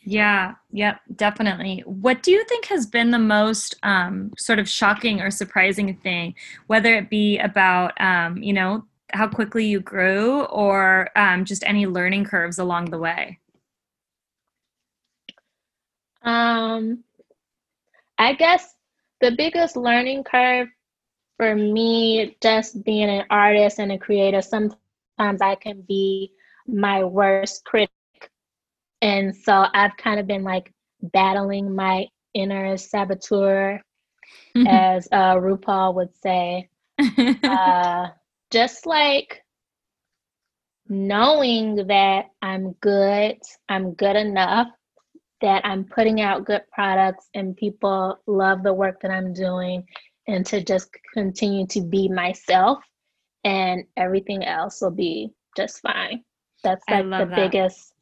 Yeah, 0.02 0.56
yep, 0.72 1.02
definitely. 1.16 1.84
What 1.86 2.24
do 2.24 2.32
you 2.32 2.44
think 2.46 2.66
has 2.66 2.88
been 2.88 3.12
the 3.12 3.20
most 3.20 3.76
um, 3.84 4.32
sort 4.38 4.58
of 4.58 4.68
shocking 4.68 5.22
or 5.22 5.30
surprising 5.30 5.96
thing, 5.98 6.34
whether 6.68 6.96
it 6.96 7.10
be 7.10 7.38
about, 7.38 8.00
um, 8.02 8.42
you 8.42 8.54
know, 8.54 8.86
how 9.12 9.28
quickly 9.28 9.66
you 9.66 9.80
grew 9.80 10.44
or 10.46 11.10
um, 11.16 11.46
just 11.46 11.64
any 11.64 11.86
learning 11.86 12.26
curves 12.26 12.60
along 12.60 12.86
the 12.86 12.98
way? 12.98 13.40
Um, 16.24 17.04
I 18.18 18.34
guess 18.34 18.74
the 19.22 19.32
biggest 19.32 19.76
learning 19.76 20.24
curve 20.24 20.70
for 21.40 21.56
me, 21.56 22.36
just 22.42 22.84
being 22.84 23.10
an 23.10 23.24
artist 23.30 23.80
and 23.80 23.94
a 23.94 23.98
creator, 23.98 24.42
sometimes 24.42 25.42
I 25.42 25.56
can 25.56 25.82
be 25.88 26.34
my 26.68 27.06
worst 27.06 27.64
critic. 27.64 27.90
And 29.02 29.34
so 29.34 29.66
I've 29.74 29.96
kind 29.96 30.20
of 30.20 30.28
been 30.28 30.44
like 30.44 30.74
battling 31.02 31.74
my 31.74 32.08
inner 32.34 32.76
saboteur, 32.76 33.82
as 34.68 35.08
uh, 35.14 35.36
RuPaul 35.36 35.96
would 35.96 36.14
say. 36.22 36.68
uh, 37.44 38.10
just 38.52 38.86
like 38.86 39.42
knowing 40.90 41.88
that 41.88 42.26
I'm 42.42 42.74
good, 42.82 43.38
I'm 43.70 43.94
good 43.94 44.18
enough, 44.18 44.68
that 45.40 45.66
I'm 45.66 45.86
putting 45.86 46.20
out 46.20 46.46
good 46.46 46.64
products 46.74 47.30
and 47.34 47.56
people 47.56 48.20
love 48.28 48.62
the 48.62 48.74
work 48.74 49.00
that 49.04 49.12
I'm 49.12 49.32
doing 49.32 49.86
and 50.30 50.46
to 50.46 50.64
just 50.64 50.90
continue 51.14 51.66
to 51.68 51.82
be 51.82 52.08
myself 52.08 52.78
and 53.44 53.84
everything 53.98 54.46
else 54.46 54.80
will 54.82 54.92
be 54.92 55.32
just 55.58 55.82
fine. 55.82 56.24
That's 56.64 56.84
like 56.90 57.04
the 57.06 57.10
that. 57.10 57.36
biggest 57.36 57.94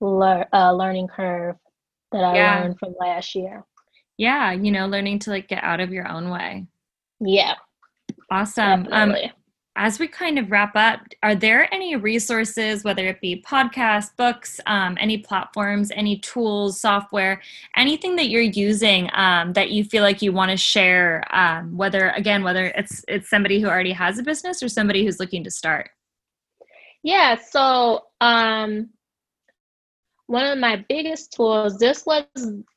lear- 0.00 0.48
uh, 0.52 0.72
learning 0.72 1.08
curve 1.08 1.56
that 2.12 2.24
I 2.24 2.36
yeah. 2.36 2.60
learned 2.60 2.78
from 2.78 2.94
last 2.98 3.34
year. 3.34 3.64
Yeah, 4.16 4.52
you 4.52 4.70
know, 4.70 4.86
learning 4.86 5.18
to 5.20 5.30
like 5.30 5.48
get 5.48 5.62
out 5.62 5.80
of 5.80 5.92
your 5.92 6.08
own 6.08 6.30
way. 6.30 6.66
Yeah. 7.20 7.54
Awesome. 8.30 8.86
Um, 8.90 9.10
Definitely. 9.10 9.24
Um 9.24 9.30
as 9.76 9.98
we 9.98 10.06
kind 10.06 10.38
of 10.38 10.50
wrap 10.50 10.76
up, 10.76 11.00
are 11.22 11.34
there 11.34 11.72
any 11.72 11.96
resources, 11.96 12.84
whether 12.84 13.06
it 13.06 13.20
be 13.20 13.42
podcasts, 13.46 14.14
books, 14.16 14.60
um, 14.66 14.98
any 15.00 15.18
platforms, 15.18 15.90
any 15.94 16.18
tools, 16.18 16.78
software, 16.78 17.40
anything 17.76 18.16
that 18.16 18.28
you're 18.28 18.42
using 18.42 19.08
um, 19.14 19.52
that 19.54 19.70
you 19.70 19.84
feel 19.84 20.02
like 20.02 20.20
you 20.20 20.32
want 20.32 20.50
to 20.50 20.56
share? 20.56 21.22
Um, 21.34 21.76
whether 21.76 22.10
again, 22.10 22.42
whether 22.42 22.66
it's 22.76 23.04
it's 23.08 23.30
somebody 23.30 23.60
who 23.60 23.68
already 23.68 23.92
has 23.92 24.18
a 24.18 24.22
business 24.22 24.62
or 24.62 24.68
somebody 24.68 25.04
who's 25.04 25.18
looking 25.20 25.44
to 25.44 25.50
start. 25.50 25.90
Yeah. 27.02 27.36
So 27.36 28.04
um, 28.20 28.90
one 30.26 30.46
of 30.46 30.58
my 30.58 30.84
biggest 30.88 31.32
tools. 31.32 31.78
This 31.78 32.06
was 32.06 32.24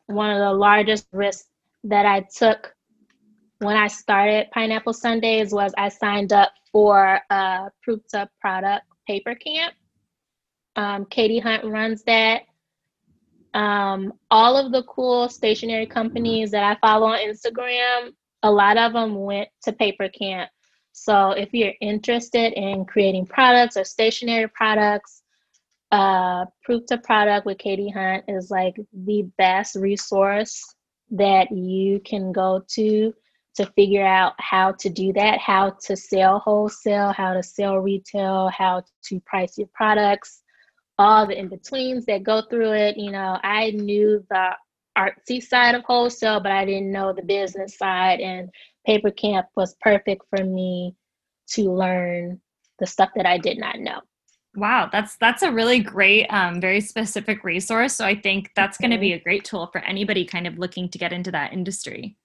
one 0.07 0.29
of 0.29 0.39
the 0.39 0.51
largest 0.51 1.07
risks 1.13 1.47
that 1.85 2.05
I 2.05 2.25
took 2.35 2.74
when 3.65 3.75
I 3.75 3.87
started 3.87 4.51
Pineapple 4.51 4.93
Sundays. 4.93 5.51
Was 5.51 5.73
I 5.77 5.89
signed 5.89 6.31
up 6.31 6.51
for 6.71 7.19
a 7.29 7.71
to 7.83 8.29
Product 8.39 8.85
paper 9.07 9.35
camp. 9.35 9.73
Um, 10.75 11.05
Katie 11.05 11.39
Hunt 11.39 11.65
runs 11.65 12.03
that. 12.03 12.43
Um, 13.53 14.13
all 14.29 14.57
of 14.57 14.73
the 14.73 14.83
cool 14.83 15.29
stationery 15.29 15.85
companies 15.85 16.51
that 16.51 16.63
I 16.63 16.77
follow 16.85 17.07
on 17.07 17.19
Instagram, 17.19 18.11
a 18.43 18.51
lot 18.51 18.77
of 18.77 18.91
them 18.93 19.15
went 19.15 19.47
to 19.63 19.71
paper 19.71 20.09
camp. 20.09 20.49
So 20.91 21.31
if 21.31 21.53
you're 21.53 21.73
interested 21.79 22.53
in 22.53 22.85
creating 22.85 23.27
products 23.27 23.77
or 23.77 23.85
stationery 23.85 24.49
products, 24.49 25.21
uh, 25.91 26.45
Proof 26.63 26.85
to 26.87 26.97
Product 26.97 27.45
with 27.45 27.57
Katie 27.57 27.89
Hunt 27.89 28.25
is 28.27 28.51
like 28.51 28.75
the 28.91 29.23
best 29.37 29.75
resource 29.75 30.75
that 31.11 31.51
you 31.51 32.01
can 32.01 32.33
go 32.33 32.63
to 32.69 33.13
to 33.55 33.65
figure 33.75 34.05
out 34.05 34.33
how 34.39 34.73
to 34.73 34.89
do 34.89 35.13
that, 35.13 35.39
how 35.39 35.71
to 35.85 35.95
sell 35.95 36.39
wholesale, 36.39 37.13
how 37.13 37.33
to 37.33 37.41
sell 37.41 37.77
retail, 37.77 38.49
how 38.49 38.83
to 39.05 39.19
price 39.21 39.57
your 39.57 39.69
products, 39.73 40.41
all 40.97 41.25
the 41.25 41.37
in 41.37 41.47
betweens 41.47 42.05
that 42.05 42.23
go 42.23 42.41
through 42.49 42.73
it. 42.73 42.97
You 42.97 43.11
know, 43.11 43.39
I 43.43 43.71
knew 43.71 44.25
the 44.29 44.51
artsy 44.97 45.41
side 45.41 45.75
of 45.75 45.83
wholesale, 45.83 46.39
but 46.39 46.51
I 46.51 46.65
didn't 46.65 46.91
know 46.91 47.13
the 47.13 47.21
business 47.21 47.77
side. 47.77 48.19
And 48.19 48.49
Paper 48.85 49.11
Camp 49.11 49.47
was 49.55 49.75
perfect 49.81 50.23
for 50.29 50.43
me 50.43 50.95
to 51.51 51.71
learn 51.71 52.41
the 52.79 52.87
stuff 52.87 53.09
that 53.15 53.25
I 53.25 53.37
did 53.37 53.57
not 53.57 53.79
know. 53.79 54.01
Wow, 54.57 54.89
that's 54.89 55.17
that's 55.17 55.43
a 55.43 55.51
really 55.51 55.79
great, 55.79 56.27
um, 56.27 56.61
very 56.61 56.79
specific 56.79 57.43
resource. 57.43 57.93
So 57.93 58.05
I 58.05 58.15
think 58.15 58.51
that's 58.55 58.77
going 58.77 58.91
to 58.91 58.97
be 58.97 59.09
mm-hmm. 59.09 59.19
a 59.19 59.23
great 59.23 59.43
tool 59.43 59.67
for 59.67 59.79
anybody 59.79 60.23
kind 60.23 60.47
of 60.47 60.57
looking 60.57 60.87
to 60.89 60.97
get 60.97 61.11
into 61.11 61.31
that 61.31 61.51
industry. 61.51 62.15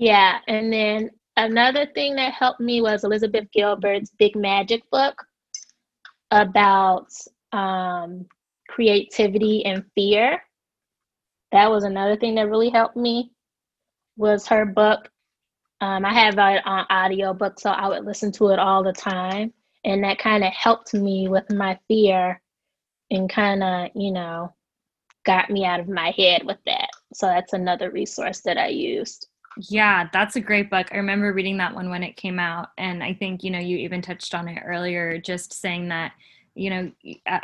Yeah, 0.00 0.40
and 0.48 0.72
then 0.72 1.10
another 1.36 1.86
thing 1.94 2.16
that 2.16 2.34
helped 2.34 2.60
me 2.60 2.82
was 2.82 3.04
Elizabeth 3.04 3.48
Gilbert's 3.52 4.10
Big 4.18 4.36
Magic 4.36 4.82
book 4.90 5.16
about 6.32 7.08
um, 7.52 8.26
creativity 8.68 9.64
and 9.66 9.84
fear. 9.96 10.42
that 11.52 11.70
was 11.70 11.84
another 11.84 12.16
thing 12.16 12.36
that 12.36 12.48
really 12.50 12.70
helped 12.70 12.96
me 12.96 13.32
was 14.18 14.46
her 14.48 14.66
book. 14.66 15.10
Um, 15.80 16.04
I 16.06 16.14
have 16.14 16.34
it 16.34 16.66
on 16.66 16.86
audio 16.90 17.34
book, 17.34 17.60
so 17.60 17.70
I 17.70 17.88
would 17.88 18.06
listen 18.06 18.32
to 18.34 18.50
it 18.50 18.60
all 18.60 18.84
the 18.84 18.92
time. 18.94 19.54
And 19.84 20.04
that 20.04 20.18
kind 20.20 20.44
of 20.44 20.52
helped 20.54 20.94
me 20.94 21.28
with 21.28 21.50
my 21.52 21.78
fear 21.88 22.42
and 23.10 23.30
kind 23.30 23.64
of, 23.64 23.90
you 23.96 24.12
know, 24.12 24.54
got 25.26 25.50
me 25.50 25.66
out 25.66 25.80
of 25.80 25.88
my 25.88 26.12
head 26.18 26.44
with 26.46 26.58
that. 26.66 26.90
So 27.14 27.28
that's 27.28 27.54
another 27.54 27.90
resource 27.92 28.42
that 28.42 28.58
I 28.58 28.68
used. 28.68 29.28
Yeah, 29.56 30.08
that's 30.12 30.36
a 30.36 30.40
great 30.40 30.70
book. 30.70 30.88
I 30.92 30.96
remember 30.96 31.32
reading 31.32 31.56
that 31.58 31.74
one 31.74 31.90
when 31.90 32.02
it 32.02 32.16
came 32.16 32.38
out. 32.38 32.68
And 32.78 33.02
I 33.02 33.14
think, 33.14 33.42
you 33.42 33.50
know, 33.50 33.58
you 33.58 33.76
even 33.78 34.00
touched 34.00 34.34
on 34.34 34.48
it 34.48 34.62
earlier, 34.64 35.18
just 35.18 35.52
saying 35.52 35.88
that, 35.88 36.12
you 36.54 36.70
know, 36.70 36.92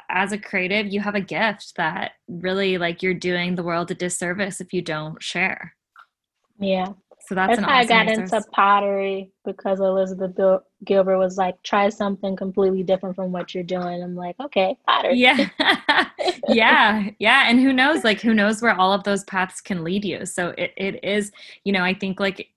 as 0.09 0.33
a 0.33 0.39
creative, 0.39 0.87
you 0.87 1.01
have 1.01 1.15
a 1.15 1.21
gift 1.21 1.75
that 1.77 2.13
really 2.29 2.79
like 2.79 3.03
you're 3.03 3.15
doing 3.15 3.55
the 3.55 3.63
world 3.63 3.91
a 3.91 3.95
disservice 3.95 4.61
if 4.61 4.73
you 4.73 4.83
don't 4.83 5.23
share. 5.23 5.75
Yeah. 6.59 6.87
So 7.27 7.35
that's, 7.35 7.57
that's 7.57 7.61
how 7.61 7.79
awesome 7.79 7.93
I 7.93 8.05
got 8.05 8.07
resource. 8.07 8.33
into 8.33 8.49
pottery 8.51 9.33
because 9.45 9.81
Elizabeth 9.81 10.37
Bil- 10.37 10.63
Gilbert 10.87 11.19
was 11.19 11.37
like, 11.37 11.63
try 11.63 11.89
something 11.89 12.37
completely 12.37 12.83
different 12.83 13.17
from 13.17 13.33
what 13.33 13.55
you're 13.55 13.65
doing. 13.65 14.03
I'm 14.03 14.17
like, 14.17 14.37
okay. 14.41 14.77
Yeah. 15.11 15.49
yeah. 16.49 17.11
Yeah. 17.19 17.49
And 17.49 17.61
who 17.61 17.73
knows, 17.73 18.05
like, 18.05 18.21
who 18.21 18.35
knows 18.35 18.63
where 18.63 18.79
all 18.79 18.93
of 18.93 19.05
those 19.05 19.25
paths 19.25 19.61
can 19.61 19.85
lead 19.85 20.05
you. 20.05 20.25
So 20.25 20.55
it, 20.57 20.73
it 20.77 21.05
is, 21.05 21.33
you 21.65 21.73
know, 21.73 21.83
I 21.83 21.95
think 21.95 22.21
like 22.21 22.49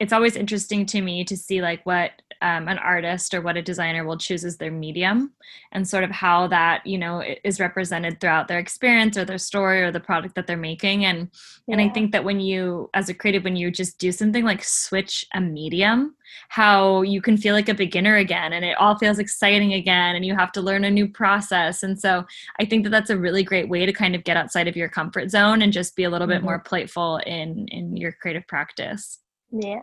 it's 0.00 0.12
always 0.12 0.34
interesting 0.34 0.86
to 0.86 1.02
me 1.02 1.24
to 1.24 1.36
see 1.36 1.60
like 1.60 1.84
what 1.84 2.10
um, 2.42 2.68
an 2.68 2.78
artist 2.78 3.34
or 3.34 3.40
what 3.40 3.56
a 3.56 3.62
designer 3.62 4.04
will 4.04 4.16
choose 4.16 4.44
as 4.44 4.56
their 4.56 4.70
medium 4.70 5.32
and 5.72 5.86
sort 5.86 6.04
of 6.04 6.10
how 6.10 6.46
that 6.46 6.86
you 6.86 6.96
know 6.96 7.22
is 7.44 7.60
represented 7.60 8.20
throughout 8.20 8.48
their 8.48 8.58
experience 8.58 9.16
or 9.16 9.24
their 9.24 9.38
story 9.38 9.82
or 9.82 9.90
the 9.90 10.00
product 10.00 10.34
that 10.34 10.46
they're 10.46 10.56
making 10.56 11.04
and 11.04 11.28
yeah. 11.66 11.74
and 11.74 11.80
i 11.80 11.88
think 11.88 12.12
that 12.12 12.24
when 12.24 12.40
you 12.40 12.88
as 12.94 13.08
a 13.08 13.14
creative 13.14 13.44
when 13.44 13.56
you 13.56 13.70
just 13.70 13.98
do 13.98 14.10
something 14.10 14.44
like 14.44 14.64
switch 14.64 15.26
a 15.34 15.40
medium 15.40 16.14
how 16.48 17.02
you 17.02 17.20
can 17.20 17.36
feel 17.36 17.54
like 17.54 17.68
a 17.68 17.74
beginner 17.74 18.16
again 18.16 18.52
and 18.52 18.64
it 18.64 18.76
all 18.78 18.96
feels 18.96 19.18
exciting 19.18 19.74
again 19.74 20.16
and 20.16 20.24
you 20.24 20.34
have 20.34 20.52
to 20.52 20.60
learn 20.62 20.84
a 20.84 20.90
new 20.90 21.08
process 21.08 21.82
and 21.82 22.00
so 22.00 22.24
i 22.58 22.64
think 22.64 22.84
that 22.84 22.90
that's 22.90 23.10
a 23.10 23.18
really 23.18 23.42
great 23.42 23.68
way 23.68 23.84
to 23.84 23.92
kind 23.92 24.14
of 24.14 24.24
get 24.24 24.36
outside 24.36 24.68
of 24.68 24.76
your 24.76 24.88
comfort 24.88 25.30
zone 25.30 25.62
and 25.62 25.72
just 25.72 25.96
be 25.96 26.04
a 26.04 26.10
little 26.10 26.26
mm-hmm. 26.26 26.36
bit 26.36 26.44
more 26.44 26.58
playful 26.58 27.18
in 27.26 27.66
in 27.68 27.96
your 27.96 28.12
creative 28.12 28.46
practice 28.46 29.18
yeah. 29.52 29.80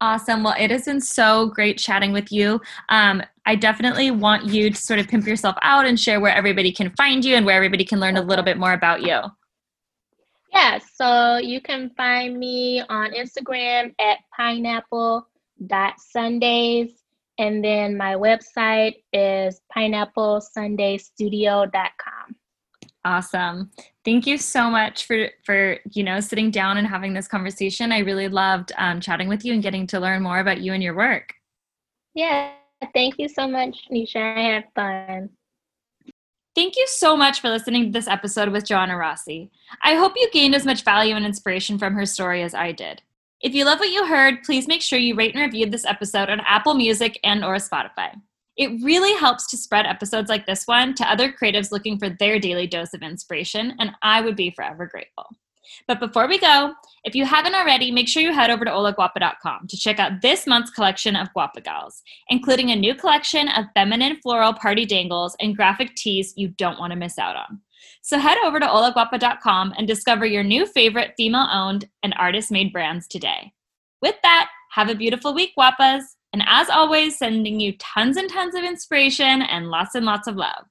Awesome. 0.00 0.42
Well, 0.42 0.54
it 0.58 0.70
has 0.70 0.84
been 0.84 1.00
so 1.00 1.46
great 1.46 1.78
chatting 1.78 2.12
with 2.12 2.30
you. 2.30 2.60
Um, 2.90 3.22
I 3.46 3.56
definitely 3.56 4.10
want 4.10 4.44
you 4.44 4.68
to 4.70 4.76
sort 4.76 5.00
of 5.00 5.08
pimp 5.08 5.26
yourself 5.26 5.56
out 5.62 5.86
and 5.86 5.98
share 5.98 6.20
where 6.20 6.34
everybody 6.34 6.70
can 6.70 6.90
find 6.96 7.24
you 7.24 7.34
and 7.34 7.46
where 7.46 7.56
everybody 7.56 7.84
can 7.84 7.98
learn 7.98 8.18
a 8.18 8.22
little 8.22 8.44
bit 8.44 8.58
more 8.58 8.74
about 8.74 9.00
you. 9.00 9.20
Yeah, 10.52 10.78
so 10.94 11.38
you 11.38 11.62
can 11.62 11.90
find 11.96 12.38
me 12.38 12.82
on 12.88 13.12
Instagram 13.12 13.94
at 13.98 14.18
pineapple.sundays. 14.36 16.90
And 17.38 17.64
then 17.64 17.96
my 17.96 18.14
website 18.14 18.96
is 19.12 19.60
pineapplesundaystudio.com. 19.74 22.35
Awesome. 23.06 23.70
Thank 24.04 24.26
you 24.26 24.36
so 24.36 24.68
much 24.68 25.06
for 25.06 25.28
for 25.44 25.78
you 25.92 26.02
know 26.02 26.18
sitting 26.18 26.50
down 26.50 26.76
and 26.76 26.88
having 26.88 27.14
this 27.14 27.28
conversation. 27.28 27.92
I 27.92 28.00
really 28.00 28.26
loved 28.26 28.72
um, 28.76 29.00
chatting 29.00 29.28
with 29.28 29.44
you 29.44 29.52
and 29.52 29.62
getting 29.62 29.86
to 29.88 30.00
learn 30.00 30.24
more 30.24 30.40
about 30.40 30.60
you 30.60 30.72
and 30.72 30.82
your 30.82 30.96
work. 30.96 31.34
Yeah, 32.16 32.50
thank 32.94 33.14
you 33.18 33.28
so 33.28 33.46
much, 33.46 33.78
Nisha. 33.92 34.16
I 34.16 34.40
had 34.40 34.64
fun. 34.74 35.30
Thank 36.56 36.74
you 36.74 36.84
so 36.88 37.16
much 37.16 37.40
for 37.40 37.48
listening 37.48 37.84
to 37.84 37.90
this 37.92 38.08
episode 38.08 38.48
with 38.48 38.64
Joanna 38.64 38.96
Rossi. 38.96 39.52
I 39.82 39.94
hope 39.94 40.14
you 40.16 40.28
gained 40.32 40.56
as 40.56 40.66
much 40.66 40.82
value 40.82 41.14
and 41.14 41.24
inspiration 41.24 41.78
from 41.78 41.94
her 41.94 42.06
story 42.06 42.42
as 42.42 42.54
I 42.54 42.72
did. 42.72 43.02
If 43.40 43.54
you 43.54 43.64
love 43.64 43.78
what 43.78 43.90
you 43.90 44.06
heard, 44.06 44.42
please 44.42 44.66
make 44.66 44.82
sure 44.82 44.98
you 44.98 45.14
rate 45.14 45.36
and 45.36 45.44
review 45.44 45.66
this 45.66 45.84
episode 45.84 46.28
on 46.28 46.40
Apple 46.40 46.74
Music 46.74 47.20
and 47.22 47.44
or 47.44 47.54
Spotify. 47.56 48.20
It 48.56 48.82
really 48.82 49.14
helps 49.18 49.46
to 49.48 49.56
spread 49.56 49.86
episodes 49.86 50.30
like 50.30 50.46
this 50.46 50.66
one 50.66 50.94
to 50.94 51.10
other 51.10 51.30
creatives 51.30 51.70
looking 51.70 51.98
for 51.98 52.08
their 52.08 52.38
daily 52.38 52.66
dose 52.66 52.94
of 52.94 53.02
inspiration, 53.02 53.74
and 53.78 53.90
I 54.02 54.20
would 54.20 54.36
be 54.36 54.50
forever 54.50 54.86
grateful. 54.86 55.26
But 55.86 56.00
before 56.00 56.28
we 56.28 56.38
go, 56.38 56.72
if 57.04 57.14
you 57.14 57.24
haven't 57.24 57.54
already, 57.54 57.90
make 57.90 58.08
sure 58.08 58.22
you 58.22 58.32
head 58.32 58.50
over 58.50 58.64
to 58.64 58.70
holagwapa.com 58.70 59.66
to 59.68 59.76
check 59.76 59.98
out 59.98 60.22
this 60.22 60.46
month's 60.46 60.70
collection 60.70 61.16
of 61.16 61.28
Gwapa 61.36 61.62
Gals, 61.62 62.02
including 62.28 62.70
a 62.70 62.76
new 62.76 62.94
collection 62.94 63.48
of 63.48 63.66
feminine 63.74 64.16
floral 64.22 64.54
party 64.54 64.86
dangles 64.86 65.36
and 65.40 65.56
graphic 65.56 65.94
tees 65.94 66.32
you 66.36 66.48
don't 66.48 66.78
want 66.78 66.92
to 66.92 66.98
miss 66.98 67.18
out 67.18 67.36
on. 67.36 67.60
So 68.02 68.18
head 68.18 68.38
over 68.44 68.60
to 68.60 68.66
holagwapa.com 68.66 69.74
and 69.76 69.86
discover 69.86 70.24
your 70.24 70.44
new 70.44 70.66
favorite 70.66 71.14
female 71.16 71.48
owned 71.52 71.88
and 72.02 72.14
artist 72.16 72.50
made 72.50 72.72
brands 72.72 73.06
today. 73.06 73.52
With 74.00 74.16
that, 74.22 74.48
have 74.72 74.88
a 74.88 74.94
beautiful 74.94 75.34
week, 75.34 75.52
Gwapas! 75.58 76.15
And 76.36 76.44
as 76.46 76.68
always, 76.68 77.16
sending 77.16 77.60
you 77.60 77.72
tons 77.78 78.18
and 78.18 78.28
tons 78.28 78.54
of 78.54 78.62
inspiration 78.62 79.40
and 79.40 79.70
lots 79.70 79.94
and 79.94 80.04
lots 80.04 80.28
of 80.28 80.36
love. 80.36 80.66